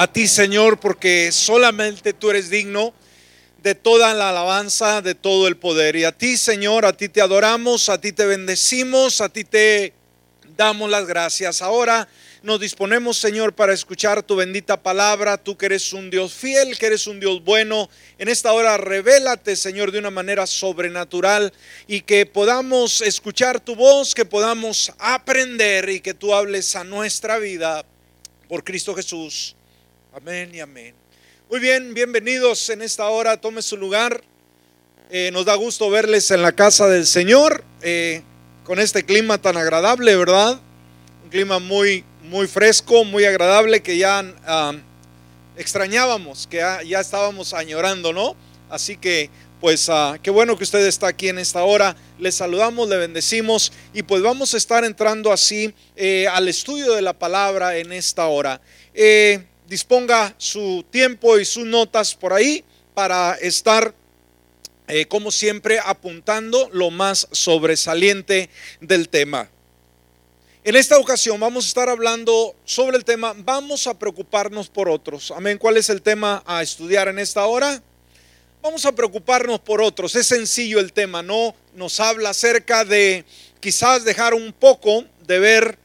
a 0.00 0.10
ti, 0.10 0.26
Señor, 0.28 0.80
porque 0.80 1.30
solamente 1.30 2.14
tú 2.14 2.30
eres 2.30 2.48
digno 2.48 2.94
de 3.62 3.74
toda 3.74 4.14
la 4.14 4.30
alabanza, 4.30 5.02
de 5.02 5.14
todo 5.14 5.46
el 5.46 5.58
poder. 5.58 5.94
Y 5.94 6.04
a 6.04 6.12
ti, 6.12 6.38
Señor, 6.38 6.86
a 6.86 6.94
ti 6.94 7.10
te 7.10 7.20
adoramos, 7.20 7.90
a 7.90 8.00
ti 8.00 8.10
te 8.10 8.24
bendecimos, 8.24 9.20
a 9.20 9.28
ti 9.28 9.44
te 9.44 9.92
damos 10.56 10.88
las 10.88 11.06
gracias. 11.06 11.60
Ahora 11.60 12.08
nos 12.42 12.60
disponemos, 12.60 13.18
Señor, 13.18 13.52
para 13.52 13.74
escuchar 13.74 14.22
tu 14.22 14.36
bendita 14.36 14.82
palabra. 14.82 15.36
Tú 15.36 15.58
que 15.58 15.66
eres 15.66 15.92
un 15.92 16.08
Dios 16.08 16.32
fiel, 16.32 16.78
que 16.78 16.86
eres 16.86 17.06
un 17.06 17.20
Dios 17.20 17.44
bueno. 17.44 17.90
En 18.16 18.30
esta 18.30 18.54
hora 18.54 18.78
revélate, 18.78 19.54
Señor, 19.54 19.92
de 19.92 19.98
una 19.98 20.10
manera 20.10 20.46
sobrenatural 20.46 21.52
y 21.86 22.00
que 22.00 22.24
podamos 22.24 23.02
escuchar 23.02 23.60
tu 23.60 23.74
voz, 23.76 24.14
que 24.14 24.24
podamos 24.24 24.94
aprender 24.98 25.90
y 25.90 26.00
que 26.00 26.14
tú 26.14 26.32
hables 26.32 26.74
a 26.74 26.84
nuestra 26.84 27.36
vida 27.36 27.84
por 28.48 28.64
Cristo 28.64 28.94
Jesús. 28.94 29.56
Amén 30.12 30.50
y 30.52 30.58
amén. 30.58 30.92
Muy 31.48 31.60
bien, 31.60 31.94
bienvenidos 31.94 32.68
en 32.70 32.82
esta 32.82 33.08
hora. 33.10 33.40
Tome 33.40 33.62
su 33.62 33.76
lugar. 33.76 34.20
Eh, 35.08 35.30
nos 35.32 35.44
da 35.44 35.54
gusto 35.54 35.88
verles 35.88 36.32
en 36.32 36.42
la 36.42 36.50
casa 36.50 36.88
del 36.88 37.06
Señor, 37.06 37.62
eh, 37.80 38.22
con 38.64 38.80
este 38.80 39.04
clima 39.04 39.40
tan 39.40 39.56
agradable, 39.56 40.16
¿verdad? 40.16 40.60
Un 41.22 41.30
clima 41.30 41.60
muy 41.60 42.04
muy 42.24 42.48
fresco, 42.48 43.04
muy 43.04 43.24
agradable 43.24 43.82
que 43.82 43.98
ya 43.98 44.24
extrañábamos, 45.56 46.48
que 46.48 46.56
ya, 46.56 47.00
estábamos 47.00 47.54
añorando, 47.54 48.12
¿no? 48.12 48.34
Así 48.68 48.96
que 48.96 49.30
pues 49.60 49.88
ah, 49.90 50.18
qué 50.20 50.30
bueno 50.30 50.58
que 50.58 50.64
usted 50.64 50.84
está 50.86 51.06
aquí 51.06 51.28
en 51.28 51.38
esta 51.38 51.62
hora. 51.62 51.94
Le 52.18 52.32
saludamos, 52.32 52.88
le 52.88 52.96
bendecimos 52.96 53.72
y 53.94 54.02
pues 54.02 54.22
vamos 54.22 54.54
a 54.54 54.56
estar 54.56 54.84
entrando 54.84 55.30
así 55.30 55.72
eh, 55.94 56.26
al 56.26 56.48
estudio 56.48 56.94
de 56.94 57.02
la 57.02 57.12
palabra 57.12 57.76
en 57.76 57.92
esta 57.92 58.26
hora. 58.26 58.60
Eh, 58.92 59.46
disponga 59.70 60.34
su 60.36 60.84
tiempo 60.90 61.38
y 61.38 61.44
sus 61.44 61.64
notas 61.64 62.16
por 62.16 62.32
ahí 62.32 62.64
para 62.92 63.34
estar, 63.34 63.94
eh, 64.88 65.06
como 65.06 65.30
siempre, 65.30 65.78
apuntando 65.78 66.68
lo 66.72 66.90
más 66.90 67.28
sobresaliente 67.30 68.50
del 68.80 69.08
tema. 69.08 69.48
En 70.64 70.74
esta 70.74 70.98
ocasión 70.98 71.38
vamos 71.38 71.66
a 71.66 71.68
estar 71.68 71.88
hablando 71.88 72.56
sobre 72.64 72.96
el 72.96 73.04
tema, 73.04 73.32
vamos 73.36 73.86
a 73.86 73.96
preocuparnos 73.96 74.68
por 74.68 74.88
otros. 74.88 75.30
Amén. 75.30 75.56
¿Cuál 75.56 75.76
es 75.76 75.88
el 75.88 76.02
tema 76.02 76.42
a 76.46 76.62
estudiar 76.62 77.06
en 77.06 77.20
esta 77.20 77.46
hora? 77.46 77.80
Vamos 78.60 78.84
a 78.84 78.92
preocuparnos 78.92 79.60
por 79.60 79.80
otros. 79.80 80.16
Es 80.16 80.26
sencillo 80.26 80.80
el 80.80 80.92
tema, 80.92 81.22
no 81.22 81.54
nos 81.76 82.00
habla 82.00 82.30
acerca 82.30 82.84
de 82.84 83.24
quizás 83.60 84.04
dejar 84.04 84.34
un 84.34 84.52
poco 84.52 85.04
de 85.28 85.38
ver 85.38 85.78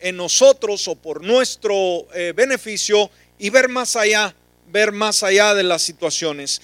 en 0.00 0.16
nosotros 0.16 0.88
o 0.88 0.94
por 0.96 1.22
nuestro 1.22 2.06
eh, 2.14 2.32
beneficio 2.34 3.10
y 3.40 3.48
ver 3.48 3.70
más 3.70 3.96
allá, 3.96 4.34
ver 4.70 4.92
más 4.92 5.22
allá 5.22 5.54
de 5.54 5.62
las 5.62 5.80
situaciones. 5.80 6.60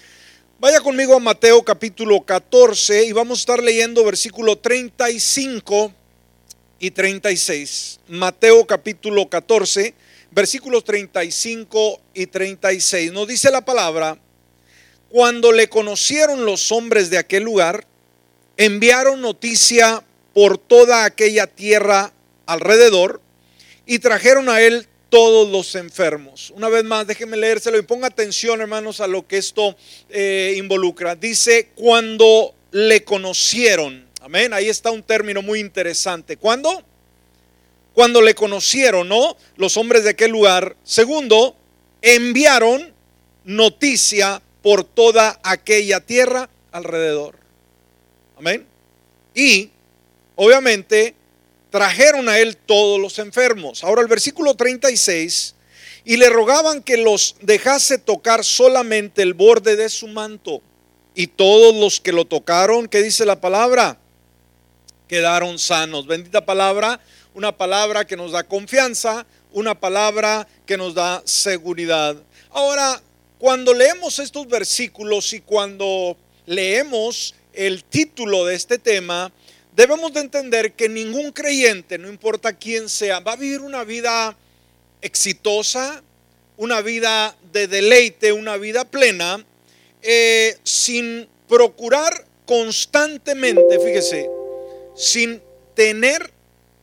Vaya 0.60 0.80
conmigo 0.80 1.16
a 1.16 1.20
Mateo 1.20 1.64
capítulo 1.64 2.20
14 2.20 3.06
y 3.06 3.12
vamos 3.12 3.38
a 3.38 3.40
estar 3.40 3.62
leyendo 3.62 4.04
versículo 4.04 4.58
35 4.58 5.92
y 6.78 6.90
36. 6.90 8.00
Mateo 8.08 8.66
capítulo 8.66 9.26
14, 9.26 9.94
versículos 10.30 10.84
35 10.84 12.00
y 12.12 12.26
36. 12.26 13.10
Nos 13.10 13.26
dice 13.26 13.50
la 13.50 13.64
palabra, 13.64 14.18
cuando 15.08 15.52
le 15.52 15.70
conocieron 15.70 16.44
los 16.44 16.70
hombres 16.72 17.08
de 17.08 17.16
aquel 17.16 17.42
lugar, 17.42 17.86
enviaron 18.58 19.22
noticia 19.22 20.04
por 20.34 20.58
toda 20.58 21.06
aquella 21.06 21.46
tierra 21.46 22.12
alrededor 22.44 23.22
y 23.86 23.98
trajeron 23.98 24.50
a 24.50 24.60
él 24.60 24.86
todos 25.08 25.50
los 25.50 25.74
enfermos. 25.74 26.52
Una 26.56 26.68
vez 26.68 26.84
más, 26.84 27.06
déjenme 27.06 27.36
leérselo 27.36 27.78
y 27.78 27.82
ponga 27.82 28.08
atención, 28.08 28.60
hermanos, 28.60 29.00
a 29.00 29.06
lo 29.06 29.26
que 29.26 29.38
esto 29.38 29.76
eh, 30.10 30.54
involucra. 30.56 31.14
Dice, 31.14 31.70
cuando 31.74 32.54
le 32.72 33.04
conocieron, 33.04 34.06
Amén. 34.26 34.52
Ahí 34.52 34.68
está 34.68 34.90
un 34.90 35.04
término 35.04 35.40
muy 35.40 35.60
interesante. 35.60 36.36
¿Cuándo? 36.36 36.82
Cuando 37.94 38.20
le 38.20 38.34
conocieron, 38.34 39.08
¿no? 39.08 39.36
Los 39.54 39.76
hombres 39.76 40.02
de 40.02 40.10
aquel 40.10 40.32
lugar. 40.32 40.74
Segundo, 40.82 41.54
enviaron 42.02 42.92
noticia 43.44 44.42
por 44.62 44.82
toda 44.82 45.38
aquella 45.44 46.00
tierra 46.00 46.50
alrededor. 46.72 47.38
Amén. 48.36 48.66
Y, 49.32 49.70
obviamente, 50.34 51.14
trajeron 51.76 52.30
a 52.30 52.38
él 52.38 52.56
todos 52.56 52.98
los 52.98 53.18
enfermos. 53.18 53.84
Ahora 53.84 54.00
el 54.00 54.08
versículo 54.08 54.54
36, 54.54 55.54
y 56.06 56.16
le 56.16 56.30
rogaban 56.30 56.82
que 56.82 56.96
los 56.96 57.36
dejase 57.42 57.98
tocar 57.98 58.44
solamente 58.44 59.20
el 59.20 59.34
borde 59.34 59.76
de 59.76 59.90
su 59.90 60.08
manto. 60.08 60.62
Y 61.14 61.26
todos 61.26 61.74
los 61.74 62.00
que 62.00 62.12
lo 62.12 62.24
tocaron, 62.24 62.88
¿qué 62.88 63.02
dice 63.02 63.26
la 63.26 63.42
palabra? 63.42 63.98
quedaron 65.06 65.58
sanos. 65.58 66.06
Bendita 66.06 66.46
palabra, 66.46 66.98
una 67.34 67.56
palabra 67.56 68.06
que 68.06 68.16
nos 68.16 68.32
da 68.32 68.42
confianza, 68.44 69.26
una 69.52 69.78
palabra 69.78 70.48
que 70.64 70.78
nos 70.78 70.94
da 70.94 71.22
seguridad. 71.26 72.16
Ahora, 72.50 73.02
cuando 73.38 73.74
leemos 73.74 74.18
estos 74.18 74.48
versículos 74.48 75.34
y 75.34 75.40
cuando 75.40 76.16
leemos 76.46 77.34
el 77.52 77.84
título 77.84 78.46
de 78.46 78.54
este 78.54 78.78
tema, 78.78 79.30
debemos 79.76 80.14
de 80.14 80.20
entender 80.20 80.72
que 80.72 80.88
ningún 80.88 81.30
creyente, 81.32 81.98
no 81.98 82.08
importa 82.08 82.54
quién 82.54 82.88
sea, 82.88 83.20
va 83.20 83.32
a 83.32 83.36
vivir 83.36 83.60
una 83.60 83.84
vida 83.84 84.34
exitosa, 85.02 86.02
una 86.56 86.80
vida 86.80 87.36
de 87.52 87.68
deleite, 87.68 88.32
una 88.32 88.56
vida 88.56 88.86
plena, 88.86 89.44
eh, 90.02 90.56
sin 90.64 91.28
procurar 91.46 92.26
constantemente, 92.46 93.78
fíjese, 93.78 94.30
sin 94.96 95.42
tener 95.74 96.32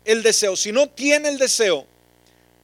el 0.06 0.22
deseo, 0.22 0.56
si 0.56 0.72
no 0.72 0.88
tiene 0.88 1.30
el 1.30 1.40
deseo 1.40 1.88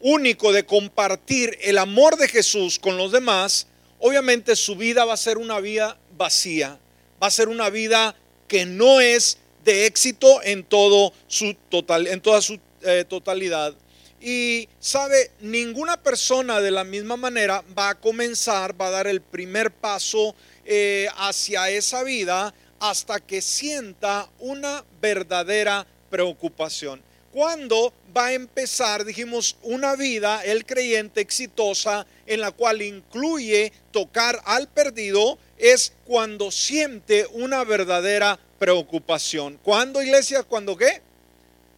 único 0.01 0.53
de 0.53 0.63
compartir 0.63 1.57
el 1.62 1.79
amor 1.79 2.18
de 2.18 2.28
Jesús 2.28 2.78
con 2.78 2.97
los 2.97 3.12
demás, 3.12 3.66
obviamente 3.97 4.56
su 4.56 4.75
vida 4.75 5.06
va 5.06 5.13
a 5.13 5.18
ser 5.18 5.39
una 5.39 5.59
vida 5.59 5.97
vacía, 6.18 6.78
va 7.22 7.28
a 7.28 7.31
ser 7.31 7.50
una 7.50 7.72
vida 7.72 8.16
que 8.47 8.66
no 8.66 9.01
es 9.01 9.39
de 9.64 9.86
éxito 9.86 10.42
en 10.44 10.64
todo 10.64 11.14
su 11.28 11.53
total, 11.70 12.08
en 12.08 12.22
toda 12.22 12.42
su 12.42 12.59
eh, 12.81 13.06
totalidad. 13.08 13.75
Y 14.22 14.68
sabe, 14.80 15.31
ninguna 15.40 16.02
persona 16.02 16.59
de 16.59 16.72
la 16.72 16.84
misma 16.84 17.16
manera 17.16 17.64
va 17.78 17.90
a 17.90 18.00
comenzar, 18.00 18.80
va 18.80 18.88
a 18.88 18.92
dar 18.92 19.08
el 19.08 19.22
primer 19.22 19.72
paso 19.72 20.36
eh, 20.66 21.08
hacia 21.18 21.69
esa 21.69 22.03
vida 22.03 22.53
hasta 22.80 23.19
que 23.19 23.42
sienta 23.42 24.30
una 24.40 24.84
verdadera 25.02 25.88
preocupación. 26.09 27.02
¿Cuándo 27.31 27.94
va 28.16 28.28
a 28.28 28.34
empezar, 28.34 29.06
dijimos, 29.06 29.56
una 29.62 29.96
vida, 29.96 30.44
el 30.44 30.66
creyente 30.66 31.22
exitosa, 31.22 32.08
en 32.25 32.42
la 32.42 32.52
cual 32.52 32.81
incluye 32.81 33.72
tocar 33.92 34.42
al 34.46 34.68
perdido? 34.68 35.38
Es 35.58 35.94
cuando 36.06 36.50
siente 36.50 37.28
una 37.34 37.64
verdadera 37.64 38.40
preocupación. 38.59 39.59
¿Cuándo, 39.64 40.02
iglesia? 40.03 40.44
¿Cuándo 40.44 40.78
qué? 40.78 41.02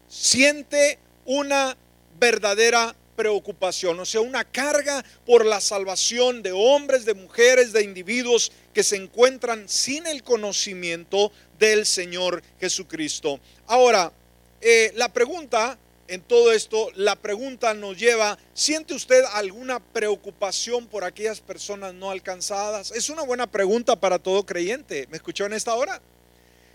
Siente 0.10 1.00
una 1.26 1.78
verdadera 2.20 2.96
preocupación, 3.16 4.00
o 4.00 4.06
sea, 4.06 4.22
una 4.22 4.44
carga 4.44 5.06
por 5.26 5.46
la 5.46 5.62
salvación 5.62 6.42
de 6.42 6.52
hombres, 6.52 7.06
de 7.06 7.14
mujeres, 7.14 7.72
de 7.72 7.84
individuos 7.84 8.52
que 8.74 8.84
se 8.84 8.96
encuentran 8.96 9.70
sin 9.70 10.08
el 10.08 10.24
conocimiento 10.24 11.32
del 11.60 11.86
Señor 11.86 12.42
Jesucristo. 12.60 13.40
Ahora, 13.68 14.12
eh, 14.60 14.92
la 14.96 15.14
pregunta 15.14 15.78
en 16.08 16.22
todo 16.22 16.52
esto, 16.52 16.90
la 16.96 17.16
pregunta 17.16 17.74
nos 17.74 17.98
lleva, 17.98 18.38
¿siente 18.54 18.94
usted 18.94 19.24
alguna 19.34 19.80
preocupación 19.80 20.88
por 20.88 21.04
aquellas 21.04 21.40
personas 21.40 21.94
no 21.94 22.12
alcanzadas? 22.12 22.92
Es 22.92 23.10
una 23.10 23.22
buena 23.22 23.48
pregunta 23.48 23.96
para 23.96 24.20
todo 24.20 24.46
creyente. 24.46 25.08
¿Me 25.10 25.18
escuchó 25.18 25.46
en 25.46 25.54
esta 25.54 25.74
hora? 25.76 26.02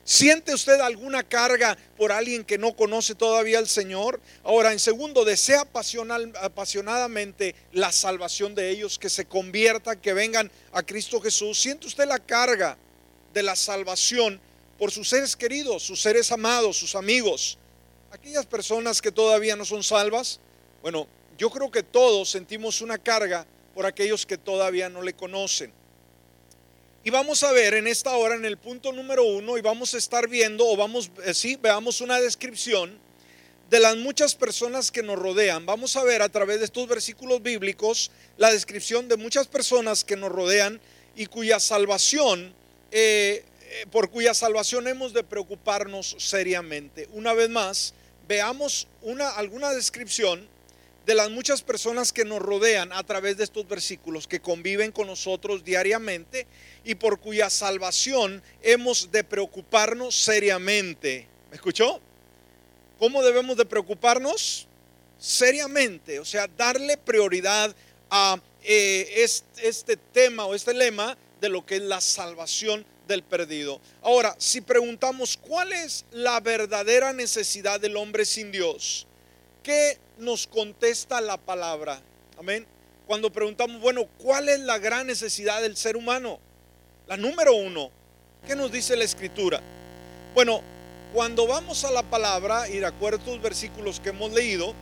¿Siente 0.06 0.54
usted 0.54 0.78
alguna 0.78 1.24
carga 1.24 1.76
por 1.96 2.12
alguien 2.12 2.44
que 2.44 2.58
no 2.58 2.76
conoce 2.76 3.16
todavía 3.16 3.58
al 3.58 3.66
Señor? 3.66 4.20
Ahora, 4.44 4.70
en 4.70 4.78
segundo, 4.78 5.24
desea 5.24 5.62
apasionadamente 5.62 7.56
la 7.72 7.90
salvación 7.90 8.54
de 8.54 8.70
ellos, 8.70 9.00
que 9.00 9.10
se 9.10 9.24
conviertan, 9.24 9.98
que 10.00 10.14
vengan 10.14 10.48
a 10.70 10.84
Cristo 10.84 11.20
Jesús. 11.20 11.58
¿Siente 11.58 11.88
usted 11.88 12.06
la 12.06 12.20
carga 12.20 12.78
de 13.34 13.42
la 13.42 13.56
salvación 13.56 14.40
por 14.78 14.92
sus 14.92 15.08
seres 15.08 15.34
queridos, 15.34 15.82
sus 15.82 16.00
seres 16.00 16.30
amados, 16.30 16.76
sus 16.76 16.94
amigos? 16.94 17.58
Aquellas 18.12 18.46
personas 18.46 19.02
que 19.02 19.10
todavía 19.10 19.56
no 19.56 19.64
son 19.64 19.82
salvas. 19.82 20.38
Bueno, 20.82 21.08
yo 21.36 21.50
creo 21.50 21.68
que 21.72 21.82
todos 21.82 22.30
sentimos 22.30 22.80
una 22.80 22.96
carga 22.96 23.44
por 23.74 23.86
aquellos 23.86 24.24
que 24.24 24.38
todavía 24.38 24.88
no 24.88 25.02
le 25.02 25.14
conocen. 25.14 25.72
Y 27.06 27.10
vamos 27.10 27.44
a 27.44 27.52
ver 27.52 27.74
en 27.74 27.86
esta 27.86 28.16
hora, 28.16 28.34
en 28.34 28.44
el 28.44 28.56
punto 28.56 28.90
número 28.90 29.22
uno, 29.22 29.56
y 29.56 29.60
vamos 29.60 29.94
a 29.94 29.96
estar 29.96 30.26
viendo, 30.28 30.66
o 30.66 30.76
vamos, 30.76 31.08
eh, 31.24 31.34
sí, 31.34 31.56
veamos 31.62 32.00
una 32.00 32.20
descripción 32.20 32.98
de 33.70 33.78
las 33.78 33.96
muchas 33.96 34.34
personas 34.34 34.90
que 34.90 35.04
nos 35.04 35.16
rodean. 35.16 35.66
Vamos 35.66 35.94
a 35.94 36.02
ver 36.02 36.20
a 36.20 36.28
través 36.28 36.58
de 36.58 36.64
estos 36.64 36.88
versículos 36.88 37.40
bíblicos 37.44 38.10
la 38.38 38.50
descripción 38.50 39.06
de 39.06 39.16
muchas 39.16 39.46
personas 39.46 40.02
que 40.02 40.16
nos 40.16 40.32
rodean 40.32 40.80
y 41.14 41.26
cuya 41.26 41.60
salvación, 41.60 42.52
eh, 42.90 43.44
eh, 43.70 43.86
por 43.92 44.10
cuya 44.10 44.34
salvación 44.34 44.88
hemos 44.88 45.12
de 45.12 45.22
preocuparnos 45.22 46.16
seriamente. 46.18 47.08
Una 47.12 47.34
vez 47.34 47.50
más, 47.50 47.94
veamos 48.26 48.88
una, 49.02 49.28
alguna 49.28 49.70
descripción 49.70 50.48
de 51.06 51.14
las 51.14 51.30
muchas 51.30 51.62
personas 51.62 52.12
que 52.12 52.24
nos 52.24 52.42
rodean 52.42 52.92
a 52.92 53.04
través 53.04 53.36
de 53.36 53.44
estos 53.44 53.66
versículos, 53.68 54.26
que 54.26 54.40
conviven 54.40 54.90
con 54.90 55.06
nosotros 55.06 55.64
diariamente 55.64 56.48
y 56.84 56.96
por 56.96 57.20
cuya 57.20 57.48
salvación 57.48 58.42
hemos 58.60 59.12
de 59.12 59.22
preocuparnos 59.22 60.16
seriamente. 60.16 61.28
¿Me 61.48 61.56
escuchó? 61.56 62.00
¿Cómo 62.98 63.22
debemos 63.22 63.56
de 63.56 63.64
preocuparnos? 63.64 64.66
Seriamente, 65.16 66.18
o 66.18 66.24
sea, 66.24 66.48
darle 66.48 66.96
prioridad 66.96 67.74
a 68.10 68.40
eh, 68.64 69.24
este, 69.62 69.96
tema 69.96 70.44
o 70.44 70.56
este 70.56 70.74
lema 70.74 71.16
de 71.40 71.48
lo 71.48 71.64
que 71.64 71.76
es 71.76 71.82
la 71.82 72.00
salvación 72.00 72.84
del 73.06 73.22
perdido. 73.22 73.80
Ahora, 74.02 74.34
si 74.38 74.60
preguntamos 74.60 75.36
cuál 75.36 75.72
es 75.72 76.04
la 76.10 76.40
verdadera 76.40 77.12
necesidad 77.12 77.78
del 77.78 77.96
hombre 77.96 78.24
sin 78.24 78.50
Dios, 78.50 79.06
¿qué 79.66 79.98
nos 80.18 80.46
contesta 80.46 81.20
la 81.20 81.36
palabra? 81.38 82.00
Amén. 82.38 82.64
Cuando 83.04 83.32
preguntamos, 83.32 83.80
bueno, 83.80 84.04
¿cuál 84.22 84.48
es 84.48 84.60
la 84.60 84.78
gran 84.78 85.08
necesidad 85.08 85.60
del 85.60 85.76
ser 85.76 85.96
humano? 85.96 86.38
La 87.08 87.16
número 87.16 87.52
uno, 87.52 87.90
¿qué 88.46 88.54
nos 88.54 88.70
dice 88.70 88.96
la 88.96 89.02
escritura? 89.02 89.60
Bueno, 90.34 90.60
cuando 91.12 91.48
vamos 91.48 91.84
a 91.84 91.90
la 91.90 92.04
palabra 92.04 92.68
y 92.68 92.76
de 92.76 92.86
acuerdo 92.86 93.24
a 93.24 93.34
los 93.34 93.42
versículos 93.42 93.98
que 93.98 94.10
hemos 94.10 94.32
leído, 94.32 94.72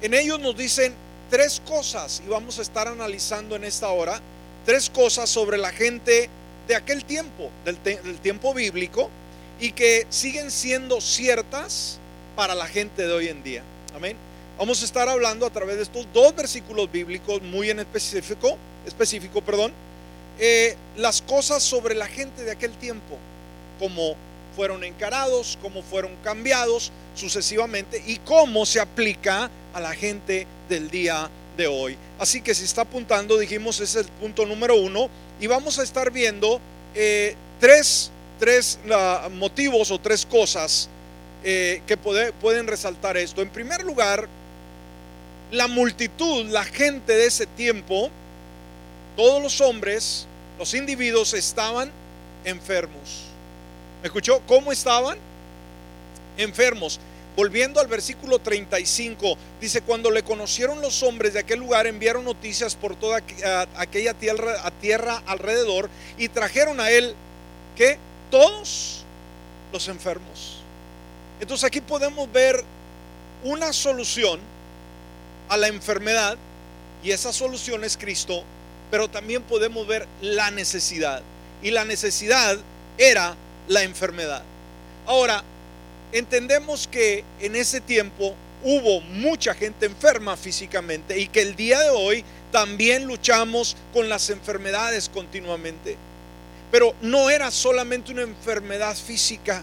en 0.00 0.14
ellos 0.14 0.38
nos 0.38 0.56
dicen 0.56 0.94
tres 1.28 1.60
cosas 1.66 2.22
y 2.24 2.28
vamos 2.28 2.60
a 2.60 2.62
estar 2.62 2.86
analizando 2.86 3.56
en 3.56 3.64
esta 3.64 3.88
hora 3.88 4.20
tres 4.64 4.90
cosas 4.90 5.28
sobre 5.28 5.58
la 5.58 5.72
gente 5.72 6.30
de 6.68 6.76
aquel 6.76 7.04
tiempo, 7.04 7.50
del, 7.64 7.82
del 7.82 8.20
tiempo 8.20 8.54
bíblico 8.54 9.10
y 9.58 9.72
que 9.72 10.06
siguen 10.08 10.52
siendo 10.52 11.00
ciertas 11.00 11.98
para 12.36 12.54
la 12.54 12.68
gente 12.68 13.04
de 13.04 13.12
hoy 13.12 13.26
en 13.26 13.42
día. 13.42 13.64
Amén. 13.98 14.16
Vamos 14.56 14.80
a 14.80 14.84
estar 14.84 15.08
hablando 15.08 15.44
a 15.44 15.50
través 15.50 15.74
de 15.74 15.82
estos 15.82 16.06
dos 16.14 16.32
versículos 16.36 16.88
bíblicos 16.92 17.42
muy 17.42 17.68
en 17.68 17.80
específico, 17.80 18.56
específico, 18.86 19.40
perdón, 19.40 19.72
eh, 20.38 20.76
las 20.96 21.20
cosas 21.20 21.64
sobre 21.64 21.96
la 21.96 22.06
gente 22.06 22.44
de 22.44 22.52
aquel 22.52 22.70
tiempo, 22.74 23.18
como 23.80 24.14
fueron 24.54 24.84
encarados, 24.84 25.58
cómo 25.60 25.82
fueron 25.82 26.12
cambiados 26.22 26.92
sucesivamente 27.16 28.00
y 28.06 28.18
cómo 28.18 28.66
se 28.66 28.78
aplica 28.78 29.50
a 29.74 29.80
la 29.80 29.92
gente 29.96 30.46
del 30.68 30.90
día 30.90 31.28
de 31.56 31.66
hoy. 31.66 31.98
Así 32.20 32.40
que 32.40 32.54
si 32.54 32.62
está 32.62 32.82
apuntando, 32.82 33.36
dijimos, 33.36 33.80
es 33.80 33.96
el 33.96 34.04
punto 34.04 34.46
número 34.46 34.76
uno 34.76 35.10
y 35.40 35.48
vamos 35.48 35.80
a 35.80 35.82
estar 35.82 36.12
viendo 36.12 36.60
eh, 36.94 37.34
tres, 37.58 38.12
tres 38.38 38.78
motivos 39.32 39.90
o 39.90 39.98
tres 39.98 40.24
cosas 40.24 40.88
eh, 41.44 41.82
que 41.86 41.96
pueden 41.96 42.66
resaltar 42.66 43.16
esto. 43.16 43.42
En 43.42 43.50
primer 43.50 43.84
lugar, 43.84 44.28
la 45.50 45.66
multitud, 45.66 46.46
la 46.46 46.64
gente 46.64 47.14
de 47.14 47.26
ese 47.26 47.46
tiempo, 47.46 48.10
todos 49.16 49.42
los 49.42 49.60
hombres, 49.60 50.26
los 50.58 50.74
individuos 50.74 51.34
estaban 51.34 51.90
enfermos. 52.44 53.24
¿Me 54.02 54.08
escuchó? 54.08 54.40
¿Cómo 54.46 54.72
estaban? 54.72 55.18
Enfermos. 56.36 57.00
Volviendo 57.36 57.80
al 57.80 57.86
versículo 57.86 58.40
35, 58.40 59.38
dice, 59.60 59.80
cuando 59.82 60.10
le 60.10 60.24
conocieron 60.24 60.80
los 60.80 61.04
hombres 61.04 61.34
de 61.34 61.40
aquel 61.40 61.60
lugar, 61.60 61.86
enviaron 61.86 62.24
noticias 62.24 62.74
por 62.74 62.96
toda 62.96 63.22
aquella 63.76 64.12
tierra, 64.14 64.72
tierra 64.80 65.22
alrededor 65.24 65.88
y 66.16 66.28
trajeron 66.28 66.80
a 66.80 66.90
él, 66.90 67.14
que 67.76 67.98
Todos 68.30 69.04
los 69.72 69.88
enfermos. 69.88 70.57
Entonces 71.40 71.64
aquí 71.64 71.80
podemos 71.80 72.30
ver 72.32 72.64
una 73.44 73.72
solución 73.72 74.40
a 75.48 75.56
la 75.56 75.68
enfermedad 75.68 76.36
y 77.02 77.12
esa 77.12 77.32
solución 77.32 77.84
es 77.84 77.96
Cristo, 77.96 78.42
pero 78.90 79.08
también 79.08 79.42
podemos 79.42 79.86
ver 79.86 80.06
la 80.20 80.50
necesidad. 80.50 81.22
Y 81.62 81.70
la 81.70 81.84
necesidad 81.84 82.58
era 82.96 83.36
la 83.68 83.82
enfermedad. 83.82 84.42
Ahora, 85.06 85.42
entendemos 86.12 86.86
que 86.88 87.24
en 87.40 87.56
ese 87.56 87.80
tiempo 87.80 88.34
hubo 88.62 89.00
mucha 89.00 89.54
gente 89.54 89.86
enferma 89.86 90.36
físicamente 90.36 91.18
y 91.18 91.28
que 91.28 91.42
el 91.42 91.54
día 91.54 91.80
de 91.80 91.90
hoy 91.90 92.24
también 92.50 93.04
luchamos 93.04 93.76
con 93.92 94.08
las 94.08 94.30
enfermedades 94.30 95.08
continuamente. 95.08 95.96
Pero 96.70 96.94
no 97.00 97.30
era 97.30 97.50
solamente 97.50 98.12
una 98.12 98.22
enfermedad 98.22 98.96
física, 98.96 99.62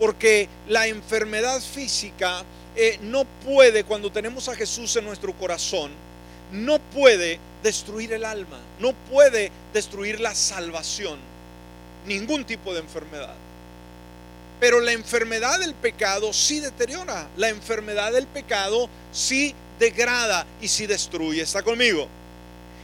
porque 0.00 0.48
la 0.66 0.88
enfermedad 0.88 1.60
física 1.60 2.42
eh, 2.74 2.98
no 3.02 3.24
puede, 3.24 3.84
cuando 3.84 4.10
tenemos 4.10 4.48
a 4.48 4.56
Jesús 4.56 4.96
en 4.96 5.04
nuestro 5.04 5.34
corazón, 5.34 5.92
no 6.50 6.78
puede 6.80 7.38
destruir 7.62 8.14
el 8.14 8.24
alma, 8.24 8.58
no 8.80 8.94
puede 8.94 9.52
destruir 9.72 10.18
la 10.18 10.34
salvación 10.34 11.18
ningún 12.06 12.46
tipo 12.46 12.72
de 12.72 12.80
enfermedad. 12.80 13.34
Pero 14.58 14.80
la 14.80 14.92
enfermedad 14.92 15.58
del 15.60 15.74
pecado 15.74 16.32
sí 16.32 16.60
deteriora, 16.60 17.28
la 17.36 17.50
enfermedad 17.50 18.12
del 18.12 18.26
pecado 18.26 18.88
sí 19.12 19.54
degrada 19.78 20.46
y 20.62 20.68
sí 20.68 20.86
destruye. 20.86 21.42
¿Está 21.42 21.62
conmigo? 21.62 22.08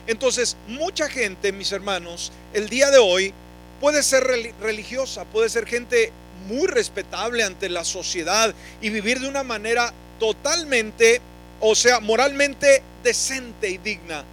Entonces, 0.07 0.57
mucha 0.69 1.09
gente, 1.09 1.51
mis 1.51 1.73
hermanos, 1.73 2.31
el 2.53 2.69
día 2.69 2.91
de 2.91 2.99
hoy 2.99 3.33
puede 3.81 4.03
ser 4.03 4.25
religiosa, 4.61 5.25
puede 5.25 5.49
ser 5.49 5.67
gente 5.67 6.13
muy 6.47 6.67
respetable 6.67 7.43
ante 7.43 7.69
la 7.69 7.85
sociedad 7.85 8.55
y 8.81 8.91
vivir 8.91 9.21
de 9.21 9.29
una 9.29 9.43
manera 9.43 9.93
totalmente, 10.19 11.21
o 11.61 11.75
sea, 11.75 12.01
moralmente 12.01 12.83
decente 13.03 13.71
y 13.71 13.79
digna. 13.79 14.25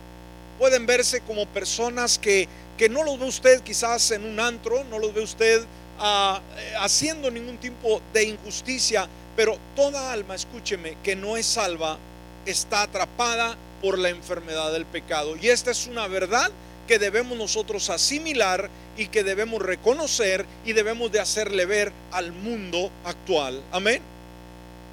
Pueden 0.60 0.86
verse 0.86 1.22
como 1.22 1.46
personas 1.48 2.18
que 2.18 2.48
que 2.78 2.90
no 2.90 3.04
los 3.04 3.20
ve 3.20 3.26
usted 3.26 3.62
quizás 3.62 4.12
en 4.12 4.26
un 4.26 4.40
antro, 4.40 4.84
no 4.86 5.00
los 5.00 5.14
ve 5.14 5.22
usted 5.22 5.64
ah, 6.00 6.42
eh, 6.58 6.74
haciendo 6.80 7.30
ningún 7.30 7.58
tipo 7.58 8.02
de 8.12 8.24
injusticia, 8.24 9.08
pero 9.36 9.58
toda 9.76 10.12
alma, 10.12 10.36
escúcheme, 10.36 10.98
que 11.04 11.16
no 11.16 11.38
es 11.38 11.46
salva, 11.46 11.98
está 12.46 12.84
atrapada 12.84 13.56
por 13.82 13.98
la 13.98 14.10
enfermedad 14.10 14.72
del 14.72 14.86
pecado. 14.86 15.36
Y 15.36 15.50
esta 15.50 15.72
es 15.72 15.88
una 15.88 16.08
verdad 16.08 16.52
que 16.88 17.00
debemos 17.00 17.38
nosotros 17.38 17.90
asimilar 17.90 18.70
y 18.98 19.08
que 19.08 19.24
debemos 19.24 19.62
reconocer 19.62 20.46
y 20.66 20.74
debemos 20.74 21.12
de 21.12 21.20
hacerle 21.20 21.66
ver 21.66 21.92
al 22.12 22.32
mundo 22.32 22.92
actual. 23.06 23.62
Amén. 23.72 24.02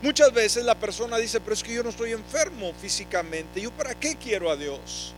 Muchas 0.02 0.32
veces 0.32 0.64
la 0.64 0.74
persona 0.74 1.18
dice, 1.18 1.40
pero 1.40 1.54
es 1.54 1.62
que 1.62 1.74
yo 1.74 1.82
no 1.82 1.90
estoy 1.90 2.12
enfermo 2.12 2.72
físicamente. 2.80 3.60
¿Yo 3.60 3.70
para 3.70 3.94
qué 3.94 4.16
quiero 4.16 4.50
a 4.50 4.56
Dios? 4.56 5.14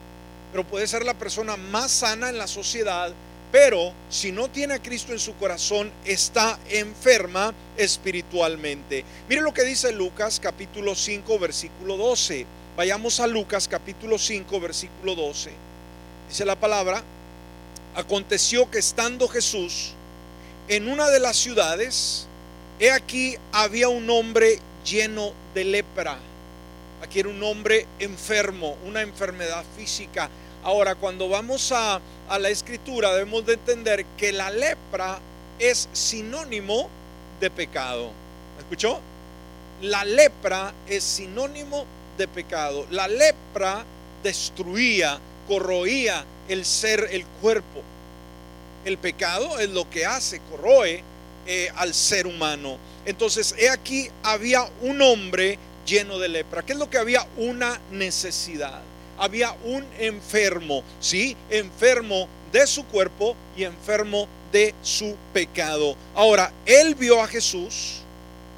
pero 0.52 0.64
puede 0.64 0.86
ser 0.86 1.04
la 1.04 1.14
persona 1.14 1.56
más 1.56 1.90
sana 1.90 2.28
en 2.28 2.36
la 2.36 2.46
sociedad, 2.46 3.10
pero 3.50 3.92
si 4.10 4.32
no 4.32 4.48
tiene 4.48 4.74
a 4.74 4.82
Cristo 4.82 5.12
en 5.12 5.18
su 5.18 5.34
corazón, 5.36 5.90
está 6.04 6.58
enferma 6.68 7.54
espiritualmente. 7.78 9.02
Mire 9.28 9.40
lo 9.40 9.54
que 9.54 9.64
dice 9.64 9.92
Lucas 9.92 10.38
capítulo 10.40 10.94
5, 10.94 11.38
versículo 11.38 11.96
12. 11.96 12.46
Vayamos 12.76 13.18
a 13.20 13.26
Lucas 13.26 13.66
capítulo 13.66 14.18
5, 14.18 14.60
versículo 14.60 15.14
12. 15.14 15.50
Dice 16.28 16.44
la 16.44 16.56
palabra, 16.56 17.02
aconteció 17.94 18.70
que 18.70 18.78
estando 18.78 19.28
Jesús 19.28 19.92
en 20.68 20.88
una 20.88 21.08
de 21.10 21.20
las 21.20 21.36
ciudades, 21.36 22.26
he 22.78 22.90
aquí 22.90 23.36
había 23.52 23.88
un 23.88 24.08
hombre 24.10 24.58
lleno 24.84 25.32
de 25.54 25.64
lepra. 25.64 26.18
Aquí 27.02 27.20
era 27.20 27.28
un 27.28 27.42
hombre 27.42 27.86
enfermo, 27.98 28.76
una 28.84 29.02
enfermedad 29.02 29.64
física 29.76 30.30
Ahora, 30.64 30.94
cuando 30.94 31.28
vamos 31.28 31.72
a, 31.72 32.00
la 32.38 32.48
escritura, 32.48 33.12
debemos 33.12 33.44
de 33.44 33.54
entender 33.54 34.06
que 34.16 34.32
la 34.32 34.48
lepra 34.48 35.18
es 35.58 35.88
sinónimo 35.92 36.88
de 37.40 37.50
pecado. 37.50 38.10
¿Me 38.56 38.62
escuchó? 38.62 39.00
La 39.82 40.04
lepra 40.04 40.72
es 40.86 41.02
sinónimo 41.02 41.84
de 42.16 42.28
pecado. 42.28 42.86
La 42.90 43.08
lepra 43.08 43.84
destruía, 44.22 45.18
corroía 45.46 46.24
el 46.48 46.64
ser, 46.64 47.08
el 47.12 47.24
cuerpo. 47.40 47.82
El 48.84 48.98
pecado 48.98 49.58
es 49.58 49.70
lo 49.70 49.88
que 49.88 50.04
hace, 50.04 50.40
corroe 50.50 51.02
eh, 51.46 51.70
al 51.76 51.94
ser 51.94 52.26
humano. 52.26 52.78
Entonces, 53.04 53.54
he 53.58 53.68
aquí, 53.68 54.08
había 54.22 54.68
un 54.80 55.00
hombre 55.02 55.58
lleno 55.86 56.18
de 56.18 56.28
lepra. 56.28 56.62
¿Qué 56.62 56.72
es 56.72 56.78
lo 56.78 56.90
que 56.90 56.98
había? 56.98 57.26
Una 57.36 57.80
necesidad 57.90 58.82
había 59.22 59.54
un 59.64 59.84
enfermo, 60.00 60.82
¿sí? 61.00 61.36
Enfermo 61.48 62.28
de 62.50 62.66
su 62.66 62.84
cuerpo 62.84 63.36
y 63.56 63.62
enfermo 63.62 64.26
de 64.50 64.74
su 64.82 65.16
pecado. 65.32 65.96
Ahora, 66.14 66.52
él 66.66 66.96
vio 66.96 67.22
a 67.22 67.28
Jesús 67.28 68.00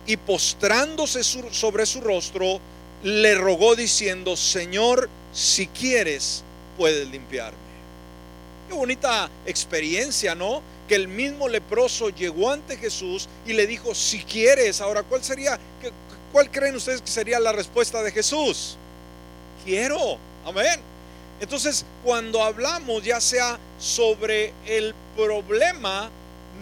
y 0.06 0.16
postrándose 0.16 1.22
sobre 1.22 1.84
su 1.84 2.00
rostro, 2.00 2.60
le 3.02 3.34
rogó 3.34 3.76
diciendo, 3.76 4.36
Señor, 4.36 5.10
si 5.34 5.66
quieres, 5.66 6.42
puedes 6.76 7.08
limpiarme. 7.08 7.58
Qué 8.68 8.74
bonita 8.74 9.30
experiencia, 9.46 10.34
¿no? 10.34 10.62
Que 10.88 10.94
el 10.94 11.08
mismo 11.08 11.48
leproso 11.48 12.10
llegó 12.10 12.50
ante 12.50 12.76
Jesús 12.76 13.28
y 13.46 13.52
le 13.52 13.66
dijo, 13.66 13.94
si 13.94 14.22
quieres, 14.22 14.80
ahora, 14.80 15.02
¿cuál 15.02 15.22
sería, 15.22 15.58
cuál 16.32 16.50
creen 16.50 16.76
ustedes 16.76 17.00
que 17.00 17.10
sería 17.10 17.38
la 17.40 17.52
respuesta 17.52 18.02
de 18.02 18.10
Jesús? 18.10 18.76
Quiero, 19.64 20.18
amén. 20.44 20.80
Entonces, 21.40 21.84
cuando 22.02 22.42
hablamos 22.42 23.02
ya 23.02 23.20
sea 23.20 23.58
sobre 23.78 24.52
el 24.66 24.94
problema 25.16 26.10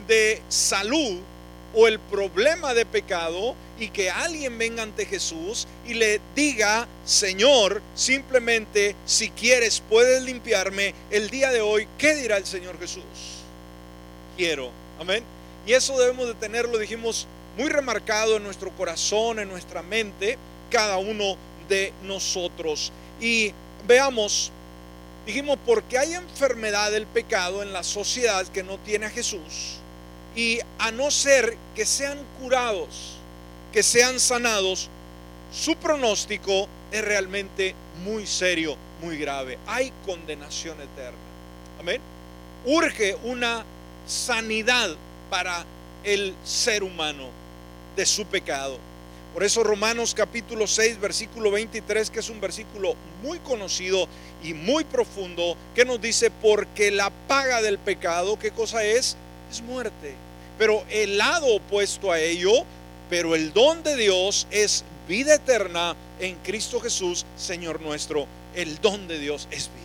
de 0.06 0.42
salud 0.48 1.20
o 1.74 1.86
el 1.86 1.98
problema 1.98 2.74
de 2.74 2.84
pecado 2.84 3.54
y 3.78 3.88
que 3.88 4.10
alguien 4.10 4.58
venga 4.58 4.82
ante 4.82 5.06
Jesús 5.06 5.66
y 5.86 5.94
le 5.94 6.20
diga, 6.34 6.86
Señor, 7.04 7.82
simplemente 7.94 8.94
si 9.06 9.30
quieres 9.30 9.82
puedes 9.88 10.22
limpiarme 10.22 10.94
el 11.10 11.30
día 11.30 11.50
de 11.50 11.60
hoy, 11.60 11.88
¿qué 11.98 12.14
dirá 12.14 12.36
el 12.36 12.46
Señor 12.46 12.78
Jesús? 12.78 13.02
Quiero, 14.36 14.70
amén. 15.00 15.24
Y 15.66 15.72
eso 15.72 15.98
debemos 15.98 16.26
de 16.26 16.34
tenerlo, 16.34 16.78
dijimos, 16.78 17.26
muy 17.56 17.68
remarcado 17.68 18.36
en 18.36 18.42
nuestro 18.42 18.70
corazón, 18.70 19.38
en 19.38 19.48
nuestra 19.48 19.82
mente, 19.82 20.38
cada 20.70 20.96
uno 20.98 21.36
de 21.68 21.92
nosotros. 22.02 22.92
Y 23.20 23.52
veamos, 23.86 24.50
dijimos, 25.26 25.58
porque 25.64 25.98
hay 25.98 26.14
enfermedad 26.14 26.90
del 26.90 27.06
pecado 27.06 27.62
en 27.62 27.72
la 27.72 27.82
sociedad 27.82 28.46
que 28.48 28.62
no 28.62 28.78
tiene 28.78 29.06
a 29.06 29.10
Jesús 29.10 29.81
y 30.34 30.60
a 30.78 30.90
no 30.90 31.10
ser 31.10 31.56
que 31.74 31.84
sean 31.84 32.18
curados, 32.40 33.16
que 33.72 33.82
sean 33.82 34.18
sanados, 34.18 34.88
su 35.52 35.76
pronóstico 35.76 36.68
es 36.90 37.04
realmente 37.04 37.74
muy 38.04 38.26
serio, 38.26 38.76
muy 39.00 39.18
grave. 39.18 39.58
Hay 39.66 39.92
condenación 40.06 40.80
eterna. 40.80 41.18
Amén. 41.78 42.00
Urge 42.64 43.16
una 43.24 43.64
sanidad 44.06 44.96
para 45.28 45.64
el 46.04 46.34
ser 46.44 46.82
humano 46.82 47.28
de 47.96 48.06
su 48.06 48.24
pecado. 48.26 48.78
Por 49.32 49.42
eso 49.42 49.64
Romanos 49.64 50.14
capítulo 50.14 50.66
6, 50.66 51.00
versículo 51.00 51.50
23, 51.50 52.10
que 52.10 52.20
es 52.20 52.28
un 52.28 52.40
versículo 52.40 52.94
muy 53.22 53.38
conocido 53.38 54.06
y 54.42 54.52
muy 54.52 54.84
profundo, 54.84 55.56
que 55.74 55.86
nos 55.86 56.00
dice, 56.00 56.30
porque 56.30 56.90
la 56.90 57.10
paga 57.10 57.62
del 57.62 57.78
pecado, 57.78 58.38
¿qué 58.38 58.50
cosa 58.50 58.84
es? 58.84 59.16
Es 59.52 59.60
muerte. 59.60 60.14
Pero 60.58 60.82
el 60.88 61.18
lado 61.18 61.46
opuesto 61.56 62.10
a 62.10 62.18
ello, 62.18 62.64
pero 63.10 63.34
el 63.34 63.52
don 63.52 63.82
de 63.82 63.96
Dios 63.96 64.46
es 64.50 64.82
vida 65.06 65.34
eterna 65.34 65.94
en 66.20 66.36
Cristo 66.36 66.80
Jesús, 66.80 67.26
Señor 67.36 67.82
nuestro. 67.82 68.26
El 68.54 68.80
don 68.80 69.06
de 69.08 69.18
Dios 69.18 69.48
es 69.50 69.68
vida. 69.68 69.82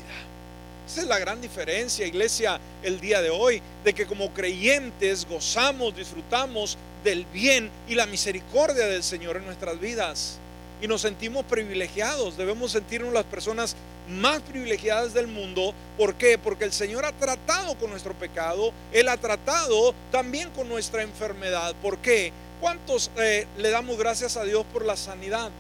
Esa 0.88 1.02
es 1.02 1.08
la 1.08 1.20
gran 1.20 1.42
diferencia, 1.42 2.08
iglesia, 2.08 2.62
el 2.82 3.02
día 3.02 3.22
de 3.22 3.30
hoy, 3.30 3.62
de 3.84 3.94
que 3.94 4.06
como 4.06 4.34
creyentes 4.34 5.28
gozamos, 5.28 5.98
disfrutamos 5.98 6.78
del 7.04 7.26
bien 7.26 7.70
y 7.90 7.96
la 7.96 8.06
misericordia 8.06 8.88
del 8.88 9.04
Señor 9.04 9.36
en 9.36 9.48
nuestras 9.48 9.78
vidas. 9.82 10.38
Y 10.82 10.88
nos 10.88 11.02
sentimos 11.02 11.44
privilegiados, 11.44 12.38
debemos 12.38 12.72
sentirnos 12.72 13.12
las 13.12 13.26
personas 13.26 13.76
más 14.08 14.42
privilegiadas 14.42 15.14
del 15.14 15.28
mundo. 15.28 15.74
¿Por 15.98 16.16
qué? 16.16 16.38
Porque 16.38 16.64
el 16.64 16.74
Señor 16.74 17.06
ha 17.06 17.12
tratado 17.12 17.78
con 17.78 17.90
nuestro 17.90 18.14
pecado, 18.14 18.72
Él 18.92 19.10
ha 19.10 19.18
tratado 19.18 19.94
también 20.12 20.50
con 20.52 20.70
nuestra 20.70 21.04
enfermedad. 21.04 21.76
¿Por 21.82 21.98
qué? 22.00 22.32
¿Cuántos 22.60 23.12
eh, 23.18 23.46
le 23.58 23.70
damos 23.70 23.98
gracias 23.98 24.38
a 24.38 24.44
Dios 24.44 24.66
por 24.74 24.86
la 24.86 24.98
sanidad? 24.98 25.52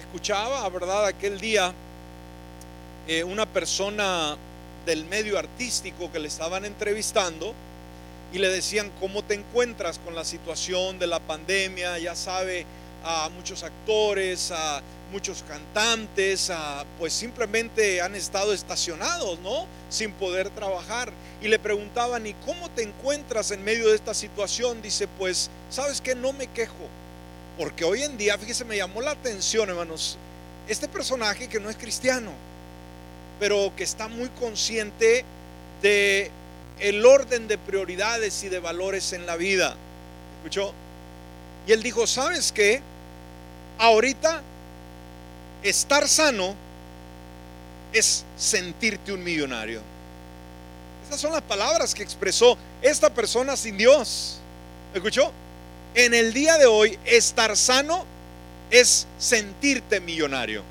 Escuchaba, 0.00 0.68
¿verdad? 0.68 1.06
Aquel 1.06 1.40
día 1.40 1.72
eh, 3.08 3.22
una 3.22 3.46
persona 3.46 4.36
del 4.84 5.04
medio 5.04 5.38
artístico 5.38 6.10
que 6.10 6.18
le 6.18 6.28
estaban 6.28 6.64
entrevistando 6.64 7.54
y 8.32 8.38
le 8.38 8.48
decían 8.48 8.90
cómo 8.98 9.22
te 9.22 9.34
encuentras 9.34 9.98
con 10.00 10.14
la 10.14 10.24
situación 10.24 10.98
de 10.98 11.06
la 11.06 11.20
pandemia, 11.20 11.98
ya 11.98 12.16
sabe, 12.16 12.66
a 13.04 13.28
muchos 13.28 13.62
actores, 13.62 14.50
a 14.50 14.82
muchos 15.12 15.44
cantantes, 15.46 16.50
pues 16.98 17.12
simplemente 17.12 18.00
han 18.00 18.14
estado 18.14 18.52
estacionados, 18.52 19.38
¿no? 19.40 19.66
Sin 19.88 20.12
poder 20.12 20.50
trabajar. 20.50 21.12
Y 21.40 21.48
le 21.48 21.58
preguntaban, 21.58 22.26
¿y 22.26 22.34
cómo 22.44 22.70
te 22.70 22.82
encuentras 22.82 23.50
en 23.50 23.62
medio 23.62 23.88
de 23.88 23.94
esta 23.94 24.14
situación? 24.14 24.82
Dice, 24.82 25.06
pues, 25.06 25.50
¿sabes 25.70 26.00
qué? 26.00 26.14
No 26.14 26.32
me 26.32 26.46
quejo. 26.48 26.74
Porque 27.58 27.84
hoy 27.84 28.02
en 28.02 28.18
día, 28.18 28.36
fíjese, 28.36 28.64
me 28.64 28.76
llamó 28.76 29.00
la 29.00 29.12
atención, 29.12 29.68
hermanos, 29.68 30.18
este 30.68 30.88
personaje 30.88 31.48
que 31.48 31.60
no 31.60 31.70
es 31.70 31.76
cristiano, 31.76 32.32
pero 33.38 33.72
que 33.76 33.84
está 33.84 34.08
muy 34.08 34.28
consciente 34.30 35.24
de 35.82 36.30
el 36.80 37.06
orden 37.06 37.48
de 37.48 37.56
prioridades 37.56 38.42
y 38.42 38.48
de 38.48 38.58
valores 38.58 39.12
en 39.12 39.24
la 39.24 39.36
vida. 39.36 39.76
¿Escuchó? 40.38 40.74
Y 41.66 41.72
él 41.72 41.82
dijo, 41.82 42.06
¿sabes 42.06 42.52
qué? 42.52 42.82
Ahorita 43.78 44.42
estar 45.62 46.08
sano 46.08 46.54
es 47.92 48.24
sentirte 48.36 49.12
un 49.12 49.22
millonario. 49.22 49.80
Esas 51.06 51.20
son 51.20 51.32
las 51.32 51.42
palabras 51.42 51.94
que 51.94 52.02
expresó 52.02 52.58
esta 52.82 53.10
persona 53.10 53.56
sin 53.56 53.76
Dios. 53.76 54.38
¿Escuchó? 54.92 55.32
En 55.94 56.14
el 56.14 56.32
día 56.32 56.58
de 56.58 56.66
hoy, 56.66 56.98
estar 57.04 57.56
sano 57.56 58.04
es 58.70 59.06
sentirte 59.18 60.00
millonario. 60.00 60.62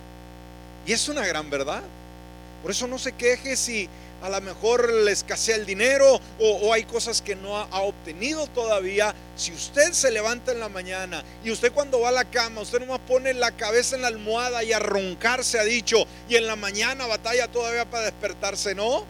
Y 0.85 0.91
es 0.91 1.07
una 1.09 1.25
gran 1.25 1.49
verdad. 1.49 1.83
Por 2.61 2.71
eso 2.71 2.87
no 2.87 2.99
se 2.99 3.13
queje 3.13 3.55
si 3.55 3.89
a 4.25 4.29
lo 4.29 4.41
mejor 4.41 4.91
le 4.91 5.11
escasea 5.11 5.55
el 5.55 5.67
dinero 5.67 6.19
o, 6.39 6.73
hay 6.73 6.83
cosas 6.85 7.21
que 7.21 7.35
no 7.35 7.57
ha, 7.57 7.81
obtenido 7.81 8.47
todavía. 8.47 9.13
Si 9.35 9.51
usted 9.51 9.93
se 9.93 10.09
levanta 10.09 10.51
en 10.51 10.59
la 10.59 10.67
mañana 10.67 11.23
y 11.43 11.51
usted 11.51 11.71
cuando 11.71 11.99
va 11.99 12.09
a 12.09 12.11
la 12.11 12.25
cama, 12.25 12.61
usted 12.61 12.79
nomás 12.79 13.01
pone 13.07 13.35
la 13.35 13.51
cabeza 13.51 13.95
en 13.95 14.01
la 14.01 14.07
almohada 14.07 14.63
y 14.63 14.73
a 14.73 14.79
roncar 14.79 15.43
se 15.43 15.59
ha 15.59 15.63
dicho, 15.63 16.07
y 16.27 16.37
en 16.37 16.47
la 16.47 16.55
mañana 16.55 17.05
batalla 17.05 17.47
todavía 17.49 17.85
para 17.85 18.05
despertarse, 18.05 18.73
¿no? 18.73 19.05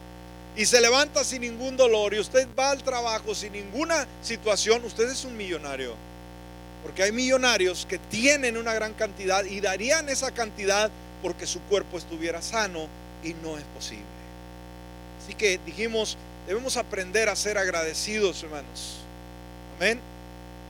Y 0.54 0.66
se 0.66 0.82
levanta 0.82 1.24
sin 1.24 1.40
ningún 1.40 1.78
dolor 1.78 2.12
y 2.12 2.18
usted 2.18 2.46
va 2.58 2.70
al 2.70 2.82
trabajo 2.82 3.34
sin 3.34 3.54
ninguna 3.54 4.06
situación, 4.22 4.84
usted 4.84 5.10
es 5.10 5.24
un 5.24 5.34
millonario. 5.34 5.94
Porque 6.82 7.04
hay 7.04 7.12
millonarios 7.12 7.86
que 7.88 7.96
tienen 7.96 8.58
una 8.58 8.74
gran 8.74 8.92
cantidad 8.92 9.46
y 9.46 9.62
darían 9.62 10.10
esa 10.10 10.30
cantidad 10.32 10.90
porque 11.22 11.46
su 11.46 11.60
cuerpo 11.62 11.96
estuviera 11.96 12.42
sano 12.42 12.86
y 13.24 13.32
no 13.32 13.56
es 13.56 13.64
posible. 13.74 14.15
Así 15.26 15.34
que 15.34 15.58
dijimos, 15.66 16.16
debemos 16.46 16.76
aprender 16.76 17.28
a 17.28 17.34
ser 17.34 17.58
agradecidos, 17.58 18.40
hermanos. 18.44 18.98
Amén. 19.76 19.98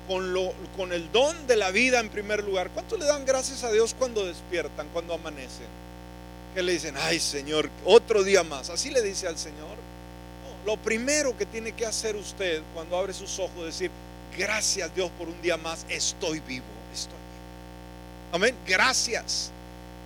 Con, 0.09 0.33
lo, 0.33 0.55
con 0.79 0.95
el 0.95 1.13
don 1.13 1.47
de 1.47 1.57
la 1.57 1.71
vida 1.71 2.01
en 2.01 2.09
primer 2.09 2.43
lugar. 2.43 2.71
¿Cuánto 2.71 2.97
le 2.97 3.05
dan 3.05 3.27
gracias 3.27 3.65
a 3.65 3.71
Dios 3.71 3.95
cuando 3.99 4.25
despiertan, 4.25 4.89
cuando 4.95 5.13
amanecen? 5.13 5.67
Que 6.55 6.63
le 6.63 6.73
dicen, 6.73 6.95
ay 6.97 7.21
Señor, 7.21 7.69
otro 7.85 8.25
día 8.25 8.43
más. 8.45 8.71
Así 8.71 8.89
le 8.89 9.03
dice 9.03 9.29
al 9.29 9.37
Señor. 9.37 9.77
lo 10.65 10.79
primero 10.79 11.37
que 11.37 11.45
tiene 11.45 11.73
que 11.73 11.85
hacer 11.85 12.17
usted 12.17 12.63
cuando 12.73 12.97
abre 12.97 13.13
sus 13.13 13.39
ojos, 13.39 13.59
es 13.59 13.65
decir, 13.67 13.91
gracias 14.39 14.93
Dios 14.95 15.11
por 15.19 15.29
un 15.29 15.41
día 15.43 15.59
más, 15.59 15.85
estoy 15.91 16.41
vivo, 16.41 16.65
estoy 16.95 17.13
vivo. 17.13 18.33
Amén, 18.33 18.55
gracias. 18.67 19.51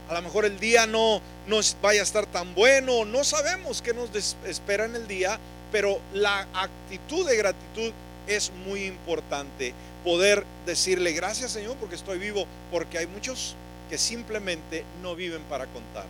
A 0.08 0.14
lo 0.14 0.22
mejor 0.22 0.44
el 0.44 0.58
día 0.58 0.88
no, 0.88 1.22
no 1.50 1.60
vaya 1.82 2.00
a 2.00 2.04
estar 2.04 2.26
tan 2.26 2.54
bueno, 2.54 3.04
no 3.04 3.24
sabemos 3.24 3.82
qué 3.82 3.92
nos 3.92 4.10
espera 4.46 4.84
en 4.84 4.94
el 4.94 5.08
día, 5.08 5.38
pero 5.72 6.00
la 6.14 6.46
actitud 6.54 7.28
de 7.28 7.36
gratitud 7.36 7.92
es 8.26 8.52
muy 8.64 8.84
importante. 8.84 9.74
Poder 10.04 10.46
decirle 10.64 11.12
gracias 11.12 11.50
Señor 11.50 11.76
porque 11.76 11.96
estoy 11.96 12.18
vivo, 12.18 12.46
porque 12.70 12.98
hay 12.98 13.06
muchos 13.08 13.56
que 13.90 13.98
simplemente 13.98 14.84
no 15.02 15.16
viven 15.16 15.42
para 15.42 15.66
contar. 15.66 16.06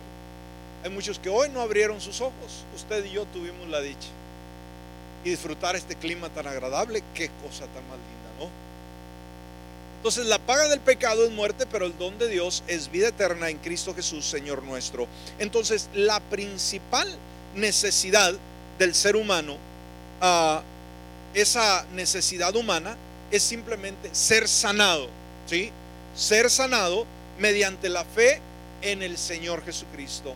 Hay 0.83 0.91
muchos 0.91 1.17
que 1.17 1.29
hoy 1.29 1.49
no 1.49 1.61
abrieron 1.61 1.99
sus 1.99 2.21
ojos. 2.21 2.63
Usted 2.75 3.03
y 3.05 3.11
yo 3.11 3.25
tuvimos 3.25 3.67
la 3.67 3.81
dicha. 3.81 4.09
Y 5.23 5.31
disfrutar 5.31 5.75
este 5.75 5.95
clima 5.95 6.29
tan 6.29 6.47
agradable, 6.47 7.03
qué 7.13 7.29
cosa 7.43 7.65
tan 7.65 7.83
¿no? 7.83 8.10
Entonces 10.01 10.25
la 10.25 10.39
paga 10.39 10.67
del 10.67 10.79
pecado 10.79 11.23
es 11.23 11.29
muerte, 11.29 11.67
pero 11.67 11.85
el 11.85 11.95
don 11.95 12.17
de 12.17 12.27
Dios 12.27 12.63
es 12.65 12.89
vida 12.89 13.09
eterna 13.09 13.51
en 13.51 13.59
Cristo 13.59 13.93
Jesús, 13.93 14.25
Señor 14.25 14.63
nuestro. 14.63 15.07
Entonces 15.37 15.89
la 15.93 16.19
principal 16.19 17.07
necesidad 17.53 18.33
del 18.79 18.95
ser 18.95 19.15
humano, 19.15 19.57
ah, 20.19 20.63
esa 21.35 21.85
necesidad 21.93 22.55
humana, 22.55 22.97
es 23.29 23.43
simplemente 23.43 24.09
ser 24.11 24.47
sanado, 24.47 25.07
¿sí? 25.45 25.69
Ser 26.15 26.49
sanado 26.49 27.05
mediante 27.37 27.87
la 27.87 28.03
fe 28.03 28.41
en 28.81 29.03
el 29.03 29.19
Señor 29.19 29.63
Jesucristo. 29.63 30.33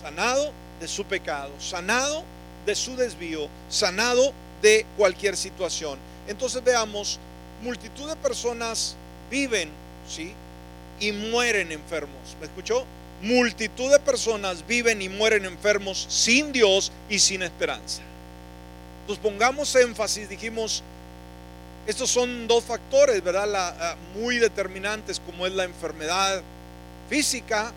Sanado 0.00 0.52
de 0.78 0.86
su 0.86 1.04
pecado, 1.04 1.50
sanado 1.58 2.22
de 2.64 2.76
su 2.76 2.94
desvío, 2.94 3.48
sanado 3.68 4.32
de 4.62 4.86
cualquier 4.96 5.36
situación. 5.36 5.98
Entonces 6.28 6.62
veamos 6.62 7.18
multitud 7.60 8.08
de 8.08 8.14
personas 8.14 8.94
viven, 9.30 9.70
¿sí? 10.08 10.32
Y 11.00 11.12
mueren 11.12 11.72
enfermos. 11.72 12.36
¿Me 12.40 12.46
escuchó? 12.46 12.84
Multitud 13.22 13.90
de 13.90 13.98
personas 13.98 14.66
viven 14.66 15.02
y 15.02 15.08
mueren 15.08 15.44
enfermos 15.44 16.06
sin 16.08 16.52
Dios 16.52 16.92
y 17.08 17.18
sin 17.18 17.42
esperanza. 17.42 18.02
Entonces 19.02 19.22
pongamos 19.22 19.74
énfasis, 19.74 20.28
dijimos, 20.28 20.82
estos 21.86 22.10
son 22.10 22.46
dos 22.46 22.64
factores, 22.64 23.24
¿verdad? 23.24 23.48
La, 23.48 23.96
muy 24.14 24.36
determinantes 24.36 25.18
como 25.24 25.46
es 25.46 25.54
la 25.54 25.64
enfermedad 25.64 26.42
física 27.08 27.72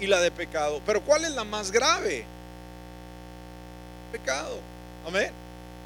y 0.00 0.08
la 0.08 0.20
de 0.20 0.32
pecado. 0.32 0.82
Pero 0.84 1.00
¿cuál 1.02 1.24
es 1.24 1.30
la 1.30 1.44
más 1.44 1.70
grave? 1.70 2.24
Pecado. 4.10 4.58
Amén. 5.06 5.30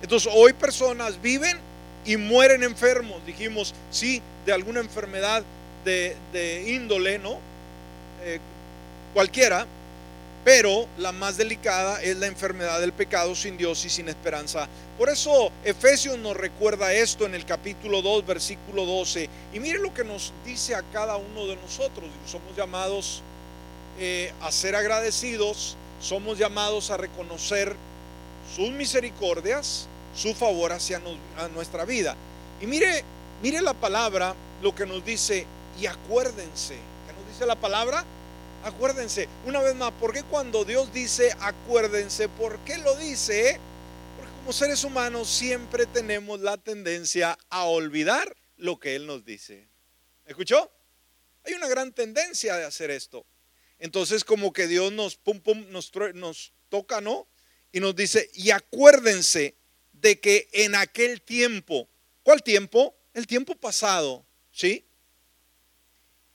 Entonces 0.01 0.33
hoy 0.35 0.55
personas 0.55 1.21
viven 1.21 1.59
y 2.07 2.17
mueren 2.17 2.63
enfermos. 2.63 3.25
Dijimos, 3.27 3.75
sí, 3.91 4.23
de 4.51 4.55
alguna 4.55 4.81
enfermedad 4.81 5.45
de, 5.85 6.65
índole, 6.67 7.21
¿no? 7.21 7.39
Eh, 8.25 8.41
cualquiera, 9.15 9.65
pero 10.45 10.89
la 10.99 11.13
más 11.13 11.37
delicada 11.37 12.03
es 12.03 12.17
la 12.17 12.27
enfermedad 12.27 12.81
del 12.81 12.93
pecado 12.93 13.37
sin 13.37 13.57
Dios 13.57 13.85
y 13.85 13.89
sin 13.89 14.09
esperanza. 14.09 14.67
Por 14.99 15.09
eso 15.09 15.53
Efesios 15.65 16.19
nos 16.19 16.37
recuerda 16.37 16.93
esto 16.93 17.27
en 17.27 17.37
el 17.37 17.45
capítulo 17.45 18.03
2, 18.03 18.27
versículo 18.27 18.85
12. 18.87 19.29
Y 19.53 19.61
mire 19.61 19.79
lo 19.79 19.95
que 19.95 20.03
nos 20.03 20.33
dice 20.45 20.75
a 20.75 20.83
cada 20.93 21.17
uno 21.17 21.47
de 21.47 21.55
nosotros. 21.55 22.07
Somos 22.27 22.57
llamados 22.57 23.23
eh, 24.01 24.33
a 24.41 24.51
ser 24.51 24.75
agradecidos, 24.75 25.77
somos 26.01 26.39
llamados 26.39 26.91
a 26.91 26.97
reconocer 26.97 27.77
sus 28.57 28.71
misericordias, 28.71 29.87
su 30.17 30.35
favor 30.35 30.73
hacia 30.73 31.01
nuestra 31.55 31.85
vida. 31.85 32.17
Y 32.61 32.67
mire, 32.67 33.05
mire 33.43 33.61
la 33.61 33.75
palabra, 33.75 34.35
lo 34.63 34.75
que 34.75 34.87
nos 34.87 35.05
dice, 35.05 35.47
y 35.81 35.87
acuérdense. 35.87 36.75
¿Qué 36.75 37.13
nos 37.13 37.27
dice 37.29 37.47
la 37.47 37.57
palabra? 37.57 38.05
Acuérdense, 38.63 39.29
una 39.47 39.61
vez 39.61 39.75
más, 39.75 39.93
¿por 39.93 40.13
qué 40.13 40.23
cuando 40.23 40.65
Dios 40.65 40.93
dice 40.93 41.35
acuérdense? 41.41 42.29
¿Por 42.29 42.59
qué 42.61 42.77
lo 42.79 42.95
dice? 42.97 43.59
Porque 44.17 44.33
como 44.37 44.53
seres 44.53 44.85
humanos 44.85 45.29
siempre 45.29 45.87
tenemos 45.87 46.41
la 46.41 46.59
tendencia 46.59 47.39
a 47.49 47.65
olvidar 47.65 48.37
lo 48.59 48.79
que 48.79 48.97
Él 48.97 49.07
nos 49.07 49.25
dice. 49.25 49.67
¿Escuchó? 50.27 50.71
Hay 51.45 51.55
una 51.55 51.69
gran 51.69 51.93
tendencia 51.93 52.57
de 52.57 52.65
hacer 52.65 52.91
esto. 52.91 53.25
Entonces 53.79 54.25
como 54.25 54.53
que 54.53 54.67
Dios 54.67 54.93
nos, 54.93 55.17
pum, 55.17 55.41
pum, 55.41 55.65
nos, 55.71 55.91
toca, 56.69 57.01
¿no? 57.01 57.27
Y 57.73 57.81
nos 57.81 57.97
dice, 57.97 58.31
y 58.35 58.51
acuérdense 58.51 59.57
de 59.93 60.21
que 60.21 60.49
en 60.53 60.75
aquel 60.75 61.23
tiempo, 61.23 61.89
¿cuál 62.23 62.43
tiempo? 62.43 62.95
El 63.15 63.27
tiempo 63.27 63.55
pasado, 63.55 64.25
¿sí? 64.53 64.85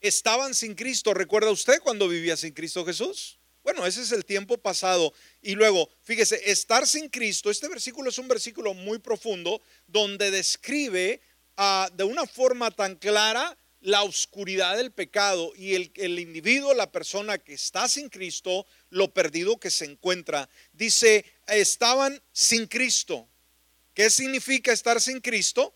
estaban 0.08 0.54
sin 0.54 0.76
Cristo. 0.76 1.14
¿Recuerda 1.14 1.52
usted 1.52 1.80
cuando 1.82 2.08
vivía 2.08 2.38
sin 2.38 2.54
Cristo 2.54 2.86
Jesús? 2.86 3.40
Bueno, 3.64 3.86
ese 3.86 4.02
es 4.02 4.12
el 4.12 4.26
tiempo 4.26 4.58
pasado. 4.58 5.14
Y 5.42 5.56
luego, 5.56 5.90
fíjese, 6.04 6.52
estar 6.52 6.88
sin 6.88 7.10
Cristo, 7.10 7.50
este 7.50 7.68
versículo 7.68 8.10
es 8.10 8.18
un 8.20 8.28
versículo 8.28 8.74
muy 8.74 9.00
profundo 9.00 9.62
donde 9.88 10.30
describe 10.30 11.22
ah, 11.58 11.90
de 11.94 12.04
una 12.04 12.28
forma 12.28 12.70
tan 12.70 12.96
clara 12.96 13.58
la 13.82 14.04
oscuridad 14.04 14.78
del 14.78 14.92
pecado 14.92 15.52
y 15.56 15.76
el, 15.76 15.92
el 15.96 16.20
individuo, 16.20 16.74
la 16.74 16.92
persona 16.92 17.38
que 17.38 17.54
está 17.54 17.88
sin 17.88 18.10
Cristo, 18.10 18.66
lo 18.90 19.14
perdido 19.14 19.60
que 19.60 19.70
se 19.70 19.86
encuentra. 19.86 20.50
Dice, 20.74 21.26
estaban 21.48 22.22
sin 22.32 22.68
Cristo. 22.68 23.28
¿Qué 23.94 24.10
significa 24.10 24.72
estar 24.72 25.00
sin 25.00 25.22
Cristo? 25.22 25.74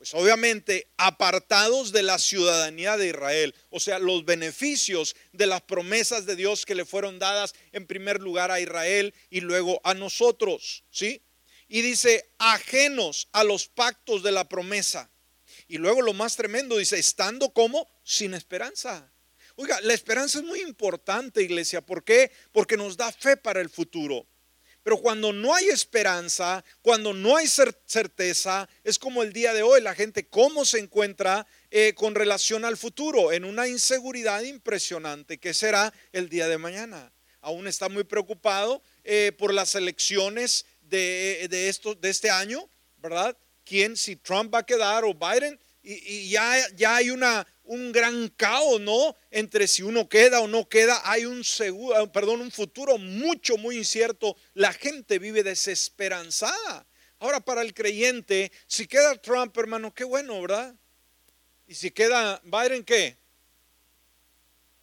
Pues 0.00 0.14
obviamente 0.14 0.88
apartados 0.96 1.92
de 1.92 2.02
la 2.02 2.18
ciudadanía 2.18 2.96
de 2.96 3.08
Israel, 3.08 3.54
o 3.68 3.78
sea, 3.78 3.98
los 3.98 4.24
beneficios 4.24 5.14
de 5.34 5.46
las 5.46 5.60
promesas 5.60 6.24
de 6.24 6.36
Dios 6.36 6.64
que 6.64 6.74
le 6.74 6.86
fueron 6.86 7.18
dadas 7.18 7.54
en 7.72 7.86
primer 7.86 8.18
lugar 8.18 8.50
a 8.50 8.60
Israel 8.60 9.12
y 9.28 9.42
luego 9.42 9.78
a 9.84 9.92
nosotros, 9.92 10.84
¿sí? 10.90 11.20
Y 11.68 11.82
dice, 11.82 12.30
ajenos 12.38 13.28
a 13.32 13.44
los 13.44 13.68
pactos 13.68 14.22
de 14.22 14.32
la 14.32 14.48
promesa. 14.48 15.10
Y 15.68 15.76
luego 15.76 16.00
lo 16.00 16.14
más 16.14 16.34
tremendo 16.34 16.78
dice, 16.78 16.98
estando 16.98 17.52
como 17.52 17.86
sin 18.02 18.32
esperanza. 18.32 19.12
Oiga, 19.56 19.82
la 19.82 19.92
esperanza 19.92 20.38
es 20.38 20.44
muy 20.46 20.62
importante, 20.62 21.42
iglesia. 21.42 21.82
¿Por 21.82 22.04
qué? 22.04 22.32
Porque 22.52 22.78
nos 22.78 22.96
da 22.96 23.12
fe 23.12 23.36
para 23.36 23.60
el 23.60 23.68
futuro. 23.68 24.26
Pero 24.82 24.98
cuando 24.98 25.32
no 25.32 25.54
hay 25.54 25.68
esperanza, 25.68 26.64
cuando 26.80 27.12
no 27.12 27.36
hay 27.36 27.46
certeza, 27.46 28.68
es 28.82 28.98
como 28.98 29.22
el 29.22 29.32
día 29.32 29.52
de 29.52 29.62
hoy, 29.62 29.82
la 29.82 29.94
gente 29.94 30.26
cómo 30.26 30.64
se 30.64 30.78
encuentra 30.78 31.46
eh, 31.70 31.92
con 31.94 32.14
relación 32.14 32.64
al 32.64 32.76
futuro, 32.76 33.32
en 33.32 33.44
una 33.44 33.68
inseguridad 33.68 34.42
impresionante. 34.42 35.38
¿Qué 35.38 35.52
será 35.52 35.92
el 36.12 36.28
día 36.28 36.48
de 36.48 36.58
mañana? 36.58 37.12
Aún 37.42 37.66
está 37.66 37.88
muy 37.88 38.04
preocupado 38.04 38.82
eh, 39.04 39.32
por 39.38 39.52
las 39.52 39.74
elecciones 39.74 40.66
de, 40.82 41.46
de, 41.50 41.96
de 42.00 42.10
este 42.10 42.30
año, 42.30 42.68
¿verdad? 42.98 43.36
¿Quién, 43.64 43.96
si 43.96 44.16
Trump 44.16 44.52
va 44.52 44.60
a 44.60 44.66
quedar 44.66 45.04
o 45.04 45.14
Biden? 45.14 45.58
Y, 45.82 46.28
ya, 46.28 46.56
ya 46.74 46.96
hay 46.96 47.10
una, 47.10 47.46
un 47.70 47.92
gran 47.92 48.26
caos, 48.30 48.80
¿no? 48.80 49.16
Entre 49.30 49.68
si 49.68 49.84
uno 49.84 50.08
queda 50.08 50.40
o 50.40 50.48
no 50.48 50.68
queda, 50.68 51.00
hay 51.04 51.24
un 51.24 51.44
seguro, 51.44 52.10
perdón, 52.10 52.40
un 52.40 52.50
futuro 52.50 52.98
mucho, 52.98 53.56
muy 53.58 53.78
incierto. 53.78 54.36
La 54.54 54.72
gente 54.72 55.20
vive 55.20 55.44
desesperanzada. 55.44 56.84
Ahora, 57.20 57.38
para 57.38 57.62
el 57.62 57.72
creyente, 57.72 58.50
si 58.66 58.88
queda 58.88 59.14
Trump, 59.22 59.56
hermano, 59.56 59.94
qué 59.94 60.02
bueno, 60.02 60.40
¿verdad? 60.40 60.74
Y 61.68 61.76
si 61.76 61.92
queda 61.92 62.42
Biden, 62.42 62.82
¿qué? 62.82 63.16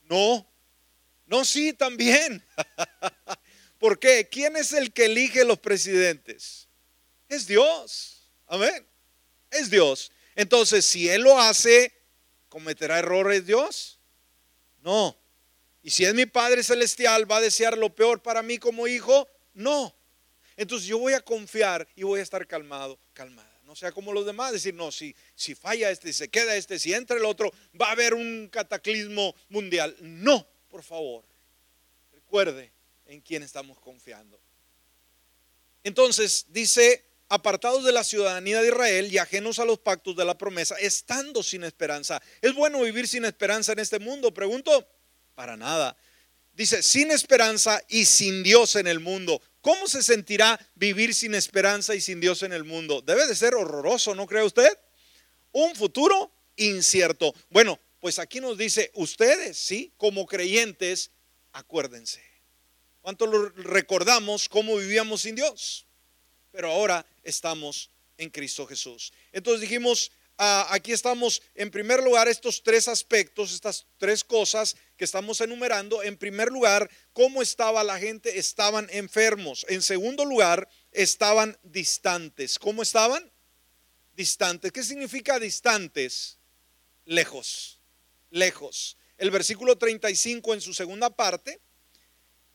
No. 0.04 0.50
No, 1.26 1.43
sí, 1.43 1.73
también. 1.73 2.41
¿Por 3.80 4.00
qué? 4.00 4.30
¿Quién 4.32 4.56
es 4.56 4.71
el 4.71 4.93
que 4.93 5.06
elige 5.06 5.43
los 5.43 5.60
presidentes? 5.60 6.69
Es 7.28 7.47
Dios. 7.47 8.32
Amén. 8.47 8.88
Es 9.52 9.69
Dios. 9.69 10.10
Entonces, 10.38 10.86
si 10.86 11.10
Él 11.10 11.23
lo 11.23 11.38
hace, 11.38 11.96
¿Cometerá 12.49 12.99
errores 12.99 13.45
Dios? 13.45 13.99
No. 14.81 15.17
¿Y 15.83 15.91
si 15.91 16.05
es 16.05 16.13
mi 16.13 16.25
Padre 16.25 16.63
Celestial, 16.63 17.29
va 17.29 17.38
a 17.38 17.41
desear 17.41 17.77
lo 17.77 17.93
peor 17.93 18.21
para 18.21 18.41
mí 18.41 18.57
como 18.57 18.88
hijo? 18.88 19.27
No. 19.53 19.95
Entonces 20.55 20.88
yo 20.88 20.97
voy 20.97 21.13
a 21.13 21.21
confiar 21.21 21.88
y 21.95 22.03
voy 22.03 22.19
a 22.19 22.23
estar 22.23 22.45
calmado, 22.47 22.99
calmada. 23.13 23.47
No 23.63 23.75
sea 23.75 23.91
como 23.91 24.13
los 24.13 24.25
demás, 24.25 24.53
decir, 24.53 24.73
no, 24.73 24.91
si, 24.91 25.15
si 25.36 25.53
falla 25.53 25.91
este, 25.91 26.13
se 26.13 26.29
queda 26.29 26.55
este, 26.55 26.79
si 26.79 26.93
entra 26.93 27.17
el 27.17 27.25
otro, 27.25 27.51
va 27.79 27.89
a 27.89 27.91
haber 27.91 28.13
un 28.13 28.47
cataclismo 28.49 29.36
mundial. 29.49 29.95
No, 29.99 30.47
por 30.69 30.83
favor. 30.83 31.25
Recuerde 32.13 32.71
en 33.05 33.21
quién 33.21 33.43
estamos 33.43 33.79
confiando. 33.79 34.39
Entonces 35.83 36.45
dice 36.49 37.05
apartados 37.29 37.83
de 37.83 37.91
la 37.91 38.03
ciudadanía 38.03 38.61
de 38.61 38.69
Israel 38.69 39.11
y 39.11 39.17
ajenos 39.17 39.59
a 39.59 39.65
los 39.65 39.79
pactos 39.79 40.15
de 40.15 40.25
la 40.25 40.37
promesa, 40.37 40.75
estando 40.79 41.43
sin 41.43 41.63
esperanza. 41.63 42.21
¿Es 42.41 42.53
bueno 42.53 42.81
vivir 42.81 43.07
sin 43.07 43.25
esperanza 43.25 43.73
en 43.73 43.79
este 43.79 43.99
mundo? 43.99 44.33
Pregunto, 44.33 44.87
para 45.35 45.57
nada. 45.57 45.97
Dice, 46.53 46.81
sin 46.81 47.11
esperanza 47.11 47.81
y 47.87 48.05
sin 48.05 48.41
Dios 48.43 48.75
en 48.75 48.87
el 48.87 48.99
mundo. 48.99 49.41
¿Cómo 49.61 49.87
se 49.87 50.01
sentirá 50.01 50.59
vivir 50.75 51.13
sin 51.13 51.35
esperanza 51.35 51.93
y 51.93 52.01
sin 52.01 52.19
Dios 52.19 52.41
en 52.43 52.53
el 52.53 52.63
mundo? 52.63 53.01
Debe 53.01 53.27
de 53.27 53.35
ser 53.35 53.53
horroroso, 53.53 54.15
¿no 54.15 54.25
cree 54.25 54.43
usted? 54.43 54.69
Un 55.51 55.75
futuro 55.75 56.31
incierto. 56.55 57.33
Bueno, 57.49 57.79
pues 57.99 58.17
aquí 58.19 58.39
nos 58.39 58.57
dice, 58.57 58.91
ustedes, 58.95 59.57
¿sí? 59.57 59.93
Como 59.97 60.25
creyentes, 60.25 61.11
acuérdense. 61.51 62.23
¿Cuánto 63.01 63.25
lo 63.25 63.49
recordamos 63.49 64.49
cómo 64.49 64.77
vivíamos 64.77 65.21
sin 65.21 65.35
Dios? 65.35 65.87
Pero 66.57 66.71
ahora 66.71 67.05
estamos 67.21 67.91
en 68.17 68.31
Cristo 68.31 68.65
Jesús. 68.65 69.13
Entonces 69.31 69.61
dijimos, 69.61 70.11
ah, 70.39 70.65
aquí 70.71 70.91
estamos 70.91 71.43
en 71.53 71.69
primer 71.69 72.01
lugar 72.01 72.27
estos 72.27 72.63
tres 72.63 72.87
aspectos, 72.87 73.53
estas 73.53 73.85
tres 73.99 74.23
cosas 74.23 74.75
que 74.97 75.05
estamos 75.05 75.39
enumerando. 75.39 76.01
En 76.01 76.17
primer 76.17 76.51
lugar, 76.51 76.89
cómo 77.13 77.43
estaba 77.43 77.83
la 77.83 77.99
gente, 77.99 78.39
estaban 78.39 78.87
enfermos. 78.89 79.67
En 79.69 79.83
segundo 79.83 80.25
lugar, 80.25 80.67
estaban 80.91 81.55
distantes. 81.61 82.57
¿Cómo 82.57 82.81
estaban? 82.81 83.31
Distantes. 84.15 84.71
¿Qué 84.71 84.81
significa 84.81 85.39
distantes? 85.39 86.39
Lejos, 87.05 87.79
lejos. 88.31 88.97
El 89.19 89.29
versículo 89.29 89.77
35 89.77 90.55
en 90.55 90.61
su 90.61 90.73
segunda 90.73 91.11
parte 91.11 91.61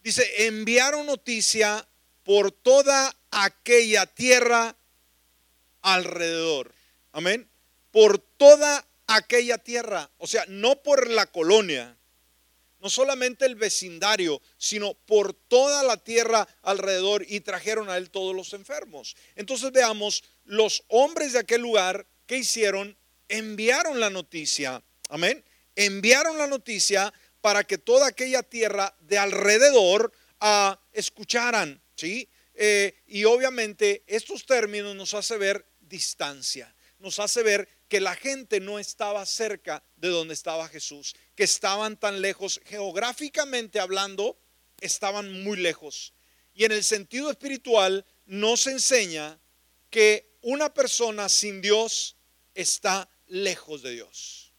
dice, 0.02 0.48
enviaron 0.48 1.06
noticia 1.06 1.88
por 2.24 2.50
toda 2.50 3.16
aquella 3.32 4.06
tierra 4.06 4.76
alrededor. 5.82 6.72
Amén. 7.10 7.48
Por 7.90 8.18
toda 8.18 8.86
aquella 9.08 9.58
tierra. 9.58 10.08
O 10.18 10.28
sea, 10.28 10.44
no 10.46 10.80
por 10.82 11.08
la 11.08 11.26
colonia, 11.26 11.96
no 12.78 12.88
solamente 12.88 13.44
el 13.44 13.56
vecindario, 13.56 14.40
sino 14.56 14.94
por 14.94 15.34
toda 15.34 15.82
la 15.82 15.96
tierra 15.96 16.46
alrededor 16.62 17.24
y 17.28 17.40
trajeron 17.40 17.90
a 17.90 17.96
él 17.96 18.10
todos 18.10 18.36
los 18.36 18.52
enfermos. 18.52 19.16
Entonces 19.34 19.72
veamos, 19.72 20.22
los 20.44 20.84
hombres 20.86 21.32
de 21.32 21.40
aquel 21.40 21.60
lugar, 21.62 22.06
¿qué 22.26 22.38
hicieron? 22.38 22.96
enviaron 23.32 23.98
la 23.98 24.10
noticia, 24.10 24.82
amén, 25.08 25.42
enviaron 25.74 26.36
la 26.36 26.46
noticia 26.46 27.12
para 27.40 27.64
que 27.64 27.78
toda 27.78 28.08
aquella 28.08 28.42
tierra 28.42 28.94
de 29.00 29.16
alrededor 29.16 30.12
uh, 30.42 30.74
escucharan, 30.92 31.80
¿sí? 31.96 32.28
Eh, 32.64 33.02
y 33.08 33.24
obviamente 33.24 34.04
estos 34.06 34.46
términos 34.46 34.94
nos 34.94 35.14
hace 35.14 35.36
ver 35.36 35.66
distancia, 35.80 36.72
nos 37.00 37.18
hace 37.18 37.42
ver 37.42 37.68
que 37.88 38.00
la 38.00 38.14
gente 38.14 38.60
no 38.60 38.78
estaba 38.78 39.26
cerca 39.26 39.82
de 39.96 40.10
donde 40.10 40.34
estaba 40.34 40.68
Jesús, 40.68 41.16
que 41.34 41.42
estaban 41.42 41.98
tan 41.98 42.20
lejos, 42.20 42.60
geográficamente 42.64 43.80
hablando, 43.80 44.38
estaban 44.80 45.42
muy 45.42 45.56
lejos. 45.56 46.14
Y 46.54 46.64
en 46.64 46.70
el 46.70 46.84
sentido 46.84 47.32
espiritual 47.32 48.06
nos 48.26 48.68
enseña 48.68 49.40
que 49.90 50.36
una 50.42 50.72
persona 50.72 51.28
sin 51.28 51.60
Dios 51.62 52.16
está 52.54 53.10
lejos 53.26 53.82
de 53.82 53.90
Dios. 53.90 54.52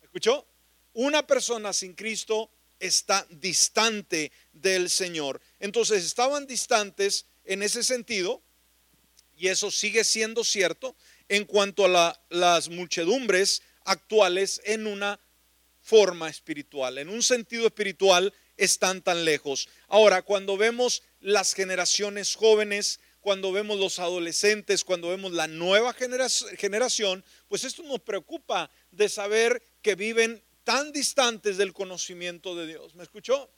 ¿Escuchó? 0.00 0.46
Una 0.92 1.26
persona 1.26 1.72
sin 1.72 1.94
Cristo 1.94 2.52
está 2.78 3.26
distante 3.30 4.30
del 4.52 4.88
Señor. 4.90 5.40
Entonces 5.58 6.04
estaban 6.04 6.46
distantes 6.46 7.26
en 7.48 7.62
ese 7.62 7.82
sentido, 7.82 8.42
y 9.36 9.48
eso 9.48 9.70
sigue 9.70 10.04
siendo 10.04 10.44
cierto 10.44 10.94
en 11.28 11.44
cuanto 11.44 11.84
a 11.86 12.20
las 12.28 12.68
muchedumbres 12.68 13.62
actuales 13.84 14.60
en 14.64 14.86
una 14.86 15.18
forma 15.80 16.28
espiritual, 16.28 16.98
en 16.98 17.08
un 17.08 17.22
sentido 17.22 17.66
espiritual 17.66 18.34
están 18.58 19.00
tan 19.00 19.24
lejos. 19.24 19.68
Ahora, 19.88 20.20
cuando 20.22 20.58
vemos 20.58 21.02
las 21.20 21.54
generaciones 21.54 22.34
jóvenes, 22.34 23.00
cuando 23.20 23.50
vemos 23.50 23.78
los 23.78 23.98
adolescentes, 23.98 24.84
cuando 24.84 25.08
vemos 25.08 25.32
la 25.32 25.46
nueva 25.46 25.94
generación, 25.94 27.24
pues 27.48 27.64
esto 27.64 27.82
nos 27.84 28.00
preocupa 28.00 28.70
de 28.90 29.08
saber 29.08 29.62
que 29.80 29.94
viven 29.94 30.42
tan 30.64 30.92
distantes 30.92 31.56
del 31.56 31.72
conocimiento 31.72 32.54
de 32.54 32.66
Dios. 32.66 32.94
¿Me 32.94 33.04
escuchó? 33.04 33.50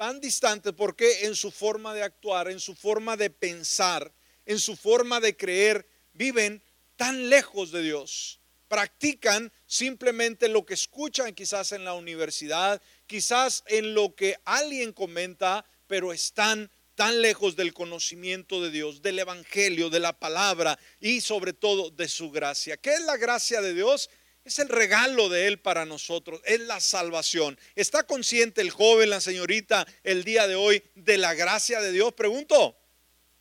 Tan 0.00 0.18
distantes 0.18 0.72
porque 0.72 1.26
en 1.26 1.36
su 1.36 1.50
forma 1.50 1.92
de 1.92 2.02
actuar, 2.02 2.48
en 2.48 2.58
su 2.58 2.74
forma 2.74 3.18
de 3.18 3.28
pensar, 3.28 4.10
en 4.46 4.58
su 4.58 4.74
forma 4.74 5.20
de 5.20 5.36
creer, 5.36 5.86
viven 6.14 6.62
tan 6.96 7.28
lejos 7.28 7.70
de 7.70 7.82
Dios. 7.82 8.40
Practican 8.66 9.52
simplemente 9.66 10.48
lo 10.48 10.64
que 10.64 10.72
escuchan 10.72 11.34
quizás 11.34 11.72
en 11.72 11.84
la 11.84 11.92
universidad, 11.92 12.80
quizás 13.06 13.62
en 13.66 13.92
lo 13.92 14.14
que 14.14 14.36
alguien 14.46 14.94
comenta, 14.94 15.66
pero 15.86 16.14
están 16.14 16.70
tan 16.94 17.20
lejos 17.20 17.54
del 17.54 17.74
conocimiento 17.74 18.62
de 18.62 18.70
Dios, 18.70 19.02
del 19.02 19.18
Evangelio, 19.18 19.90
de 19.90 20.00
la 20.00 20.18
palabra 20.18 20.78
y 20.98 21.20
sobre 21.20 21.52
todo 21.52 21.90
de 21.90 22.08
su 22.08 22.30
gracia. 22.30 22.78
¿Qué 22.78 22.94
es 22.94 23.02
la 23.02 23.18
gracia 23.18 23.60
de 23.60 23.74
Dios? 23.74 24.08
Es 24.44 24.58
el 24.58 24.68
regalo 24.68 25.28
de 25.28 25.46
Él 25.46 25.60
para 25.60 25.84
nosotros, 25.84 26.40
es 26.44 26.60
la 26.60 26.80
salvación. 26.80 27.58
¿Está 27.74 28.04
consciente 28.04 28.60
el 28.62 28.70
joven, 28.70 29.10
la 29.10 29.20
señorita, 29.20 29.86
el 30.02 30.24
día 30.24 30.46
de 30.46 30.54
hoy 30.54 30.82
de 30.94 31.18
la 31.18 31.34
gracia 31.34 31.80
de 31.80 31.92
Dios? 31.92 32.14
Pregunto, 32.14 32.76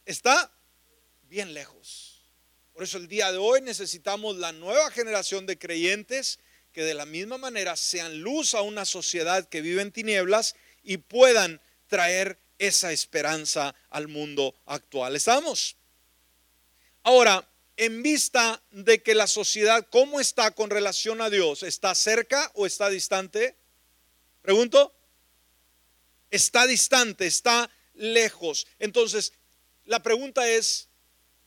¿está 0.05 0.51
bien 1.23 1.53
lejos? 1.53 2.21
Por 2.73 2.83
eso 2.83 2.97
el 2.97 3.07
día 3.07 3.31
de 3.31 3.37
hoy 3.37 3.61
necesitamos 3.61 4.37
la 4.37 4.51
nueva 4.51 4.91
generación 4.91 5.45
de 5.45 5.57
creyentes 5.57 6.39
que 6.71 6.83
de 6.83 6.93
la 6.93 7.05
misma 7.05 7.37
manera 7.37 7.75
sean 7.75 8.21
luz 8.21 8.53
a 8.53 8.61
una 8.61 8.85
sociedad 8.85 9.47
que 9.47 9.61
vive 9.61 9.81
en 9.81 9.91
tinieblas 9.91 10.55
y 10.83 10.97
puedan 10.97 11.61
traer 11.87 12.37
esa 12.57 12.91
esperanza 12.91 13.73
al 13.89 14.07
mundo 14.07 14.53
actual. 14.65 15.15
¿Estamos? 15.15 15.75
Ahora, 17.03 17.47
en 17.79 18.03
vista 18.03 18.61
de 18.71 19.01
que 19.01 19.15
la 19.15 19.25
sociedad, 19.25 19.87
¿cómo 19.89 20.19
está 20.19 20.51
con 20.51 20.69
relación 20.69 21.21
a 21.21 21.29
Dios? 21.29 21.63
¿Está 21.63 21.95
cerca 21.95 22.51
o 22.55 22.65
está 22.65 22.89
distante? 22.89 23.55
Pregunto. 24.41 24.93
Está 26.29 26.67
distante, 26.67 27.25
está 27.25 27.71
lejos. 27.93 28.67
Entonces, 28.79 29.31
la 29.85 30.03
pregunta 30.03 30.49
es, 30.49 30.89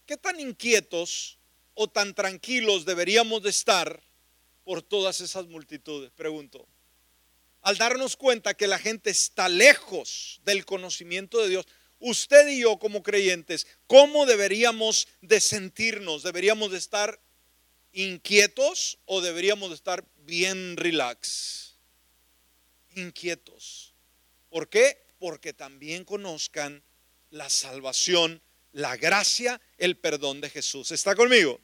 ¿qué 0.07 0.17
tan 0.17 0.41
inquietos 0.41 1.39
o 1.75 1.87
tan 1.89 2.15
tranquilos 2.15 2.87
deberíamos 2.87 3.43
de 3.43 3.51
estar 3.51 4.03
por 4.65 4.81
todas 4.81 5.21
esas 5.21 5.47
multitudes? 5.49 6.13
Pregunto. 6.13 6.67
Al 7.61 7.77
darnos 7.77 8.17
cuenta 8.17 8.55
que 8.55 8.67
la 8.67 8.79
gente 8.79 9.11
está 9.11 9.51
lejos 9.51 10.41
del 10.47 10.65
conocimiento 10.65 11.43
de 11.43 11.51
Dios, 11.51 11.67
usted 12.03 12.49
y 12.49 12.61
yo 12.61 12.79
como 12.79 13.03
creyentes, 13.03 13.67
¿cómo 13.87 14.27
deberíamos 14.27 15.09
de 15.21 15.41
sentirnos? 15.41 16.23
¿Deberíamos 16.23 16.73
de 16.73 16.79
estar 16.79 17.21
inquietos 17.93 18.99
o 19.07 19.21
deberíamos 19.21 19.71
de 19.71 19.77
estar 19.77 20.05
bien 20.19 20.77
relax? 20.77 21.77
Inquietos. 22.95 23.95
¿Por 24.51 24.69
qué? 24.69 24.99
Porque 25.19 25.53
también 25.53 26.05
conozcan 26.05 26.83
la 27.31 27.49
salvación, 27.49 28.43
la 28.73 28.97
gracia, 28.97 29.61
el 29.79 29.97
perdón 29.97 30.41
de 30.41 30.51
Jesús. 30.51 30.91
¿Está 30.91 31.15
conmigo? 31.15 31.61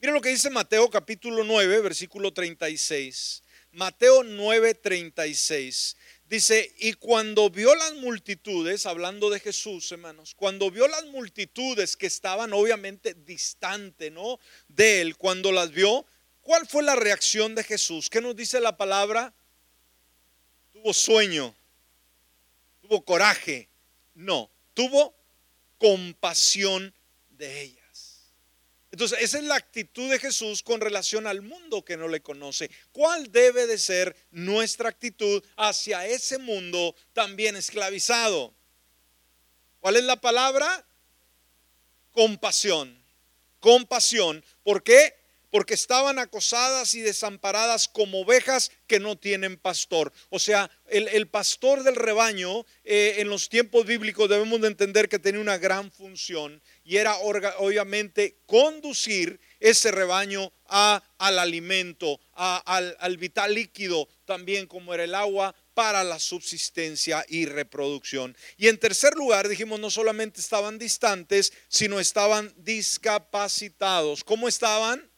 Mira 0.00 0.12
lo 0.12 0.20
que 0.20 0.28
dice 0.30 0.50
Mateo 0.50 0.90
capítulo 0.90 1.44
9, 1.44 1.80
versículo 1.80 2.32
36. 2.32 3.42
Mateo 3.70 4.24
9, 4.24 4.74
36. 4.74 5.96
Dice, 6.28 6.74
y 6.78 6.94
cuando 6.94 7.50
vio 7.50 7.72
las 7.76 7.94
multitudes, 7.94 8.84
hablando 8.86 9.30
de 9.30 9.38
Jesús, 9.38 9.92
hermanos, 9.92 10.34
cuando 10.34 10.72
vio 10.72 10.88
las 10.88 11.04
multitudes 11.06 11.96
que 11.96 12.06
estaban 12.06 12.52
obviamente 12.52 13.14
distante, 13.14 14.10
¿no? 14.10 14.40
De 14.66 15.00
él, 15.00 15.16
cuando 15.16 15.52
las 15.52 15.70
vio, 15.70 16.04
¿cuál 16.40 16.66
fue 16.66 16.82
la 16.82 16.96
reacción 16.96 17.54
de 17.54 17.62
Jesús? 17.62 18.10
¿Qué 18.10 18.20
nos 18.20 18.34
dice 18.34 18.58
la 18.58 18.76
palabra? 18.76 19.32
Tuvo 20.72 20.92
sueño, 20.92 21.54
tuvo 22.80 23.04
coraje, 23.04 23.68
no, 24.14 24.50
tuvo 24.74 25.14
compasión 25.78 26.92
de 27.30 27.62
ella. 27.62 27.75
Entonces, 28.96 29.18
esa 29.20 29.36
es 29.36 29.44
la 29.44 29.56
actitud 29.56 30.10
de 30.10 30.18
Jesús 30.18 30.62
con 30.62 30.80
relación 30.80 31.26
al 31.26 31.42
mundo 31.42 31.84
que 31.84 31.98
no 31.98 32.08
le 32.08 32.22
conoce. 32.22 32.70
¿Cuál 32.92 33.30
debe 33.30 33.66
de 33.66 33.76
ser 33.76 34.16
nuestra 34.30 34.88
actitud 34.88 35.44
hacia 35.58 36.06
ese 36.06 36.38
mundo 36.38 36.96
también 37.12 37.56
esclavizado? 37.56 38.54
¿Cuál 39.80 39.96
es 39.96 40.04
la 40.04 40.16
palabra? 40.16 40.86
Compasión. 42.10 42.98
Compasión. 43.60 44.42
¿Por 44.62 44.82
qué? 44.82 45.14
porque 45.56 45.72
estaban 45.72 46.18
acosadas 46.18 46.94
y 46.94 47.00
desamparadas 47.00 47.88
como 47.88 48.20
ovejas 48.20 48.72
que 48.86 49.00
no 49.00 49.16
tienen 49.16 49.56
pastor. 49.56 50.12
O 50.28 50.38
sea, 50.38 50.70
el, 50.86 51.28
pastor 51.28 51.82
del 51.82 51.96
rebaño 51.96 52.66
eh, 52.84 53.14
en 53.18 53.30
los 53.30 53.48
tiempos 53.48 53.86
bíblicos 53.86 54.28
debemos 54.28 54.60
de 54.60 54.68
entender 54.68 55.08
que 55.08 55.18
tenía 55.18 55.40
una 55.40 55.56
gran 55.56 55.90
función 55.90 56.60
y 56.86 56.98
era 56.98 57.16
obviamente 57.18 58.38
conducir 58.46 59.40
ese 59.58 59.90
rebaño 59.90 60.52
al 60.68 61.38
alimento, 61.38 62.20
al, 62.32 62.96
al 63.00 63.16
vital 63.16 63.54
líquido, 63.54 64.08
también 64.24 64.68
como 64.68 64.94
era 64.94 65.02
el 65.02 65.16
agua, 65.16 65.52
para 65.74 66.04
la 66.04 66.20
subsistencia 66.20 67.24
y 67.28 67.46
reproducción. 67.46 68.36
Y 68.56 68.68
en 68.68 68.78
tercer 68.78 69.14
lugar, 69.14 69.48
dijimos, 69.48 69.80
no 69.80 69.90
solamente 69.90 70.40
estaban 70.40 70.78
distantes, 70.78 71.52
sino 71.66 71.98
estaban 71.98 72.54
discapacitados. 72.56 74.22
¿Cómo 74.22 74.46
estaban? 74.46 75.10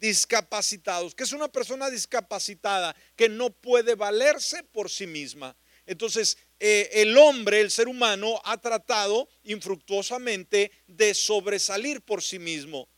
discapacitados, 0.00 1.12
que 1.12 1.24
es 1.24 1.32
una 1.32 1.48
persona 1.48 1.90
discapacitada 1.90 2.94
que 3.16 3.28
no 3.28 3.50
puede 3.50 3.96
valerse 3.96 4.62
por 4.62 4.88
sí 4.88 5.08
misma. 5.08 5.56
Entonces, 5.86 6.38
eh, 6.60 6.90
el 6.92 7.16
hombre, 7.16 7.60
el 7.60 7.70
ser 7.70 7.88
humano, 7.88 8.40
ha 8.44 8.60
tratado 8.60 9.28
infructuosamente 9.44 10.72
de 10.86 11.14
sobresalir 11.14 12.00
por 12.00 12.22
sí 12.22 12.38
mismo. 12.38 12.88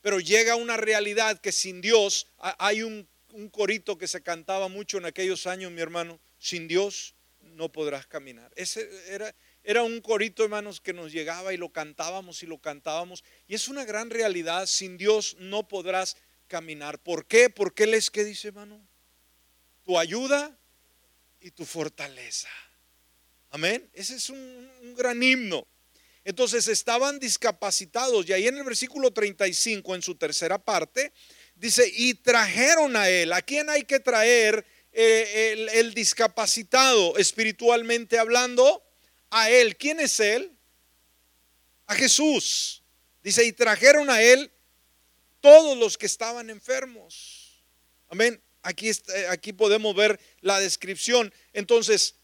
Pero 0.00 0.18
llega 0.18 0.56
una 0.56 0.76
realidad 0.76 1.40
que 1.40 1.52
sin 1.52 1.80
Dios, 1.80 2.26
hay 2.38 2.82
un, 2.82 3.08
corito 3.50 3.96
que 3.96 4.08
se 4.08 4.22
cantaba 4.22 4.68
mucho 4.68 4.98
en 4.98 5.04
aquellos 5.04 5.46
años, 5.46 5.70
mi 5.70 5.80
hermano, 5.80 6.20
sin 6.38 6.68
Dios 6.68 7.14
no 7.40 7.70
podrás 7.70 8.06
caminar. 8.06 8.52
Ese 8.56 8.88
era, 9.08 9.34
era 9.62 9.82
un 9.82 10.00
corito, 10.00 10.42
hermanos, 10.42 10.80
que 10.80 10.92
nos 10.92 11.12
llegaba 11.12 11.54
y 11.54 11.56
lo 11.56 11.70
cantábamos 11.70 12.42
y 12.42 12.46
lo 12.46 12.58
cantábamos. 12.58 13.24
Y 13.46 13.54
es 13.54 13.68
una 13.68 13.84
gran 13.84 14.10
realidad, 14.10 14.66
sin 14.66 14.96
Dios 14.98 15.36
no 15.38 15.68
podrás 15.68 16.16
caminar. 16.48 16.98
¿Por 16.98 17.26
qué? 17.26 17.48
Porque 17.48 17.84
Él 17.84 17.94
es 17.94 18.10
que 18.10 18.24
dice, 18.24 18.48
hermano, 18.48 18.86
tu 19.84 19.98
ayuda 19.98 20.58
y 21.40 21.50
tu 21.50 21.64
fortaleza. 21.64 22.48
Amén. 23.52 23.86
Ese 23.92 24.14
es 24.16 24.30
un, 24.30 24.94
gran 24.96 25.22
himno. 25.22 25.66
Entonces 26.24 26.68
estaban 26.68 27.18
discapacitados 27.18 28.26
y 28.26 28.32
ahí 28.32 28.46
en 28.46 28.56
el 28.56 28.64
versículo 28.64 29.12
35, 29.12 29.94
en 29.94 30.00
su 30.00 30.14
tercera 30.14 30.58
parte, 30.58 31.12
dice, 31.54 31.90
y 31.94 32.14
trajeron 32.14 32.96
a 32.96 33.10
Él. 33.10 33.30
¿A 33.32 33.42
quién 33.42 33.68
hay 33.68 33.82
que 33.82 34.00
traer 34.00 34.64
eh, 34.92 35.52
el, 35.52 35.68
el 35.68 35.94
discapacitado 35.94 37.18
espiritualmente 37.18 38.18
hablando? 38.18 38.82
A 39.28 39.50
Él. 39.50 39.76
¿Quién 39.76 40.00
es 40.00 40.18
Él? 40.18 40.56
A 41.86 41.94
Jesús. 41.94 42.82
Dice, 43.22 43.44
y 43.44 43.52
trajeron 43.52 44.08
a 44.08 44.22
Él 44.22 44.50
todos 45.42 45.76
los 45.76 45.98
que 45.98 46.06
estaban 46.06 46.48
enfermos. 46.48 47.62
Amén. 48.08 48.42
Aquí, 48.62 48.90
aquí 49.28 49.52
podemos 49.52 49.94
ver 49.94 50.18
la 50.40 50.58
descripción. 50.58 51.34
Entonces, 51.52 52.14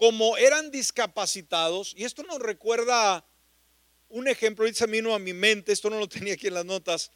como 0.00 0.38
eran 0.38 0.70
discapacitados, 0.70 1.92
y 1.94 2.04
esto 2.04 2.22
nos 2.22 2.38
recuerda 2.38 3.22
un 4.08 4.28
ejemplo, 4.28 4.64
dice 4.64 4.86
vino 4.86 5.14
a 5.14 5.18
mi 5.18 5.34
mente, 5.34 5.72
esto 5.72 5.90
no 5.90 5.98
lo 5.98 6.08
tenía 6.08 6.32
aquí 6.32 6.46
en 6.46 6.54
las 6.54 6.64
notas, 6.64 7.12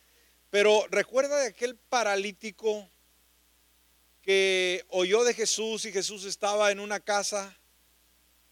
pero 0.51 0.87
recuerda 0.90 1.40
de 1.40 1.47
aquel 1.47 1.77
paralítico 1.77 2.87
que 4.20 4.85
oyó 4.90 5.25
de 5.25 5.33
Jesús 5.33 5.87
y 5.87 5.92
Jesús 5.92 6.27
estaba 6.27 6.70
en 6.73 6.79
una 6.79 7.01
casa. 7.01 7.59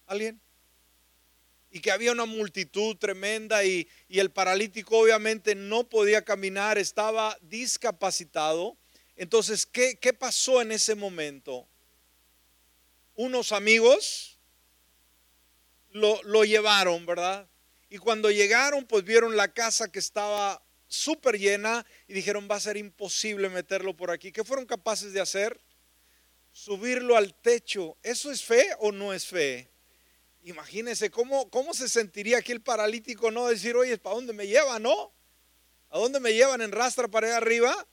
¿Alguien? 0.07 0.40
Y 1.71 1.81
que 1.81 1.90
había 1.90 2.12
una 2.12 2.25
multitud 2.25 2.97
tremenda 2.97 3.66
y, 3.66 3.87
y 4.09 4.18
el 4.18 4.31
paralítico 4.31 4.97
obviamente 4.97 5.55
no 5.55 5.87
podía 5.90 6.25
caminar, 6.25 6.79
estaba 6.79 7.37
discapacitado. 7.42 8.79
Entonces, 9.14 9.66
¿qué, 9.66 9.99
qué 10.01 10.14
pasó 10.14 10.62
en 10.62 10.73
ese 10.73 10.95
momento? 10.95 11.68
Unos 13.22 13.52
amigos 13.52 14.40
lo, 15.90 16.20
lo 16.24 16.44
llevaron, 16.44 17.06
¿verdad? 17.06 17.48
Y 17.88 17.98
cuando 17.98 18.30
llegaron, 18.30 18.85
pues 18.85 19.04
vieron 19.04 19.37
la 19.37 19.52
casa 19.52 19.90
que 19.92 19.98
estaba 19.98 20.64
súper 20.88 21.38
llena 21.38 21.87
y 22.08 22.14
dijeron, 22.14 22.48
va 22.50 22.56
a 22.56 22.61
ser 22.61 22.76
imposible 22.76 23.48
meterlo 23.48 23.96
por 23.96 24.11
aquí. 24.11 24.32
¿Qué 24.32 24.44
fueron 24.44 24.66
capaces 24.66 25.12
de 25.12 25.20
hacer? 25.20 25.61
Subirlo 26.50 27.16
al 27.16 27.35
techo. 27.35 27.96
¿Eso 28.02 28.30
es 28.30 28.42
fe 28.42 28.68
o 28.80 28.92
no 28.92 29.12
es 29.12 29.26
fe? 29.26 29.70
Imagínense 30.42 31.11
cómo, 31.11 31.48
cómo 31.50 31.72
se 31.74 31.88
sentiría 31.88 32.38
aquí 32.38 32.50
el 32.50 32.61
paralítico, 32.61 33.30
¿no? 33.30 33.46
Decir, 33.46 33.76
oye, 33.76 33.96
¿para 33.98 34.16
dónde 34.16 34.32
me 34.32 34.46
llevan, 34.46 34.82
no? 34.82 35.12
¿A 35.90 35.98
dónde 35.98 36.18
me 36.18 36.32
llevan 36.32 36.61
en 36.62 36.72
rastra 36.72 37.06
para 37.06 37.28
allá 37.28 37.37
arriba? 37.37 37.87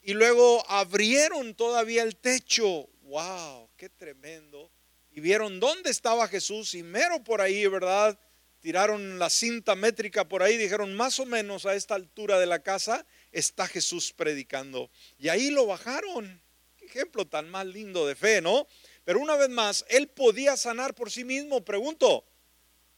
Y 0.00 0.14
luego 0.14 0.64
abrieron 0.70 1.54
todavía 1.54 2.04
el 2.04 2.16
techo. 2.16 2.88
¡Wow! 3.06 3.70
¡Qué 3.76 3.88
tremendo! 3.88 4.70
Y 5.12 5.20
vieron 5.20 5.60
dónde 5.60 5.90
estaba 5.90 6.26
Jesús 6.26 6.74
y 6.74 6.82
mero 6.82 7.22
por 7.22 7.40
ahí, 7.40 7.66
¿verdad? 7.68 8.18
Tiraron 8.60 9.18
la 9.20 9.30
cinta 9.30 9.76
métrica 9.76 10.28
por 10.28 10.42
ahí, 10.42 10.56
dijeron 10.56 10.94
más 10.96 11.20
o 11.20 11.24
menos 11.24 11.66
a 11.66 11.74
esta 11.76 11.94
altura 11.94 12.40
de 12.40 12.46
la 12.46 12.62
casa 12.62 13.06
está 13.30 13.68
Jesús 13.68 14.12
predicando. 14.12 14.90
Y 15.18 15.28
ahí 15.28 15.50
lo 15.50 15.66
bajaron. 15.66 16.42
Qué 16.76 16.86
ejemplo 16.86 17.26
tan 17.26 17.48
más 17.48 17.64
lindo 17.66 18.06
de 18.08 18.16
fe, 18.16 18.40
¿no? 18.40 18.66
Pero 19.04 19.20
una 19.20 19.36
vez 19.36 19.50
más, 19.50 19.84
él 19.88 20.08
podía 20.08 20.56
sanar 20.56 20.94
por 20.94 21.12
sí 21.12 21.22
mismo, 21.22 21.64
pregunto. 21.64 22.24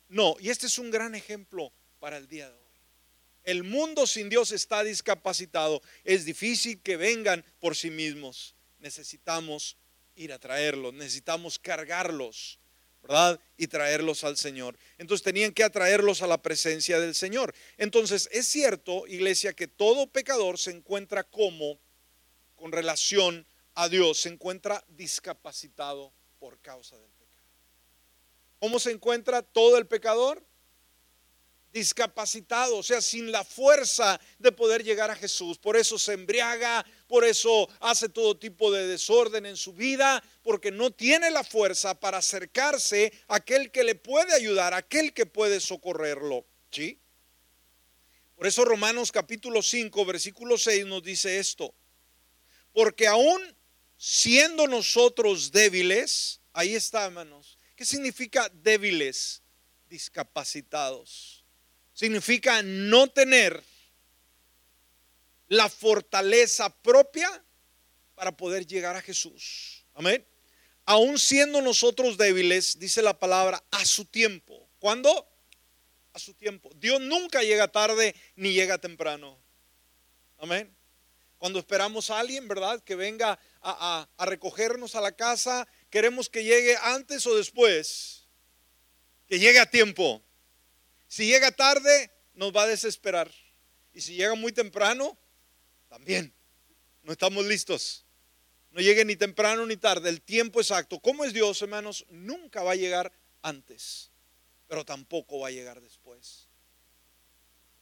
No, 0.08 0.36
y 0.40 0.48
este 0.48 0.68
es 0.68 0.78
un 0.78 0.90
gran 0.90 1.14
ejemplo 1.14 1.70
para 1.98 2.16
el 2.16 2.28
día 2.28 2.48
de 2.48 2.56
hoy. 2.56 2.80
El 3.44 3.62
mundo 3.62 4.06
sin 4.06 4.30
Dios 4.30 4.52
está 4.52 4.82
discapacitado. 4.82 5.82
Es 6.02 6.24
difícil 6.24 6.80
que 6.80 6.96
vengan 6.96 7.44
por 7.60 7.76
sí 7.76 7.90
mismos. 7.90 8.54
Necesitamos 8.78 9.76
ir 10.18 10.32
a 10.32 10.38
traerlos, 10.38 10.92
necesitamos 10.92 11.58
cargarlos, 11.58 12.58
¿verdad? 13.02 13.40
Y 13.56 13.68
traerlos 13.68 14.24
al 14.24 14.36
Señor. 14.36 14.76
Entonces 14.98 15.24
tenían 15.24 15.52
que 15.52 15.64
atraerlos 15.64 16.22
a 16.22 16.26
la 16.26 16.42
presencia 16.42 16.98
del 17.00 17.14
Señor. 17.14 17.54
Entonces 17.76 18.28
es 18.32 18.46
cierto, 18.46 19.06
iglesia, 19.06 19.52
que 19.52 19.68
todo 19.68 20.06
pecador 20.08 20.58
se 20.58 20.72
encuentra 20.72 21.24
como 21.24 21.78
con 22.56 22.72
relación 22.72 23.46
a 23.74 23.88
Dios, 23.88 24.18
se 24.18 24.28
encuentra 24.28 24.84
discapacitado 24.88 26.12
por 26.38 26.60
causa 26.60 26.98
del 26.98 27.10
pecado. 27.12 27.46
¿Cómo 28.58 28.80
se 28.80 28.90
encuentra 28.90 29.42
todo 29.42 29.78
el 29.78 29.86
pecador? 29.86 30.44
discapacitado, 31.72 32.78
o 32.78 32.82
sea, 32.82 33.00
sin 33.00 33.30
la 33.30 33.44
fuerza 33.44 34.20
de 34.38 34.52
poder 34.52 34.82
llegar 34.82 35.10
a 35.10 35.16
Jesús. 35.16 35.58
Por 35.58 35.76
eso 35.76 35.98
se 35.98 36.14
embriaga, 36.14 36.84
por 37.08 37.24
eso 37.24 37.68
hace 37.80 38.08
todo 38.08 38.36
tipo 38.36 38.70
de 38.70 38.86
desorden 38.86 39.46
en 39.46 39.56
su 39.56 39.72
vida, 39.72 40.22
porque 40.42 40.70
no 40.70 40.90
tiene 40.90 41.30
la 41.30 41.42
fuerza 41.42 41.98
para 41.98 42.18
acercarse 42.18 43.12
a 43.26 43.36
aquel 43.36 43.70
que 43.70 43.82
le 43.82 43.94
puede 43.94 44.34
ayudar, 44.34 44.74
aquel 44.74 45.12
que 45.12 45.26
puede 45.26 45.60
socorrerlo. 45.60 46.46
¿Sí? 46.70 47.00
Por 48.36 48.46
eso 48.46 48.64
Romanos 48.64 49.10
capítulo 49.10 49.62
5, 49.62 50.04
versículo 50.04 50.58
6 50.58 50.86
nos 50.86 51.02
dice 51.02 51.38
esto. 51.38 51.74
Porque 52.72 53.06
aún 53.06 53.40
siendo 53.96 54.68
nosotros 54.68 55.50
débiles, 55.50 56.40
ahí 56.52 56.74
está, 56.74 57.06
hermanos. 57.06 57.58
¿Qué 57.74 57.84
significa 57.84 58.48
débiles? 58.62 59.42
Discapacitados 59.88 61.38
significa 61.98 62.62
no 62.62 63.08
tener 63.08 63.60
la 65.48 65.68
fortaleza 65.68 66.70
propia 66.82 67.28
para 68.14 68.36
poder 68.36 68.66
llegar 68.66 68.96
a 68.96 69.02
Jesús. 69.02 69.84
Amén. 69.94 70.26
Aún 70.84 71.18
siendo 71.18 71.60
nosotros 71.60 72.16
débiles, 72.16 72.78
dice 72.78 73.02
la 73.02 73.18
palabra, 73.18 73.62
a 73.70 73.84
su 73.84 74.04
tiempo. 74.04 74.68
¿Cuándo? 74.78 75.28
A 76.12 76.18
su 76.18 76.34
tiempo. 76.34 76.70
Dios 76.76 77.00
nunca 77.00 77.42
llega 77.42 77.68
tarde 77.68 78.14
ni 78.36 78.52
llega 78.52 78.78
temprano. 78.78 79.38
Amén. 80.38 80.74
Cuando 81.36 81.58
esperamos 81.58 82.10
a 82.10 82.18
alguien, 82.18 82.48
¿verdad? 82.48 82.82
Que 82.82 82.94
venga 82.94 83.38
a, 83.60 84.08
a 84.16 84.26
recogernos 84.26 84.94
a 84.94 85.00
la 85.00 85.12
casa, 85.12 85.68
queremos 85.90 86.28
que 86.28 86.42
llegue 86.42 86.76
antes 86.82 87.26
o 87.26 87.36
después. 87.36 88.26
Que 89.26 89.38
llegue 89.38 89.60
a 89.60 89.70
tiempo. 89.70 90.22
Si 91.06 91.26
llega 91.26 91.50
tarde, 91.50 92.10
nos 92.34 92.54
va 92.54 92.62
a 92.62 92.66
desesperar. 92.66 93.30
Y 93.92 94.00
si 94.00 94.14
llega 94.14 94.34
muy 94.34 94.52
temprano, 94.52 95.18
también. 95.88 96.32
No 97.02 97.12
estamos 97.12 97.44
listos. 97.46 98.04
No 98.70 98.80
llegue 98.80 99.04
ni 99.04 99.16
temprano 99.16 99.66
ni 99.66 99.76
tarde, 99.76 100.10
el 100.10 100.20
tiempo 100.20 100.60
exacto. 100.60 101.00
¿Cómo 101.00 101.24
es 101.24 101.32
Dios, 101.32 101.60
hermanos? 101.62 102.04
Nunca 102.10 102.62
va 102.62 102.72
a 102.72 102.76
llegar 102.76 103.12
antes, 103.42 104.10
pero 104.66 104.84
tampoco 104.84 105.40
va 105.40 105.48
a 105.48 105.52
llegar 105.52 105.80
después. 105.80 106.48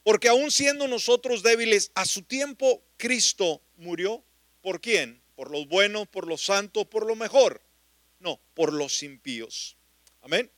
Porque 0.02 0.28
aún 0.28 0.52
siendo 0.52 0.86
nosotros 0.86 1.42
débiles, 1.42 1.90
a 1.94 2.04
su 2.06 2.22
tiempo 2.22 2.84
Cristo 2.96 3.60
murió. 3.76 4.24
¿Por 4.62 4.80
quién? 4.80 5.22
¿Por 5.34 5.50
los 5.50 5.66
buenos, 5.66 6.08
por 6.08 6.26
los 6.26 6.44
santos, 6.44 6.86
por 6.86 7.06
lo 7.06 7.16
mejor? 7.16 7.62
No, 8.20 8.40
por 8.54 8.72
los 8.72 9.02
impíos. 9.02 9.76
Amén. 10.22 10.50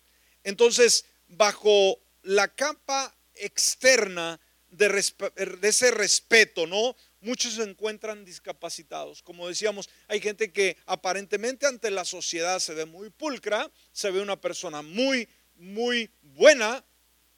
Entonces, 0.45 1.07
bajo 1.29 1.99
la 2.23 2.49
capa 2.49 3.15
externa 3.35 4.41
de, 4.71 5.03
ese 5.63 5.91
respeto, 5.91 6.67
¿no? 6.67 6.97
Muchos 7.21 7.55
se 7.55 7.63
encuentran 7.63 8.25
discapacitados. 8.25 9.23
Como 9.23 9.49
decíamos, 9.49 9.89
hay 10.07 10.21
gente 10.21 10.53
que 10.53 10.77
aparentemente 10.87 11.67
ante 11.67 11.91
la 11.91 12.05
sociedad 12.05 12.61
se 12.61 12.75
ve 12.75 12.85
muy 12.85 13.11
pulcra, 13.11 13.71
se 13.93 14.11
ve 14.11 14.21
una 14.21 14.41
persona 14.41 14.83
muy, 14.83 15.29
muy 15.57 16.11
buena, 16.23 16.85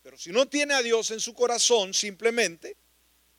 pero 0.03 0.19
si 0.19 0.31
no 0.31 0.47
tiene 0.47 0.75
a 0.75 0.83
Dios 0.83 1.11
en 1.11 1.21
su 1.21 1.33
corazón, 1.35 1.95
simplemente 1.95 2.77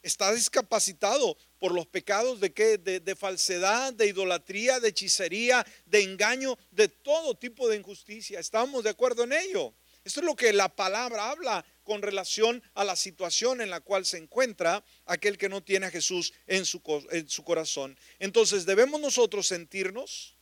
está 0.01 0.33
discapacitado 0.33 1.37
por 1.59 1.73
los 1.73 1.85
pecados 1.85 2.39
de, 2.39 2.53
qué? 2.53 2.79
de, 2.79 2.99
de 2.99 3.15
falsedad, 3.15 3.93
de 3.93 4.07
idolatría, 4.07 4.79
de 4.79 4.89
hechicería, 4.89 5.65
de 5.85 6.01
engaño, 6.01 6.57
de 6.71 6.87
todo 6.87 7.35
tipo 7.35 7.67
de 7.67 7.77
injusticia. 7.77 8.39
¿Estamos 8.39 8.83
de 8.83 8.89
acuerdo 8.89 9.23
en 9.23 9.33
ello? 9.33 9.73
Esto 10.03 10.21
es 10.21 10.25
lo 10.25 10.35
que 10.35 10.51
la 10.53 10.69
palabra 10.69 11.29
habla 11.29 11.63
con 11.91 12.01
relación 12.01 12.63
a 12.73 12.85
la 12.85 12.95
situación 12.95 13.59
en 13.59 13.69
la 13.69 13.81
cual 13.81 14.05
se 14.05 14.17
encuentra 14.17 14.81
aquel 15.05 15.37
que 15.37 15.49
no 15.49 15.61
tiene 15.61 15.87
a 15.87 15.91
Jesús 15.91 16.31
en 16.47 16.63
su, 16.63 16.81
en 17.11 17.27
su 17.27 17.43
corazón. 17.43 17.99
Entonces 18.17 18.65
debemos 18.65 19.01
nosotros 19.01 19.45
sentirnos 19.47 20.37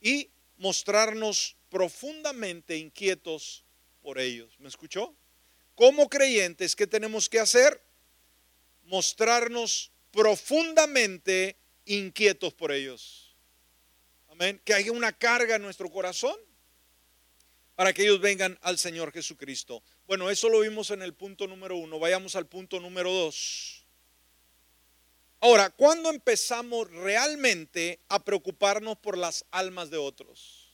y 0.00 0.28
mostrarnos 0.56 1.54
profundamente 1.68 2.78
inquietos 2.78 3.64
por 4.02 4.18
ellos. 4.18 4.58
¿Me 4.58 4.66
escuchó? 4.66 5.14
Como 5.76 6.08
creyentes, 6.08 6.74
¿qué 6.74 6.88
tenemos 6.88 7.28
que 7.28 7.38
hacer? 7.38 7.80
Mostrarnos 8.82 9.92
profundamente 10.10 11.54
inquietos 11.84 12.52
por 12.54 12.72
ellos. 12.72 13.36
Amén. 14.30 14.60
Que 14.64 14.74
haya 14.74 14.90
una 14.90 15.12
carga 15.12 15.54
en 15.54 15.62
nuestro 15.62 15.92
corazón 15.92 16.36
para 17.76 17.92
que 17.92 18.02
ellos 18.02 18.20
vengan 18.20 18.58
al 18.62 18.78
Señor 18.78 19.12
Jesucristo. 19.12 19.80
Bueno, 20.08 20.30
eso 20.30 20.48
lo 20.48 20.60
vimos 20.60 20.90
en 20.90 21.02
el 21.02 21.12
punto 21.12 21.46
número 21.46 21.76
uno. 21.76 21.98
Vayamos 21.98 22.34
al 22.34 22.46
punto 22.46 22.80
número 22.80 23.12
dos. 23.12 23.84
Ahora, 25.38 25.68
¿cuándo 25.68 26.08
empezamos 26.08 26.90
realmente 26.90 28.00
a 28.08 28.24
preocuparnos 28.24 28.96
por 28.96 29.18
las 29.18 29.44
almas 29.50 29.90
de 29.90 29.98
otros? 29.98 30.72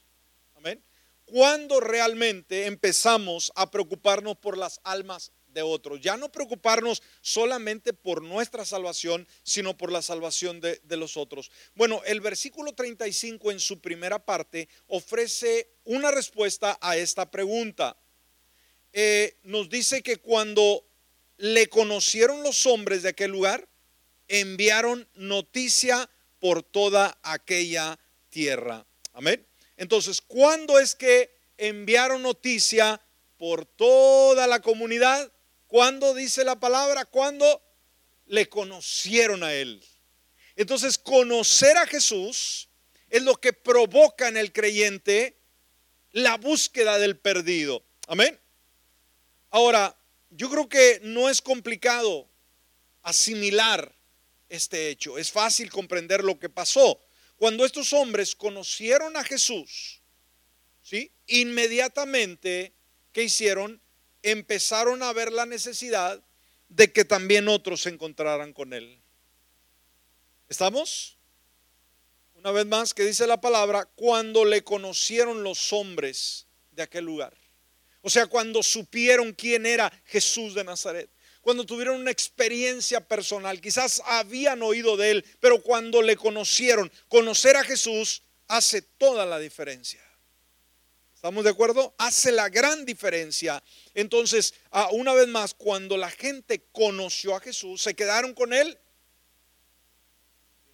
Amén. 0.55 0.81
¿Cuándo 1.25 1.81
realmente 1.81 2.67
empezamos 2.67 3.51
a 3.57 3.73
preocuparnos 3.73 4.37
por 4.37 4.57
las 4.57 4.81
almas 4.85 5.33
de 5.55 5.63
otros. 5.63 6.01
Ya 6.01 6.17
no 6.17 6.31
preocuparnos 6.31 7.03
solamente 7.23 7.95
por 7.95 8.23
nuestra 8.23 8.67
salvación, 8.67 9.27
sino 9.43 9.77
por 9.77 9.91
la 9.91 10.03
salvación 10.03 10.61
de, 10.61 10.81
los 10.97 11.17
otros. 11.17 11.51
Bueno, 11.75 12.03
el 12.05 12.21
versículo 12.21 12.75
35 12.75 13.53
en 13.53 13.61
su 13.61 13.81
primera 13.81 14.19
parte 14.19 14.69
ofrece 14.89 15.71
una 15.85 16.11
respuesta 16.11 16.77
a 16.81 16.97
esta 16.97 17.31
pregunta. 17.31 17.97
Eh, 18.97 19.37
nos 19.43 19.69
dice 19.69 20.05
que 20.05 20.19
cuando 20.19 20.87
le 21.37 21.69
conocieron 21.69 22.45
los 22.45 22.65
hombres 22.65 23.03
de 23.03 23.09
aquel 23.09 23.33
lugar, 23.33 23.69
enviaron 24.29 25.09
noticia 25.15 26.09
por 26.39 26.63
toda 26.63 27.19
aquella 27.25 27.99
tierra. 28.31 28.87
Amén. 29.13 29.45
Entonces, 29.77 30.21
¿cuándo 30.21 30.79
es 30.79 30.95
que 30.95 31.37
enviaron 31.59 32.23
noticia 32.23 33.01
por 33.37 33.67
toda 33.67 34.47
la 34.47 34.61
comunidad? 34.61 35.33
¿Cuándo 35.67 36.15
dice 36.15 36.45
la 36.45 36.61
palabra? 36.61 37.05
¿Cuándo 37.05 37.61
le 38.27 38.49
conocieron 38.49 39.43
a 39.43 39.53
él? 39.55 39.85
Entonces, 40.55 40.99
conocer 40.99 41.77
a 41.77 41.87
Jesús 41.89 42.69
es 43.11 43.23
lo 43.23 43.35
que 43.41 43.53
provoca 43.53 44.29
en 44.29 44.37
el 44.37 44.53
creyente 44.53 45.37
la 46.13 46.37
búsqueda 46.37 47.01
del 47.01 47.19
perdido. 47.19 47.85
Amén. 48.07 48.39
Ahora, 49.55 49.97
yo 50.31 50.51
creo 50.51 50.69
que 50.69 50.99
no 51.05 51.31
es 51.31 51.41
complicado 51.41 52.29
asimilar 53.03 53.95
este 54.49 54.89
hecho. 54.89 55.17
Es 55.17 55.31
fácil 55.31 55.71
comprender 55.71 56.25
lo 56.25 56.41
que 56.41 56.49
pasó. 56.49 56.99
Cuando 57.37 57.65
estos 57.65 57.93
hombres 57.93 58.35
conocieron 58.35 59.17
a 59.17 59.23
Jesús, 59.23 60.03
¿sí? 60.83 61.13
Inmediatamente, 61.29 62.75
¿qué 63.13 63.23
hicieron? 63.23 63.81
Empezaron 64.25 65.05
a 65.05 65.13
ver 65.13 65.31
la 65.31 65.47
necesidad 65.47 66.21
de 66.69 66.93
que 66.93 67.05
también 67.05 67.47
otros 67.47 67.83
se 67.83 67.91
encontraran 67.91 68.53
con 68.53 68.73
él. 68.73 69.01
¿Estamos? 70.49 71.17
Una 72.35 72.51
vez 72.51 72.67
más, 72.67 72.93
que 72.93 73.05
dice 73.05 73.25
la 73.29 73.41
palabra, 73.41 73.85
cuando 73.85 74.45
le 74.45 74.65
conocieron 74.65 75.45
los 75.45 75.73
hombres 75.73 76.49
de 76.73 76.83
aquel 76.83 77.05
lugar. 77.05 77.44
O 78.05 78.11
sea, 78.11 78.27
cuando 78.27 78.63
supieron 78.63 79.33
quién 79.33 79.67
era 79.67 79.93
Jesús 80.05 80.55
de 80.55 80.63
Nazaret. 80.63 81.11
Cuando 81.41 81.67
tuvieron 81.67 82.01
una 82.01 82.13
experiencia 82.13 83.01
personal, 83.01 83.61
quizás 83.61 84.01
habían 84.07 84.63
oído 84.63 84.97
de 84.97 85.11
él, 85.11 85.25
pero 85.41 85.61
cuando 85.61 86.01
le 86.01 86.17
conocieron, 86.17 86.91
conocer 87.09 87.57
a 87.57 87.65
Jesús 87.65 88.23
hace 88.47 88.81
toda 88.83 89.27
la 89.27 89.39
diferencia. 89.39 90.03
¿Estamos 91.15 91.43
de 91.43 91.51
acuerdo? 91.51 91.95
Hace 91.99 92.31
la 92.31 92.49
gran 92.49 92.85
diferencia. 92.85 93.63
Entonces, 93.95 94.55
una 94.93 95.13
vez 95.13 95.27
más, 95.27 95.55
cuando 95.55 95.97
la 95.97 96.11
gente 96.11 96.67
conoció 96.71 97.35
a 97.35 97.41
Jesús, 97.41 97.83
se 97.83 97.95
quedaron 97.95 98.33
con 98.35 98.53
él 98.53 98.79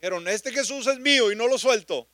Dijeron, 0.01 0.27
este 0.29 0.51
Jesús 0.51 0.87
es 0.87 0.99
mío 0.99 1.31
y 1.31 1.37
no 1.37 1.47
lo 1.47 1.59
suelto. 1.59 2.09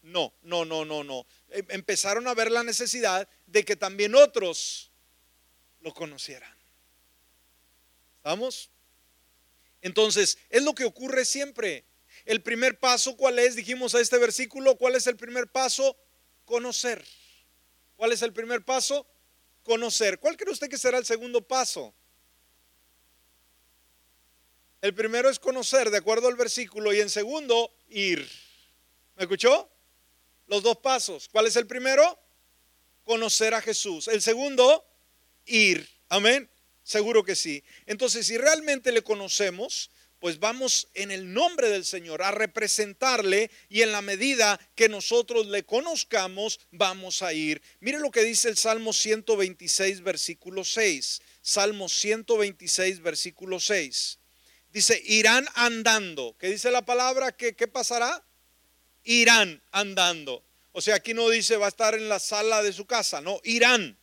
No, 0.00 0.32
no, 0.42 0.64
no, 0.64 0.86
no, 0.86 1.04
no. 1.04 1.26
Em, 1.50 1.66
empezaron 1.70 2.26
a 2.28 2.34
ver 2.34 2.50
la 2.50 2.62
necesidad 2.62 3.28
de 3.46 3.64
que 3.64 3.76
también 3.76 4.14
otros 4.14 4.90
lo 5.80 5.94
conocieran. 5.94 6.54
¿Estamos? 8.18 8.70
Entonces, 9.80 10.38
es 10.50 10.62
lo 10.62 10.74
que 10.74 10.84
ocurre 10.84 11.24
siempre. 11.24 11.84
El 12.24 12.42
primer 12.42 12.78
paso, 12.78 13.16
¿cuál 13.16 13.38
es? 13.38 13.56
Dijimos 13.56 13.94
a 13.94 14.00
este 14.00 14.18
versículo, 14.18 14.76
¿cuál 14.76 14.96
es 14.96 15.06
el 15.06 15.16
primer 15.16 15.50
paso? 15.50 15.96
Conocer. 16.44 17.04
¿Cuál 17.96 18.12
es 18.12 18.22
el 18.22 18.32
primer 18.32 18.64
paso? 18.64 19.06
Conocer. 19.62 20.18
¿Cuál 20.18 20.36
cree 20.36 20.52
usted 20.52 20.68
que 20.68 20.78
será 20.78 20.98
el 20.98 21.06
segundo 21.06 21.46
paso? 21.46 21.94
El 24.80 24.94
primero 24.94 25.28
es 25.28 25.38
conocer, 25.38 25.90
de 25.90 25.98
acuerdo 25.98 26.28
al 26.28 26.36
versículo, 26.36 26.92
y 26.92 27.00
en 27.00 27.10
segundo, 27.10 27.74
ir. 27.88 28.28
¿Me 29.16 29.24
escuchó? 29.24 29.68
Los 30.48 30.62
dos 30.62 30.78
pasos. 30.78 31.28
¿Cuál 31.30 31.46
es 31.46 31.56
el 31.56 31.66
primero? 31.66 32.18
Conocer 33.04 33.54
a 33.54 33.62
Jesús. 33.62 34.08
El 34.08 34.20
segundo, 34.20 34.84
ir. 35.46 35.88
Amén. 36.08 36.50
Seguro 36.82 37.22
que 37.22 37.36
sí. 37.36 37.62
Entonces, 37.86 38.26
si 38.26 38.38
realmente 38.38 38.90
le 38.90 39.02
conocemos, 39.02 39.90
pues 40.20 40.40
vamos 40.40 40.88
en 40.94 41.10
el 41.10 41.32
nombre 41.32 41.68
del 41.68 41.84
Señor 41.84 42.22
a 42.22 42.30
representarle 42.30 43.50
y 43.68 43.82
en 43.82 43.92
la 43.92 44.02
medida 44.02 44.58
que 44.74 44.88
nosotros 44.88 45.46
le 45.46 45.64
conozcamos, 45.64 46.60
vamos 46.70 47.22
a 47.22 47.32
ir. 47.32 47.62
Mire 47.80 47.98
lo 47.98 48.10
que 48.10 48.24
dice 48.24 48.48
el 48.48 48.56
Salmo 48.56 48.92
126, 48.92 50.02
versículo 50.02 50.64
6. 50.64 51.20
Salmo 51.42 51.88
126, 51.88 53.00
versículo 53.00 53.60
6. 53.60 54.18
Dice, 54.70 55.00
irán 55.04 55.46
andando. 55.54 56.36
¿Qué 56.38 56.48
dice 56.48 56.70
la 56.70 56.84
palabra? 56.84 57.32
¿Qué, 57.32 57.54
¿Qué 57.54 57.68
pasará? 57.68 58.24
Irán 59.08 59.62
andando. 59.72 60.44
O 60.72 60.82
sea, 60.82 60.96
aquí 60.96 61.14
no 61.14 61.30
dice 61.30 61.56
va 61.56 61.64
a 61.64 61.70
estar 61.70 61.94
en 61.94 62.10
la 62.10 62.18
sala 62.18 62.62
de 62.62 62.74
su 62.74 62.84
casa, 62.84 63.22
no, 63.22 63.40
irán. 63.42 63.96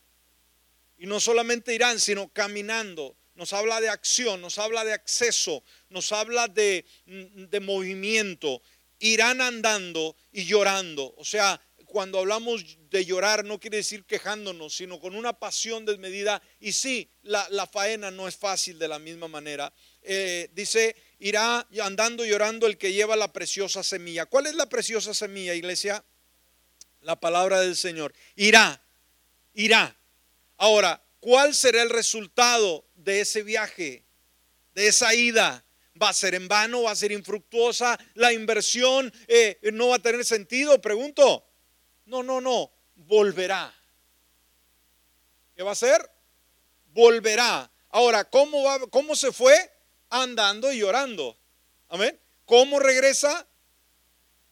Y 0.98 1.06
no 1.06 1.20
solamente 1.20 1.76
irán, 1.76 2.00
sino 2.00 2.30
caminando. 2.30 3.16
Nos 3.36 3.54
habla 3.54 3.80
de 3.82 3.90
acción, 3.90 4.42
nos 4.42 4.58
habla 4.58 4.84
de 4.84 4.94
acceso, 4.94 5.64
nos 5.90 6.12
habla 6.12 6.48
de, 6.48 6.86
de 7.06 7.60
movimiento. 7.60 8.64
Irán 8.98 9.42
andando 9.42 10.16
y 10.32 10.46
llorando. 10.46 11.14
O 11.18 11.24
sea, 11.26 11.62
cuando 11.96 12.20
hablamos 12.20 12.78
de 12.90 13.06
llorar 13.06 13.46
no 13.46 13.58
quiere 13.58 13.78
decir 13.78 14.04
quejándonos, 14.04 14.76
sino 14.76 15.00
con 15.00 15.16
una 15.16 15.32
pasión 15.32 15.86
desmedida. 15.86 16.42
Y 16.60 16.74
sí, 16.74 17.10
la, 17.22 17.70
faena 17.72 18.12
no 18.12 18.28
es 18.28 18.36
fácil 18.36 18.78
de 18.78 18.90
la 18.90 19.00
misma 19.00 19.30
manera. 19.30 19.72
Eh, 20.02 20.50
dice, 20.52 20.94
irá 21.20 21.66
andando 21.82 22.26
llorando 22.26 22.68
el 22.68 22.78
que 22.78 22.92
lleva 22.92 23.16
la 23.16 23.32
preciosa 23.32 23.82
semilla. 23.82 24.26
¿Cuál 24.26 24.48
es 24.48 24.56
la 24.56 24.68
preciosa 24.68 25.14
semilla, 25.14 25.54
iglesia? 25.54 26.04
La 27.00 27.18
palabra 27.18 27.62
del 27.62 27.78
Señor. 27.78 28.14
Irá, 28.36 28.84
irá. 29.54 29.98
Ahora, 30.58 31.02
¿cuál 31.22 31.56
será 31.56 31.82
el 31.82 31.90
resultado 31.90 32.86
de 32.96 33.22
ese 33.22 33.42
viaje, 33.42 34.04
de 34.74 34.88
esa 34.88 35.16
ida? 35.16 35.64
¿Va 36.02 36.10
a 36.10 36.14
ser 36.14 36.36
en 36.36 36.50
vano? 36.50 36.82
¿Va 36.82 36.92
a 36.92 36.96
ser 36.98 37.14
infructuosa? 37.14 37.98
¿La 38.16 38.34
inversión 38.34 39.14
eh, 39.30 39.58
no 39.72 39.88
va 39.88 39.96
a 39.96 40.00
tener 40.00 40.26
sentido? 40.26 40.82
Pregunto. 40.82 41.46
No, 42.06 42.24
no, 42.24 42.42
no. 42.42 42.72
Volverá. 42.96 43.74
¿Qué 45.56 45.64
va 45.64 45.72
a 45.72 45.76
ser? 45.76 46.10
Volverá. 46.88 47.70
Ahora, 47.90 48.24
¿cómo, 48.26 48.64
va, 48.64 48.80
cómo 48.88 49.16
se 49.16 49.32
fue? 49.32 49.72
andando 50.10 50.72
y 50.72 50.80
llorando. 50.80 51.38
Amén. 51.90 52.20
¿Cómo 52.46 52.80
regresa? 52.80 53.48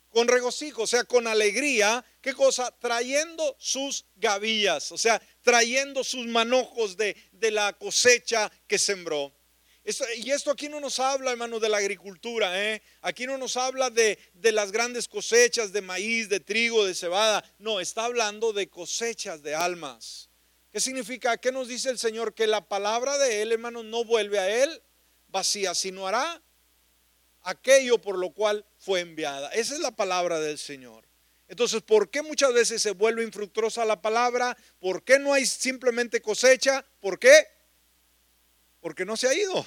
Con 0.09 0.27
regocijo, 0.27 0.83
o 0.83 0.87
sea, 0.87 1.03
con 1.05 1.27
alegría. 1.27 2.03
¿Qué 2.21 2.33
cosa? 2.33 2.71
Trayendo 2.79 3.55
sus 3.59 4.05
gavillas, 4.15 4.91
o 4.91 4.97
sea, 4.97 5.21
trayendo 5.41 6.03
sus 6.03 6.27
manojos 6.27 6.97
de, 6.97 7.15
de 7.31 7.51
la 7.51 7.73
cosecha 7.73 8.51
que 8.67 8.77
sembró. 8.77 9.33
Y 10.17 10.31
esto 10.31 10.49
aquí 10.49 10.69
no 10.69 10.79
nos 10.79 10.99
habla, 10.99 11.31
hermano, 11.31 11.59
de 11.59 11.67
la 11.67 11.77
agricultura. 11.77 12.61
¿eh? 12.61 12.81
Aquí 13.01 13.25
no 13.25 13.37
nos 13.37 13.57
habla 13.57 13.89
de, 13.89 14.17
de, 14.33 14.51
las 14.53 14.71
grandes 14.71 15.07
cosechas 15.07 15.73
de 15.73 15.81
maíz, 15.81 16.29
de 16.29 16.39
trigo, 16.39 16.85
de 16.85 16.95
cebada. 16.95 17.43
No, 17.59 17.81
está 17.81 18.05
hablando 18.05 18.53
de 18.53 18.69
cosechas 18.69 19.43
de 19.43 19.55
almas. 19.55 20.29
¿Qué 20.71 20.79
significa? 20.79 21.37
¿Qué 21.37 21.51
nos 21.51 21.67
dice 21.67 21.89
el 21.89 21.99
Señor? 21.99 22.33
Que 22.33 22.47
la 22.47 22.67
palabra 22.67 23.17
de 23.17 23.41
Él, 23.41 23.51
hermano, 23.51 23.83
no 23.83 24.05
vuelve 24.05 24.39
a 24.39 24.63
Él 24.63 24.81
vacía, 25.27 25.75
sino 25.75 26.07
hará 26.07 26.41
aquello 27.41 27.97
por 27.99 28.17
lo 28.17 28.31
cual 28.31 28.65
fue 28.79 29.01
enviada. 29.01 29.49
Esa 29.49 29.73
es 29.73 29.81
la 29.81 29.91
palabra 29.91 30.39
del 30.39 30.57
Señor. 30.57 31.03
Entonces, 31.47 31.81
¿por 31.81 32.09
qué 32.09 32.21
muchas 32.21 32.53
veces 32.53 32.81
se 32.81 32.91
vuelve 32.91 33.23
infructuosa 33.23 33.83
la 33.83 34.01
palabra? 34.01 34.57
¿Por 34.79 35.03
qué 35.03 35.19
no 35.19 35.33
hay 35.33 35.45
simplemente 35.45 36.21
cosecha? 36.21 36.85
¿Por 37.01 37.19
qué? 37.19 37.52
Porque 38.83 39.05
no 39.05 39.15
se 39.15 39.29
ha 39.29 39.33
ido. 39.33 39.65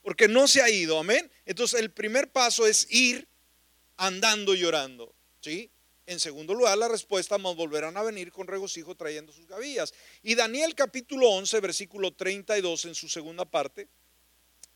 Porque 0.00 0.26
no 0.26 0.48
se 0.48 0.62
ha 0.62 0.70
ido, 0.70 0.98
amén. 0.98 1.30
Entonces, 1.44 1.78
el 1.78 1.90
primer 1.90 2.32
paso 2.32 2.66
es 2.66 2.90
ir 2.90 3.28
andando 3.98 4.54
y 4.54 4.60
llorando, 4.60 5.14
¿sí? 5.42 5.70
En 6.06 6.18
segundo 6.18 6.54
lugar, 6.54 6.78
la 6.78 6.88
respuesta 6.88 7.36
más 7.36 7.54
volverán 7.54 7.94
a 7.98 8.02
venir 8.02 8.32
con 8.32 8.46
regocijo 8.46 8.94
trayendo 8.94 9.34
sus 9.34 9.46
gavillas. 9.46 9.92
Y 10.22 10.34
Daniel 10.34 10.74
capítulo 10.74 11.28
11, 11.28 11.60
versículo 11.60 12.10
32 12.14 12.86
en 12.86 12.94
su 12.94 13.06
segunda 13.10 13.44
parte, 13.44 13.86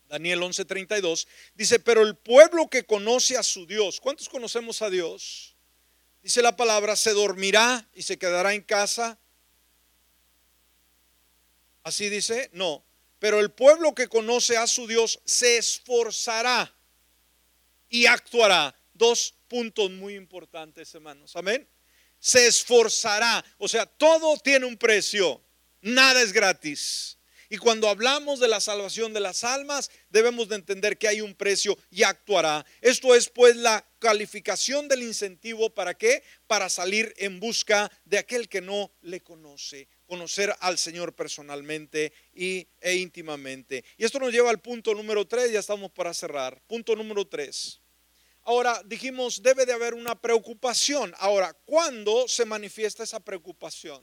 Daniel 0.07 0.43
11:32, 0.43 1.27
dice, 1.55 1.79
pero 1.79 2.03
el 2.03 2.17
pueblo 2.17 2.69
que 2.69 2.85
conoce 2.85 3.39
a 3.39 3.43
su 3.43 3.65
Dios, 3.65 4.01
¿cuántos 4.03 4.29
conocemos 4.29 4.83
a 4.83 4.91
Dios? 4.91 5.57
Dice 6.23 6.43
la 6.43 6.57
palabra, 6.57 6.95
se 6.95 7.15
dormirá 7.15 7.89
y 7.95 8.03
se 8.03 8.19
quedará 8.19 8.53
en 8.53 8.61
casa. 8.61 9.19
Así 11.83 12.11
dice, 12.11 12.51
no, 12.53 12.85
pero 13.21 13.39
el 13.39 13.53
pueblo 13.53 13.95
que 13.95 14.09
conoce 14.09 14.57
a 14.57 14.67
su 14.67 14.89
Dios 14.89 15.21
se 15.25 15.59
esforzará 15.59 16.75
y 17.89 18.07
actuará. 18.07 18.75
Dos 18.95 19.35
puntos 19.47 19.91
muy 19.91 20.15
importantes, 20.15 20.93
hermanos. 20.95 21.37
Amén. 21.37 21.69
Se 22.19 22.47
esforzará. 22.47 23.45
O 23.59 23.69
sea, 23.69 23.87
todo 23.87 24.37
tiene 24.39 24.67
un 24.67 24.77
precio. 24.77 25.41
Nada 25.83 26.23
es 26.23 26.33
gratis. 26.33 27.19
Y 27.53 27.59
cuando 27.59 27.89
hablamos 27.89 28.41
de 28.41 28.49
la 28.49 28.61
salvación 28.61 29.13
de 29.13 29.21
las 29.21 29.45
almas, 29.45 29.91
debemos 30.09 30.49
de 30.49 30.55
entender 30.55 30.97
que 30.97 31.09
hay 31.09 31.21
un 31.21 31.35
precio 31.35 31.77
y 31.91 32.05
actuará. 32.05 32.65
Esto 32.81 33.15
es 33.15 33.29
pues 33.29 33.57
la 33.57 33.85
calificación 33.99 34.89
del 34.89 35.03
incentivo 35.03 35.69
para 35.69 35.95
qué? 35.95 36.23
Para 36.47 36.69
salir 36.71 37.13
en 37.19 37.41
busca 37.41 37.91
de 38.05 38.19
aquel 38.19 38.49
que 38.49 38.61
no 38.61 38.93
le 39.03 39.21
conoce. 39.21 39.89
Conocer 40.11 40.53
al 40.59 40.77
Señor 40.77 41.15
personalmente 41.15 42.13
y, 42.35 42.67
e 42.81 42.97
íntimamente. 42.97 43.85
Y 43.97 44.05
esto 44.05 44.19
nos 44.19 44.33
lleva 44.33 44.51
al 44.51 44.61
punto 44.61 44.93
número 44.93 45.25
tres, 45.25 45.53
ya 45.53 45.61
estamos 45.61 45.93
para 45.93 46.13
cerrar. 46.13 46.61
Punto 46.67 46.97
número 46.97 47.25
tres. 47.29 47.81
Ahora 48.43 48.83
dijimos, 48.85 49.41
debe 49.41 49.65
de 49.65 49.73
haber 49.73 49.95
una 49.95 50.21
preocupación. 50.21 51.15
Ahora, 51.19 51.53
¿cuándo 51.65 52.27
se 52.27 52.45
manifiesta 52.45 53.05
esa 53.05 53.21
preocupación? 53.21 54.03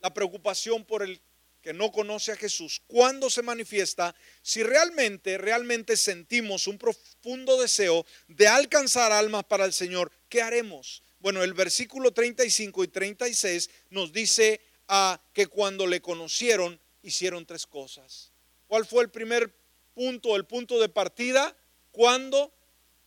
La 0.00 0.12
preocupación 0.12 0.84
por 0.84 1.04
el 1.04 1.20
que 1.62 1.72
no 1.72 1.92
conoce 1.92 2.32
a 2.32 2.36
Jesús, 2.36 2.82
¿cuándo 2.88 3.30
se 3.30 3.42
manifiesta? 3.42 4.16
Si 4.42 4.64
realmente, 4.64 5.38
realmente 5.38 5.96
sentimos 5.96 6.66
un 6.66 6.78
profundo 6.78 7.60
deseo 7.60 8.04
de 8.26 8.48
alcanzar 8.48 9.12
almas 9.12 9.44
para 9.44 9.64
el 9.66 9.72
Señor, 9.72 10.10
¿qué 10.28 10.42
haremos? 10.42 11.04
Bueno, 11.20 11.42
el 11.42 11.52
versículo 11.52 12.12
35 12.12 12.84
y 12.84 12.88
36 12.88 13.70
nos 13.90 14.12
dice 14.12 14.60
a 14.88 15.20
que 15.32 15.46
cuando 15.46 15.86
le 15.86 16.00
conocieron 16.00 16.80
hicieron 17.02 17.46
tres 17.46 17.66
cosas. 17.66 18.32
¿Cuál 18.66 18.86
fue 18.86 19.02
el 19.02 19.10
primer 19.10 19.54
punto, 19.94 20.34
el 20.34 20.44
punto 20.44 20.80
de 20.80 20.88
partida? 20.88 21.56
Cuando 21.92 22.52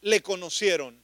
le 0.01 0.21
conocieron. 0.21 1.03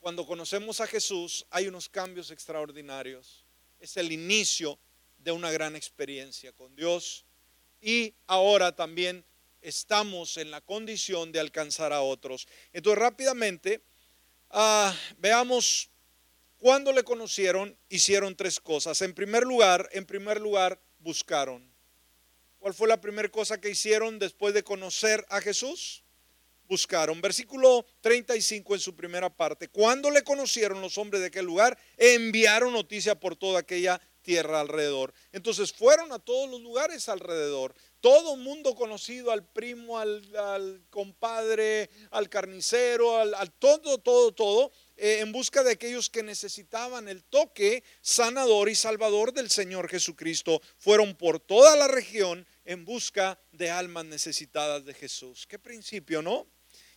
Cuando 0.00 0.26
conocemos 0.26 0.80
a 0.80 0.86
Jesús 0.86 1.46
hay 1.50 1.66
unos 1.66 1.88
cambios 1.88 2.30
extraordinarios. 2.30 3.44
Es 3.80 3.96
el 3.96 4.12
inicio 4.12 4.78
de 5.18 5.32
una 5.32 5.50
gran 5.50 5.74
experiencia 5.74 6.52
con 6.52 6.74
Dios 6.76 7.24
y 7.80 8.14
ahora 8.26 8.74
también 8.74 9.24
estamos 9.60 10.36
en 10.36 10.52
la 10.52 10.60
condición 10.60 11.32
de 11.32 11.40
alcanzar 11.40 11.92
a 11.92 12.02
otros. 12.02 12.46
Entonces 12.72 13.00
rápidamente 13.00 13.82
ah, 14.50 14.94
veamos 15.18 15.90
cuando 16.58 16.92
le 16.92 17.04
conocieron, 17.04 17.76
hicieron 17.88 18.34
tres 18.34 18.60
cosas. 18.60 19.02
En 19.02 19.14
primer 19.14 19.44
lugar, 19.44 19.88
en 19.92 20.06
primer 20.06 20.40
lugar, 20.40 20.80
buscaron. 20.98 21.70
¿Cuál 22.58 22.74
fue 22.74 22.88
la 22.88 23.00
primera 23.00 23.28
cosa 23.28 23.60
que 23.60 23.70
hicieron 23.70 24.18
después 24.18 24.54
de 24.54 24.64
conocer 24.64 25.24
a 25.28 25.40
Jesús? 25.40 26.02
Buscaron. 26.68 27.20
Versículo 27.20 27.86
35 28.00 28.74
en 28.74 28.80
su 28.80 28.96
primera 28.96 29.30
parte. 29.30 29.68
Cuando 29.68 30.10
le 30.10 30.24
conocieron 30.24 30.80
los 30.80 30.98
hombres 30.98 31.20
de 31.20 31.28
aquel 31.28 31.44
lugar, 31.44 31.78
enviaron 31.96 32.72
noticia 32.72 33.20
por 33.20 33.36
toda 33.36 33.60
aquella 33.60 34.00
tierra 34.22 34.60
alrededor. 34.60 35.14
Entonces 35.30 35.72
fueron 35.72 36.10
a 36.12 36.18
todos 36.18 36.50
los 36.50 36.60
lugares 36.60 37.08
alrededor. 37.08 37.72
Todo 38.06 38.36
mundo 38.36 38.76
conocido, 38.76 39.32
al 39.32 39.44
primo, 39.44 39.98
al, 39.98 40.80
compadre, 40.90 41.90
al 42.12 42.28
carnicero, 42.28 43.16
al, 43.16 43.50
todo, 43.54 43.98
todo, 43.98 44.30
todo 44.30 44.70
eh, 44.96 45.18
en 45.22 45.32
busca 45.32 45.64
de 45.64 45.72
aquellos 45.72 46.08
que 46.08 46.22
necesitaban 46.22 47.08
el 47.08 47.24
toque 47.24 47.82
sanador 48.02 48.68
y 48.68 48.76
salvador 48.76 49.32
del 49.32 49.50
Señor 49.50 49.88
Jesucristo. 49.88 50.62
Fueron 50.78 51.16
por 51.16 51.40
toda 51.40 51.74
la 51.74 51.88
región 51.88 52.46
en 52.64 52.84
busca 52.84 53.40
de 53.50 53.70
almas 53.70 54.04
necesitadas 54.04 54.84
de 54.84 54.94
Jesús. 54.94 55.44
Qué 55.44 55.58
principio, 55.58 56.22
¿no? 56.22 56.46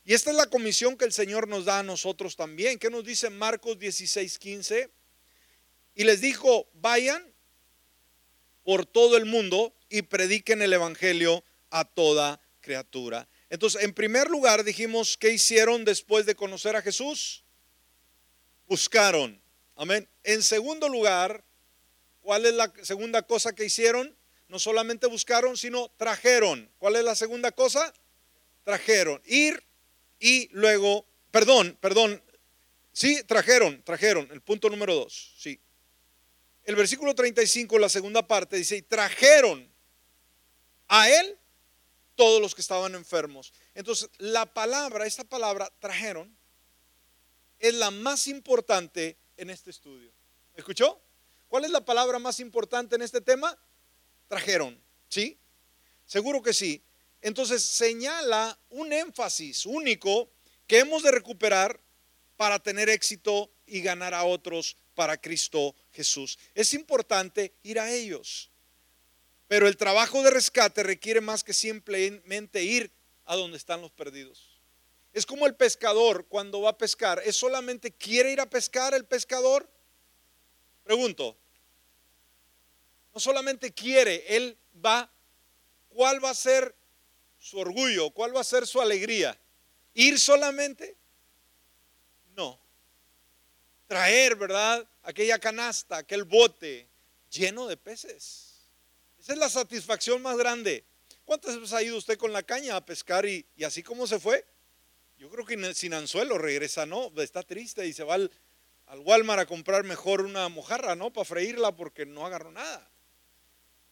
Y 0.05 0.14
esta 0.14 0.30
es 0.30 0.36
la 0.36 0.45
comisión 0.45 0.95
que 0.95 1.05
el 1.05 1.12
Señor 1.12 1.47
nos 1.47 1.66
da 1.66 1.80
a 1.80 1.84
nosotros 1.84 2.36
también. 2.36 2.78
¿Qué 2.78 2.91
nos 2.91 3.03
dice 3.03 3.32
Marcos 3.32 3.80
16, 3.80 4.38
15? 4.38 4.91
Y 5.95 6.03
les 6.03 6.22
dijo, 6.22 6.70
vayan 6.76 7.34
por 8.70 8.86
todo 8.86 9.18
el 9.18 9.26
mundo 9.26 9.74
y 9.90 10.04
prediquen 10.04 10.62
el 10.62 10.72
Evangelio 10.72 11.44
a 11.72 11.86
toda 11.86 12.40
criatura. 12.62 13.28
Entonces, 13.50 13.82
en 13.82 13.96
primer 13.96 14.30
lugar, 14.30 14.64
dijimos, 14.64 15.18
¿qué 15.18 15.32
hicieron 15.32 15.86
después 15.86 16.28
de 16.28 16.36
conocer 16.36 16.76
a 16.76 16.84
Jesús? 16.84 17.44
buscaron. 18.68 19.42
Amén. 19.76 20.08
En 20.24 20.44
segundo 20.44 20.88
lugar, 20.88 21.44
¿cuál 22.22 22.46
es 22.46 22.54
la 22.54 22.72
segunda 22.84 23.24
cosa 23.24 23.56
que 23.56 23.66
hicieron? 23.66 24.16
No 24.50 24.60
solamente 24.60 25.08
buscaron, 25.08 25.58
sino 25.58 25.90
trajeron. 25.98 26.70
¿Cuál 26.78 26.98
es 26.98 27.04
la 27.04 27.16
segunda 27.16 27.52
cosa? 27.52 27.92
Trajeron. 28.64 29.20
Ir 29.26 29.64
y 30.20 30.48
luego, 30.52 31.08
perdón, 31.32 31.76
perdón. 31.82 32.22
Sí, 32.94 33.24
trajeron, 33.24 33.82
trajeron. 33.82 34.30
El 34.32 34.42
punto 34.42 34.70
número 34.70 34.94
dos. 34.94 35.34
Sí. 35.40 35.60
El 36.70 36.76
versículo 36.76 37.16
35, 37.16 37.80
la 37.80 37.90
segunda 37.90 38.28
parte, 38.28 38.56
dice, 38.56 38.78
y 38.78 38.84
trajeron 38.84 39.68
a 40.88 41.10
él 41.10 41.40
todos 42.14 42.40
los 42.40 42.54
que 42.54 42.62
estaban 42.62 42.94
enfermos. 42.94 43.54
Entonces, 43.74 44.08
la 44.20 44.54
palabra, 44.54 45.08
esta 45.08 45.24
palabra, 45.24 45.74
trajeron, 45.80 46.32
es 47.58 47.74
la 47.74 47.90
más 47.90 48.28
importante 48.28 49.18
en 49.36 49.50
este 49.50 49.72
estudio. 49.72 50.12
¿Escuchó? 50.54 51.02
¿Cuál 51.48 51.66
es 51.66 51.72
la 51.72 51.84
palabra 51.84 52.20
más 52.20 52.40
importante 52.40 52.98
en 52.98 53.02
este 53.02 53.20
tema? 53.20 53.58
Trajeron. 54.28 54.80
¿Sí? 55.08 55.40
Seguro 56.06 56.44
que 56.44 56.54
sí. 56.54 56.84
Entonces 57.24 57.64
señala 57.64 58.60
un 58.70 58.94
énfasis 58.94 59.66
único 59.66 60.30
que 60.68 60.78
hemos 60.78 61.02
de 61.02 61.10
recuperar 61.10 61.82
para 62.38 62.60
tener 62.60 62.90
éxito 62.90 63.52
y 63.66 63.82
ganar 63.82 64.14
a 64.14 64.24
otros 64.24 64.78
para 64.94 65.16
Cristo 65.16 65.74
Jesús. 66.00 66.39
Es 66.56 66.74
importante 66.74 67.54
ir 67.62 67.78
a 67.78 67.91
ellos. 67.91 68.50
Pero 69.50 69.68
el 69.68 69.76
trabajo 69.76 70.24
de 70.24 70.32
rescate 70.32 70.82
requiere 70.82 71.20
más 71.20 71.43
que 71.43 71.52
simplemente 71.52 72.64
ir 72.64 72.89
a 73.26 73.36
donde 73.36 73.58
están 73.58 73.82
los 73.82 73.91
perdidos. 73.91 74.62
Es 75.12 75.26
como 75.26 75.45
el 75.45 75.56
pescador 75.56 76.26
cuando 76.28 76.62
va 76.62 76.70
a 76.70 76.78
pescar. 76.78 77.22
¿Es 77.26 77.36
solamente 77.36 77.91
quiere 77.91 78.32
ir 78.32 78.39
a 78.39 78.50
pescar 78.50 78.93
el 78.93 79.04
pescador? 79.04 79.70
Pregunto. 80.86 81.36
No 83.14 83.20
solamente 83.20 83.74
quiere, 83.74 84.24
él 84.38 84.58
va. 84.74 85.12
¿Cuál 85.89 86.24
va 86.24 86.30
a 86.30 86.36
ser 86.36 86.74
su 87.39 87.60
orgullo? 87.60 88.12
¿Cuál 88.12 88.34
va 88.34 88.39
a 88.39 88.45
ser 88.45 88.66
su 88.66 88.80
alegría? 88.80 89.38
¿Ir 89.95 90.18
solamente? 90.18 90.95
No. 92.38 92.58
Traer, 93.90 94.36
¿verdad? 94.36 94.88
Aquella 95.02 95.40
canasta, 95.40 95.98
aquel 95.98 96.24
bote 96.24 96.88
lleno 97.32 97.66
de 97.66 97.76
peces. 97.76 98.70
Esa 99.20 99.34
es 99.34 99.40
la 99.40 99.50
satisfacción 99.50 100.22
más 100.22 100.38
grande. 100.38 100.86
¿Cuántas 101.26 101.56
veces 101.56 101.74
ha 101.74 101.82
ido 101.82 101.98
usted 101.98 102.16
con 102.16 102.32
la 102.32 102.44
caña 102.44 102.76
a 102.76 102.86
pescar 102.86 103.26
y, 103.26 103.44
y 103.56 103.64
así 103.64 103.82
como 103.82 104.06
se 104.06 104.20
fue? 104.20 104.46
Yo 105.18 105.28
creo 105.32 105.44
que 105.44 105.74
sin 105.74 105.96
anzuelo 105.96 106.38
regresa, 106.38 106.86
¿no? 106.86 107.12
Está 107.18 107.42
triste 107.42 107.84
y 107.88 107.94
se 107.94 108.04
va 108.04 108.14
al, 108.14 108.32
Walmart 109.00 109.42
a 109.42 109.46
comprar 109.48 109.84
mejor 109.84 110.22
una 110.22 110.48
mojarra, 110.50 110.96
¿no? 110.96 111.12
Para 111.12 111.26
freírla 111.26 111.76
porque 111.76 112.06
no 112.06 112.28
agarró 112.28 112.52
nada. 112.52 112.88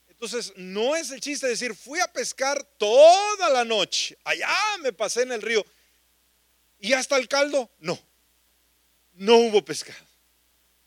Entonces, 0.10 0.54
no 0.58 0.96
es 0.96 1.10
el 1.10 1.22
chiste 1.22 1.48
decir, 1.48 1.76
fui 1.76 2.00
a 2.00 2.14
pescar 2.14 2.64
toda 2.78 3.50
la 3.50 3.66
noche, 3.66 4.16
allá 4.24 4.48
me 4.82 4.94
pasé 4.94 5.24
en 5.24 5.32
el 5.32 5.42
río 5.42 5.66
y 6.80 6.94
hasta 6.94 7.18
el 7.18 7.28
caldo, 7.28 7.72
no, 7.80 8.00
no 9.18 9.38
hubo 9.38 9.64
pescado. 9.64 10.06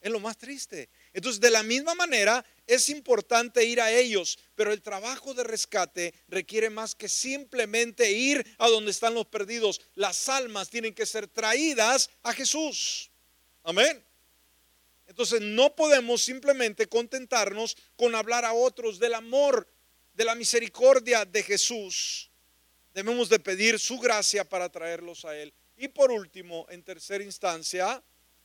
Es 0.00 0.10
lo 0.10 0.20
más 0.20 0.38
triste. 0.38 0.88
Entonces, 1.12 1.40
de 1.40 1.50
la 1.50 1.62
misma 1.62 1.94
manera, 1.94 2.44
es 2.66 2.88
importante 2.88 3.64
ir 3.64 3.80
a 3.80 3.92
ellos, 3.92 4.38
pero 4.54 4.72
el 4.72 4.80
trabajo 4.80 5.34
de 5.34 5.44
rescate 5.44 6.14
requiere 6.28 6.70
más 6.70 6.94
que 6.94 7.08
simplemente 7.08 8.10
ir 8.10 8.46
a 8.58 8.68
donde 8.68 8.92
están 8.92 9.12
los 9.12 9.26
perdidos. 9.26 9.80
Las 9.94 10.28
almas 10.30 10.70
tienen 10.70 10.94
que 10.94 11.04
ser 11.04 11.28
traídas 11.28 12.08
a 12.22 12.32
Jesús. 12.32 13.10
Amén. 13.62 14.02
Entonces, 15.06 15.42
no 15.42 15.74
podemos 15.76 16.22
simplemente 16.22 16.86
contentarnos 16.86 17.76
con 17.96 18.14
hablar 18.14 18.46
a 18.46 18.54
otros 18.54 18.98
del 18.98 19.12
amor, 19.12 19.68
de 20.14 20.24
la 20.24 20.34
misericordia 20.34 21.26
de 21.26 21.42
Jesús. 21.42 22.30
Debemos 22.94 23.28
de 23.28 23.38
pedir 23.38 23.78
su 23.78 23.98
gracia 23.98 24.48
para 24.48 24.70
traerlos 24.70 25.24
a 25.26 25.36
Él. 25.36 25.52
Y 25.76 25.88
por 25.88 26.10
último, 26.10 26.66
en 26.70 26.82
tercera 26.82 27.24
instancia, 27.24 28.02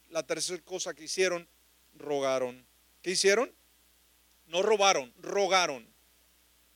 la 0.10 0.24
tercera 0.24 0.62
cosa 0.64 0.94
que 0.94 1.06
hicieron, 1.06 1.48
rogaron. 1.96 2.66
¿Qué 3.02 3.12
hicieron? 3.12 3.54
No 4.48 4.62
robaron, 4.62 5.14
rogaron. 5.18 5.88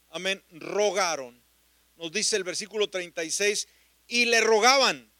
Amén, 0.09 0.43
rogaron. 0.51 1.41
Nos 1.97 2.11
dice 2.11 2.35
el 2.35 2.43
versículo 2.43 2.89
36, 2.89 3.67
y 4.07 4.25
le 4.25 4.41
rogaban 4.41 5.11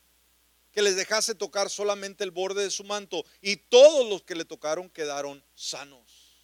que 0.72 0.82
les 0.82 0.96
dejase 0.96 1.36
tocar 1.36 1.70
solamente 1.70 2.24
el 2.24 2.32
borde 2.32 2.64
de 2.64 2.72
su 2.72 2.84
manto, 2.84 3.26
y 3.42 3.58
todos 3.58 4.08
los 4.10 4.24
que 4.24 4.36
le 4.36 4.46
tocaron 4.46 4.90
quedaron 4.90 5.44
sanos. 5.56 6.38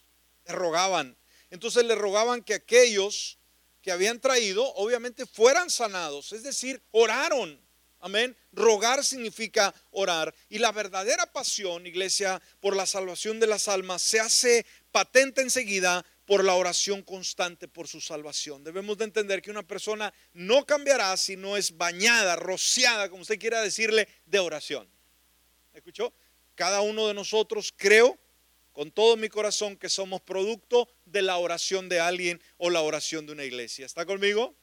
Le 0.45 0.53
rogaban. 0.53 1.17
Entonces 1.49 1.85
le 1.85 1.95
rogaban 1.95 2.43
que 2.43 2.53
aquellos 2.53 3.39
que 3.81 3.91
habían 3.91 4.19
traído, 4.19 4.65
obviamente, 4.75 5.25
fueran 5.25 5.69
sanados, 5.69 6.33
es 6.33 6.43
decir, 6.43 6.81
oraron. 6.91 7.64
Amén. 7.99 8.35
Rogar 8.51 9.03
significa 9.03 9.73
orar. 9.91 10.33
Y 10.49 10.59
la 10.59 10.71
verdadera 10.71 11.25
pasión, 11.31 11.87
iglesia, 11.87 12.41
por 12.59 12.75
la 12.75 12.85
salvación 12.85 13.39
de 13.39 13.47
las 13.47 13.67
almas 13.67 14.01
se 14.01 14.19
hace 14.19 14.65
patente 14.91 15.41
enseguida 15.41 16.05
por 16.25 16.43
la 16.43 16.55
oración 16.55 17.01
constante 17.03 17.67
por 17.67 17.87
su 17.87 18.01
salvación. 18.01 18.63
Debemos 18.63 18.97
de 18.97 19.05
entender 19.05 19.41
que 19.41 19.51
una 19.51 19.63
persona 19.63 20.13
no 20.33 20.65
cambiará 20.65 21.15
si 21.17 21.35
no 21.35 21.55
es 21.55 21.77
bañada, 21.77 22.35
rociada, 22.35 23.09
como 23.09 23.21
usted 23.21 23.39
quiera 23.39 23.61
decirle, 23.61 24.07
de 24.25 24.39
oración. 24.39 24.89
¿Escuchó? 25.73 26.13
Cada 26.55 26.81
uno 26.81 27.07
de 27.07 27.13
nosotros, 27.13 27.73
creo, 27.75 28.17
con 28.71 28.91
todo 28.91 29.17
mi 29.17 29.29
corazón 29.29 29.77
que 29.77 29.89
somos 29.89 30.21
producto 30.21 30.89
de 31.05 31.21
la 31.21 31.37
oración 31.37 31.89
de 31.89 31.99
alguien 31.99 32.41
o 32.57 32.69
la 32.69 32.81
oración 32.81 33.25
de 33.25 33.33
una 33.33 33.43
iglesia. 33.43 33.85
¿Está 33.85 34.05
conmigo? 34.05 34.55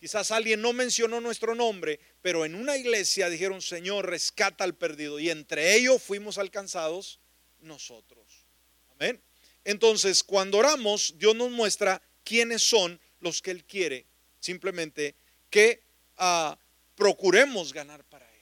Quizás 0.00 0.30
alguien 0.30 0.62
no 0.62 0.72
mencionó 0.72 1.20
nuestro 1.20 1.54
nombre, 1.54 1.98
pero 2.22 2.44
en 2.44 2.54
una 2.54 2.76
iglesia 2.76 3.28
dijeron, 3.28 3.60
Señor, 3.60 4.08
rescata 4.08 4.62
al 4.62 4.76
perdido. 4.76 5.18
Y 5.18 5.30
entre 5.30 5.74
ellos 5.74 6.00
fuimos 6.00 6.38
alcanzados 6.38 7.18
nosotros. 7.60 8.46
Amén. 8.92 9.20
Entonces, 9.64 10.22
cuando 10.22 10.58
oramos, 10.58 11.14
Dios 11.18 11.34
nos 11.34 11.50
muestra 11.50 12.00
quiénes 12.22 12.62
son 12.62 13.00
los 13.20 13.42
que 13.42 13.50
Él 13.50 13.64
quiere. 13.64 14.06
Simplemente 14.38 15.16
que 15.50 15.82
ah, 16.16 16.56
procuremos 16.94 17.72
ganar 17.72 18.04
para 18.04 18.24
Él. 18.32 18.40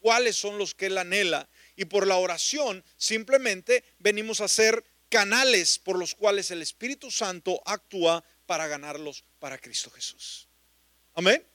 Cuáles 0.00 0.36
son 0.36 0.56
los 0.56 0.74
que 0.74 0.86
Él 0.86 0.96
anhela. 0.96 1.46
Y 1.76 1.84
por 1.84 2.06
la 2.06 2.16
oración, 2.16 2.82
simplemente 2.96 3.84
venimos 3.98 4.40
a 4.40 4.48
ser 4.48 4.82
canales 5.10 5.78
por 5.78 5.98
los 5.98 6.14
cuales 6.14 6.50
el 6.50 6.62
Espíritu 6.62 7.10
Santo 7.10 7.60
actúa 7.66 8.24
para 8.46 8.66
ganarlos 8.66 9.24
para 9.38 9.58
Cristo 9.58 9.90
Jesús. 9.90 10.48
Amén. 11.14 11.46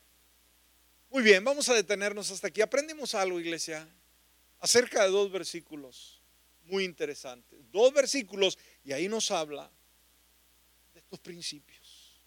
Muy 1.10 1.22
bien, 1.22 1.43
vamos 1.43 1.68
a 1.68 1.74
detenernos 1.74 2.32
hasta 2.32 2.47
aquí. 2.47 2.62
Aprendimos 2.62 3.14
algo, 3.14 3.39
iglesia, 3.39 3.88
acerca 4.60 5.03
de 5.03 5.10
dos 5.10 5.30
versículos 5.32 6.22
muy 6.64 6.86
interesantes. 6.86 7.60
Dos 7.72 7.93
versículos 7.93 8.57
y 8.86 8.93
ahí 8.93 9.10
nos 9.10 9.32
habla 9.32 9.70
de 10.93 10.99
estos 10.99 11.20
principios. 11.20 12.22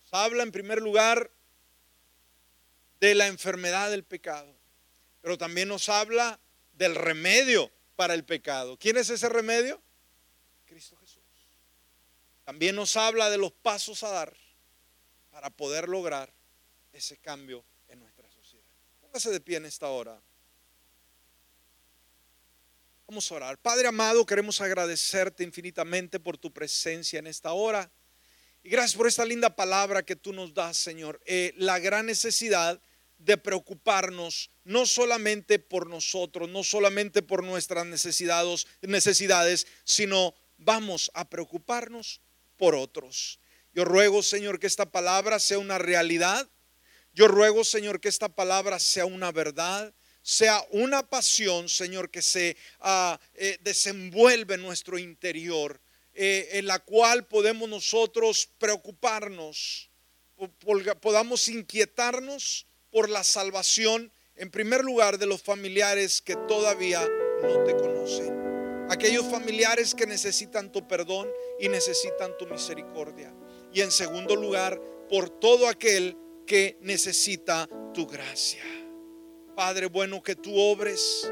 Nos 0.00 0.14
habla 0.14 0.42
en 0.44 0.52
primer 0.52 0.80
lugar 0.80 1.30
de 3.00 3.14
la 3.14 3.26
enfermedad 3.26 3.90
del 3.90 4.04
pecado, 4.04 4.54
pero 5.20 5.36
también 5.36 5.68
nos 5.68 5.88
habla 5.90 6.40
del 6.72 6.94
remedio 6.94 7.70
para 7.96 8.14
el 8.14 8.24
pecado. 8.24 8.78
¿Quién 8.78 8.96
es 8.96 9.10
ese 9.10 9.28
remedio? 9.28 9.82
Cristo 10.64 10.96
Jesús. 10.96 11.22
También 12.44 12.76
nos 12.76 12.96
habla 12.96 13.28
de 13.28 13.36
los 13.36 13.52
pasos 13.52 14.02
a 14.04 14.10
dar 14.10 14.34
para 15.30 15.50
poder 15.50 15.88
lograr 15.88 16.35
ese 16.92 17.16
cambio 17.18 17.64
en 17.88 18.00
nuestra 18.00 18.30
sociedad. 18.30 18.64
Póngase 19.00 19.30
de 19.30 19.40
pie 19.40 19.56
en 19.56 19.66
esta 19.66 19.88
hora. 19.88 20.20
Vamos 23.06 23.30
a 23.30 23.34
orar. 23.36 23.58
Padre 23.58 23.86
amado, 23.86 24.26
queremos 24.26 24.60
agradecerte 24.60 25.44
infinitamente 25.44 26.18
por 26.18 26.36
tu 26.36 26.52
presencia 26.52 27.20
en 27.20 27.28
esta 27.28 27.52
hora. 27.52 27.88
Y 28.64 28.68
gracias 28.68 28.96
por 28.96 29.06
esta 29.06 29.24
linda 29.24 29.54
palabra 29.54 30.02
que 30.04 30.16
tú 30.16 30.32
nos 30.32 30.52
das, 30.52 30.76
Señor. 30.76 31.20
Eh, 31.24 31.54
la 31.56 31.78
gran 31.78 32.06
necesidad 32.06 32.80
de 33.18 33.36
preocuparnos 33.38 34.50
no 34.64 34.86
solamente 34.86 35.60
por 35.60 35.86
nosotros, 35.86 36.48
no 36.48 36.64
solamente 36.64 37.22
por 37.22 37.44
nuestras 37.44 37.86
necesidades, 37.86 38.66
necesidades, 38.82 39.66
sino 39.84 40.34
vamos 40.58 41.10
a 41.14 41.28
preocuparnos 41.28 42.20
por 42.56 42.74
otros. 42.74 43.38
Yo 43.72 43.84
ruego, 43.84 44.22
Señor, 44.22 44.58
que 44.58 44.66
esta 44.66 44.90
palabra 44.90 45.38
sea 45.38 45.58
una 45.58 45.78
realidad 45.78 46.48
yo 47.16 47.28
ruego, 47.28 47.64
Señor, 47.64 47.98
que 47.98 48.10
esta 48.10 48.28
palabra 48.28 48.78
sea 48.78 49.06
una 49.06 49.32
verdad, 49.32 49.94
sea 50.20 50.62
una 50.70 51.08
pasión, 51.08 51.66
Señor, 51.70 52.10
que 52.10 52.20
se 52.20 52.58
eh, 53.34 53.58
desenvuelve 53.62 54.56
en 54.56 54.60
nuestro 54.60 54.98
interior, 54.98 55.80
eh, 56.12 56.50
en 56.52 56.66
la 56.66 56.78
cual 56.78 57.26
podemos 57.26 57.70
nosotros 57.70 58.50
preocuparnos, 58.58 59.88
podamos 61.00 61.48
inquietarnos 61.48 62.66
por 62.90 63.08
la 63.08 63.24
salvación, 63.24 64.12
en 64.34 64.50
primer 64.50 64.84
lugar, 64.84 65.16
de 65.16 65.24
los 65.24 65.40
familiares 65.40 66.20
que 66.20 66.36
todavía 66.46 67.00
no 67.42 67.64
te 67.64 67.74
conocen. 67.76 68.86
Aquellos 68.90 69.24
familiares 69.30 69.94
que 69.94 70.06
necesitan 70.06 70.70
tu 70.70 70.86
perdón 70.86 71.30
y 71.58 71.70
necesitan 71.70 72.36
tu 72.36 72.46
misericordia. 72.46 73.34
Y 73.72 73.80
en 73.80 73.90
segundo 73.90 74.36
lugar, 74.36 74.78
por 75.08 75.30
todo 75.30 75.66
aquel 75.66 76.18
que 76.46 76.78
necesita 76.80 77.68
tu 77.92 78.06
gracia. 78.06 78.62
Padre 79.54 79.86
bueno, 79.86 80.22
que 80.22 80.36
tú 80.36 80.56
obres 80.58 81.30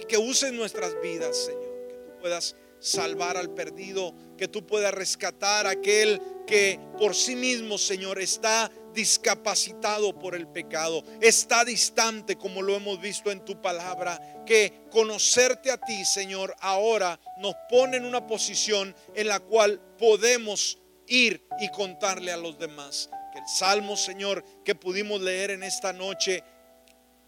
y 0.00 0.04
que 0.04 0.16
uses 0.16 0.52
nuestras 0.52 1.00
vidas, 1.02 1.36
Señor, 1.36 1.88
que 1.88 1.96
tú 1.96 2.18
puedas 2.20 2.54
salvar 2.78 3.36
al 3.36 3.54
perdido, 3.54 4.14
que 4.36 4.48
tú 4.48 4.66
puedas 4.66 4.92
rescatar 4.92 5.66
a 5.66 5.70
aquel 5.70 6.20
que 6.46 6.78
por 6.98 7.14
sí 7.14 7.36
mismo, 7.36 7.78
Señor, 7.78 8.20
está 8.20 8.70
discapacitado 8.92 10.18
por 10.18 10.34
el 10.34 10.46
pecado, 10.48 11.02
está 11.20 11.64
distante 11.64 12.36
como 12.36 12.60
lo 12.60 12.76
hemos 12.76 13.00
visto 13.00 13.30
en 13.30 13.44
tu 13.44 13.62
palabra, 13.62 14.44
que 14.44 14.84
conocerte 14.90 15.70
a 15.70 15.78
ti, 15.78 16.04
Señor, 16.04 16.54
ahora 16.60 17.18
nos 17.38 17.54
pone 17.70 17.96
en 17.96 18.04
una 18.04 18.26
posición 18.26 18.94
en 19.14 19.28
la 19.28 19.40
cual 19.40 19.80
podemos 19.96 20.78
ir 21.06 21.46
y 21.60 21.70
contarle 21.70 22.32
a 22.32 22.36
los 22.36 22.58
demás 22.58 23.08
que 23.32 23.38
el 23.38 23.48
salmo, 23.48 23.96
Señor, 23.96 24.44
que 24.64 24.74
pudimos 24.74 25.20
leer 25.20 25.50
en 25.50 25.62
esta 25.62 25.92
noche 25.92 26.44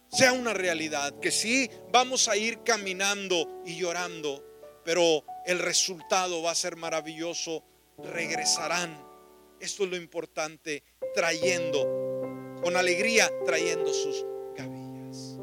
sea 0.08 0.32
una 0.32 0.54
realidad, 0.54 1.18
que 1.18 1.30
sí 1.30 1.68
vamos 1.90 2.28
a 2.28 2.36
ir 2.36 2.62
caminando 2.62 3.62
y 3.66 3.76
llorando, 3.76 4.44
pero 4.84 5.24
el 5.44 5.58
resultado 5.58 6.42
va 6.42 6.52
a 6.52 6.54
ser 6.54 6.76
maravilloso, 6.76 7.64
regresarán. 7.98 9.02
Esto 9.58 9.84
es 9.84 9.90
lo 9.90 9.96
importante, 9.96 10.84
trayendo, 11.14 12.60
con 12.62 12.76
alegría, 12.76 13.30
trayendo 13.44 13.92
sus 13.92 14.24
gavillas. 14.56 15.38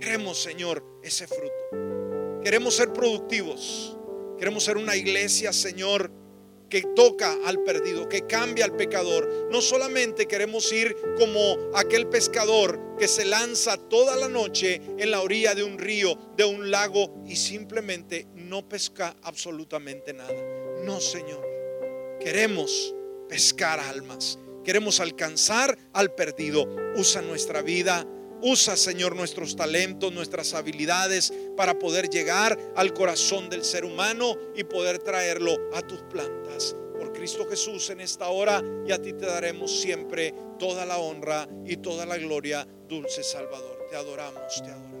Queremos, 0.00 0.42
Señor, 0.42 0.84
ese 1.02 1.26
fruto. 1.26 2.42
Queremos 2.42 2.76
ser 2.76 2.92
productivos. 2.92 3.96
Queremos 4.38 4.64
ser 4.64 4.76
una 4.76 4.96
iglesia, 4.96 5.52
Señor, 5.52 6.10
que 6.74 6.82
toca 6.96 7.38
al 7.46 7.62
perdido, 7.62 8.08
que 8.08 8.26
cambia 8.26 8.64
al 8.64 8.74
pecador. 8.74 9.46
No 9.48 9.60
solamente 9.60 10.26
queremos 10.26 10.72
ir 10.72 10.96
como 11.16 11.70
aquel 11.72 12.08
pescador 12.08 12.96
que 12.98 13.06
se 13.06 13.24
lanza 13.24 13.76
toda 13.76 14.16
la 14.16 14.28
noche 14.28 14.80
en 14.98 15.12
la 15.12 15.20
orilla 15.20 15.54
de 15.54 15.62
un 15.62 15.78
río, 15.78 16.18
de 16.36 16.44
un 16.44 16.72
lago 16.72 17.14
y 17.28 17.36
simplemente 17.36 18.26
no 18.34 18.68
pesca 18.68 19.14
absolutamente 19.22 20.12
nada. 20.12 20.34
No, 20.82 21.00
Señor. 21.00 21.46
Queremos 22.18 22.92
pescar 23.28 23.78
almas. 23.78 24.40
Queremos 24.64 24.98
alcanzar 24.98 25.78
al 25.92 26.12
perdido. 26.12 26.66
Usa 26.96 27.22
nuestra 27.22 27.62
vida 27.62 28.04
Usa, 28.46 28.76
Señor, 28.76 29.16
nuestros 29.16 29.56
talentos, 29.56 30.12
nuestras 30.12 30.52
habilidades 30.52 31.32
para 31.56 31.78
poder 31.78 32.10
llegar 32.10 32.58
al 32.76 32.92
corazón 32.92 33.48
del 33.48 33.64
ser 33.64 33.86
humano 33.86 34.36
y 34.54 34.64
poder 34.64 34.98
traerlo 34.98 35.56
a 35.72 35.80
tus 35.80 36.02
plantas. 36.02 36.76
Por 36.98 37.14
Cristo 37.14 37.46
Jesús 37.48 37.88
en 37.88 38.02
esta 38.02 38.28
hora 38.28 38.62
y 38.86 38.92
a 38.92 39.00
ti 39.00 39.14
te 39.14 39.24
daremos 39.24 39.80
siempre 39.80 40.34
toda 40.58 40.84
la 40.84 40.98
honra 40.98 41.48
y 41.64 41.78
toda 41.78 42.04
la 42.04 42.18
gloria, 42.18 42.68
dulce 42.86 43.22
Salvador. 43.22 43.86
Te 43.88 43.96
adoramos, 43.96 44.62
te 44.62 44.70
adoramos. 44.70 44.93